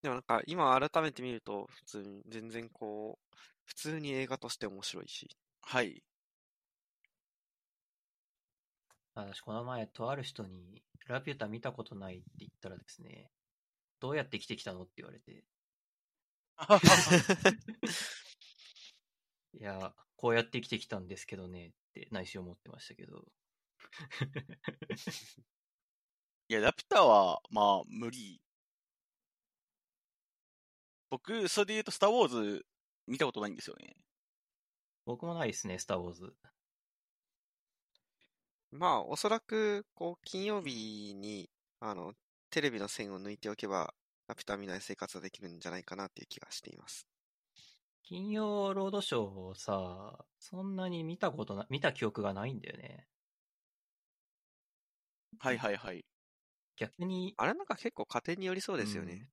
[0.03, 5.37] でもなんか、今改めて見ると、普通に、全然こう、普通に映画として面白いし。
[5.63, 6.03] はい。
[9.15, 13.31] 私、この前、とある人に、ラピュタ見たことないって言ったらですね、
[13.99, 15.45] どうやって生きてきたのって言われて、
[19.55, 23.25] いや、こうやって生きてきたんですけどねって内心思ってましたけど。
[26.49, 28.41] いや、ラピュタは、まあ、無理。
[31.11, 32.67] 僕、それで言うと、スター・ウォーズ
[33.07, 33.97] 見たことないんですよね。
[35.05, 36.37] 僕もないですね、スター・ウォーズ。
[38.71, 41.51] まあ、おそらく、こう、金曜日に、
[41.81, 42.15] あの、
[42.51, 43.95] テレビの線を抜いておけば、
[44.29, 47.07] ラピュタ見ない生活ができるんじゃないかなっていう気がしています。
[48.03, 53.09] 金曜ロードショーをさ、そんなに見たことな、見た記憶がないんだよね。
[55.39, 56.05] はいはいはい。
[56.77, 59.31] 逆に、あれなんか結構家庭によりそうですよね。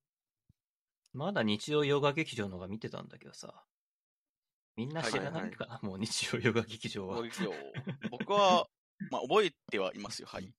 [1.12, 3.64] まだ日曜洋画劇場のが見てたんだけどさ。
[4.76, 5.66] みんな知らないはいか？
[5.66, 7.22] な、 もう日曜洋画劇場は。
[8.10, 8.68] 僕は、
[9.10, 10.52] まあ、覚えてはいますよ、はい。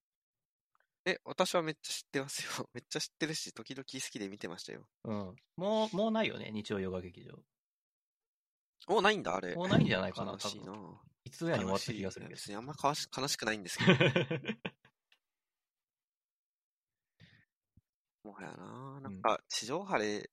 [1.06, 2.70] え、私はめっちゃ知ってますよ。
[2.74, 4.88] めっちゃ知ってるし、時々好きで見てましたよ。
[5.04, 5.36] うん。
[5.58, 7.44] もう、もうないよね、日曜洋画劇場。
[8.88, 9.56] もうないんだ、あれ。
[9.56, 10.74] もうないんじゃないかな悲しいな。
[11.26, 12.30] いつやに終わった気がするけど。
[12.30, 13.94] いや別にあんまし悲しくないんですけど、
[18.26, 19.00] もはやな。
[19.02, 20.30] なんか、地上波で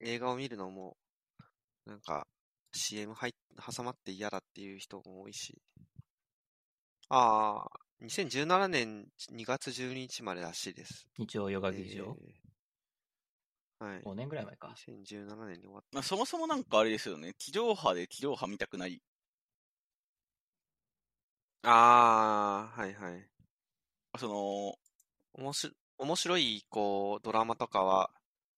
[0.00, 0.96] 映画を見るのも、
[1.84, 2.26] なんか、
[2.72, 3.32] CM 入っ
[3.74, 5.60] 挟まって嫌だっていう人も多いし。
[7.08, 7.66] ああ、
[8.00, 11.06] 2017年2月12日までらしいです。
[11.18, 12.42] 日曜洋画劇場、えー
[13.84, 14.02] はい。
[14.04, 14.68] 5年ぐらい前か。
[14.68, 17.34] 2017年に終わっまあ、そもそもなんかあれですよね。
[17.34, 19.02] 地上波で地上波見たくない。
[21.62, 21.70] た。
[21.70, 23.28] ああ、はいはい。
[24.18, 24.34] その、
[25.34, 28.10] おもし、面白い、こう、ドラマとかは、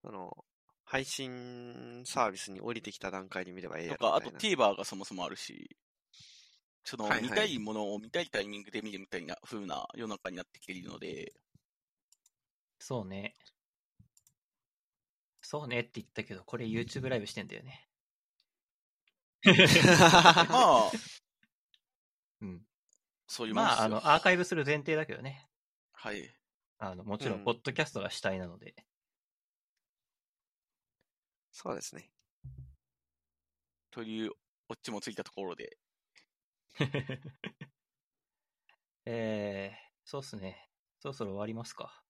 [0.03, 0.45] その、
[0.85, 5.77] 配信サービスに降りてきた段階で見ればええやとか、あと TVer がそもそもあるし、
[6.85, 11.33] その、はいはい見たいものを見たいタイミングで見るみたいな風な世の中になってきているので、
[12.79, 13.35] そうね。
[15.41, 17.89] そうねって言ったけど、これ YouTube ライブしてんだよね。
[20.51, 20.91] まあ、
[22.41, 22.63] うん。
[23.27, 23.55] そういう。
[23.55, 25.49] まあ、あの、アーカイブする前提だけどね。
[25.93, 26.35] はい。
[26.91, 28.75] あの、もちろ、うんんポッドキャストが主体なので。
[31.53, 32.11] そうですね。
[33.91, 34.33] という、
[34.69, 35.79] オチもついたところで、
[39.07, 40.71] えー、そうっすね。
[40.99, 42.03] そろそろ終わりますか。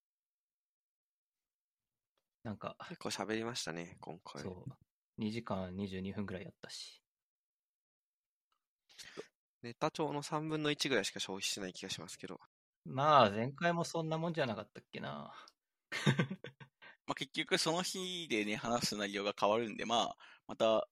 [2.43, 4.43] なんか、結構喋りましたね、今回。
[4.43, 5.21] そう。
[5.21, 7.03] 2時間22分ぐらいやったし。
[9.63, 12.41] ネタ帳の3分の1ぐらいしか消費してない気がしますけど。
[12.85, 15.35] まあ、前回もそんなもんじゃなかったっけな。
[17.07, 20.17] まあ、結局その日でね、話す内容が変わるんで、まあ、
[20.47, 20.89] また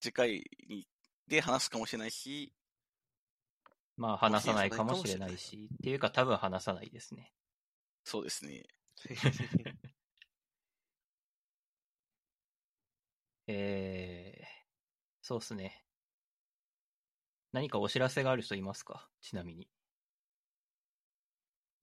[0.00, 0.86] 次回に
[1.26, 2.52] で話すかもしれないし、
[3.96, 7.32] まあ、話さないかもしれないし、っていうか多分話さないですね。
[8.04, 8.64] そうですね。
[13.48, 14.46] えー、
[15.22, 15.84] そうっすね。
[17.52, 19.08] 何かお知らせがある人いますか？
[19.20, 19.68] ちなみに。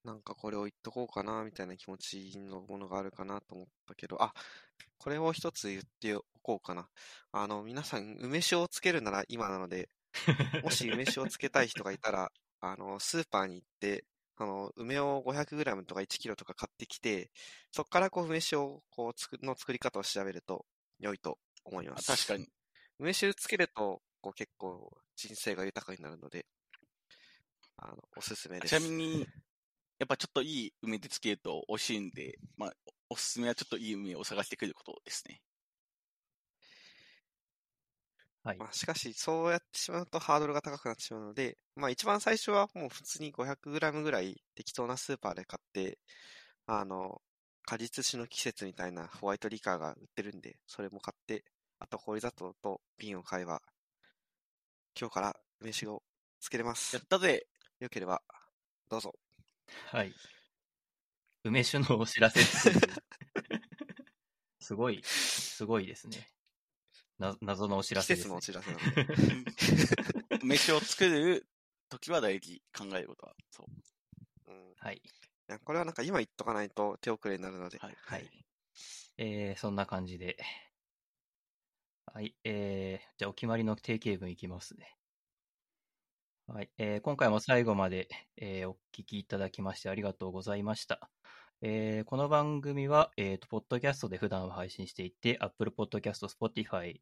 [0.03, 4.34] なんかこれを言っとこうかな、みたいな気持ちのものがあるかなと思ったけど、あ、
[4.97, 6.89] これを一つ言っておこうかな。
[7.31, 9.89] あの、皆さん、梅酒をつけるなら今なので、
[10.63, 14.05] もし梅酒をつけたい人がいたら、あの、スーパーに行って、
[14.35, 17.31] あの、梅を 500g とか 1kg とか買ってきて、
[17.71, 20.65] そこからこう、梅酒を、こう、つく、の作り方を調べると
[20.99, 22.11] 良いと思います。
[22.11, 22.49] あ確かに。
[22.99, 26.45] 梅酒つけると、こう、結構人生が豊かになるので、
[27.77, 28.80] あの、おすすめです。
[28.80, 29.27] ちなみに、
[30.03, 32.73] やっぱちょっといい梅でつけると美味しいんで、まあ、
[33.09, 35.39] おすすめはちょっといい梅を探してくることですね。
[38.43, 38.57] はい。
[38.57, 45.99] まあ、しかし、そうやってしまうとハードルが高くなってしまうので、まあ一番最初はもう普通に 500g ぐらい適当なスーパーで買って、
[46.65, 47.21] あの、
[47.65, 51.45] 果実酒の季節みたいなホワイトリカーが売ってるんで、それも買って、
[51.80, 53.61] あと氷砂糖と瓶を買えば、
[54.99, 56.03] 今日から梅酒を
[56.41, 57.03] つけれますやっ。
[57.07, 57.47] たぜ
[57.80, 58.21] よければ、
[58.89, 59.22] どうぞ。
[59.91, 60.14] はい。
[61.44, 62.94] 梅酒のお知らせっていう
[64.60, 66.30] すごい、すごいですね。
[67.19, 68.40] な謎のお知らせです、ね。
[68.40, 70.40] 季節のお知らせなので。
[70.41, 71.45] 梅酒を作る
[71.90, 73.34] 時は大事、考えることは。
[73.52, 74.52] そう。
[74.52, 75.02] うん、いはい。
[75.48, 77.77] やこれはなんか今言っとかないと手遅れになるので。
[77.80, 78.30] はいはい。
[79.18, 80.38] えー、そんな感じで。
[82.14, 82.35] はい。
[82.44, 84.95] えー、じゃあお決まりの定型文いきますね。
[86.48, 86.70] はい。
[86.78, 91.10] えー、今回も最後まで、えーお聞きいただきましてありがとうございました。
[91.61, 96.99] えーこの番組は、えーと、ポッドキャストで普段は配信していて、Apple Podcast、Spotify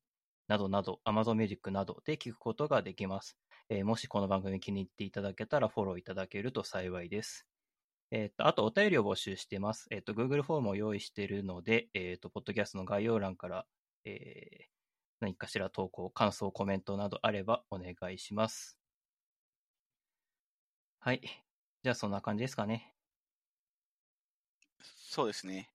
[0.47, 3.37] などなど、Amazon Music などで聞くことができます。
[3.69, 7.47] えーもしこの番組気に入っていただけたらフォローいただけると幸いです。
[8.11, 9.87] えっ、と、あとお便りを募集してます。
[9.89, 13.65] えっ、と、Google フォームを用意しているので、えっ、と、ポッドキャストの概要欄から、
[14.05, 14.71] えー
[15.21, 18.80] 何かしら投稿、感想、コメントなどあればお願いします。
[21.01, 21.21] はい。
[21.83, 22.95] じゃあ、そんな感じですかね。
[24.83, 25.73] そうですね。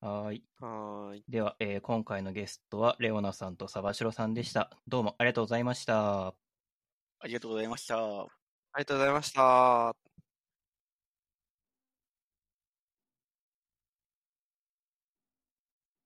[0.00, 0.44] はーい。
[0.60, 1.26] はーい。
[1.28, 4.82] では、えー今回のゲストは、レオナさんとサバシロさんでした。
[4.88, 6.36] どうもありがとうございました。
[7.20, 8.30] ありがとうございました。
[8.72, 10.11] ありがとうございました。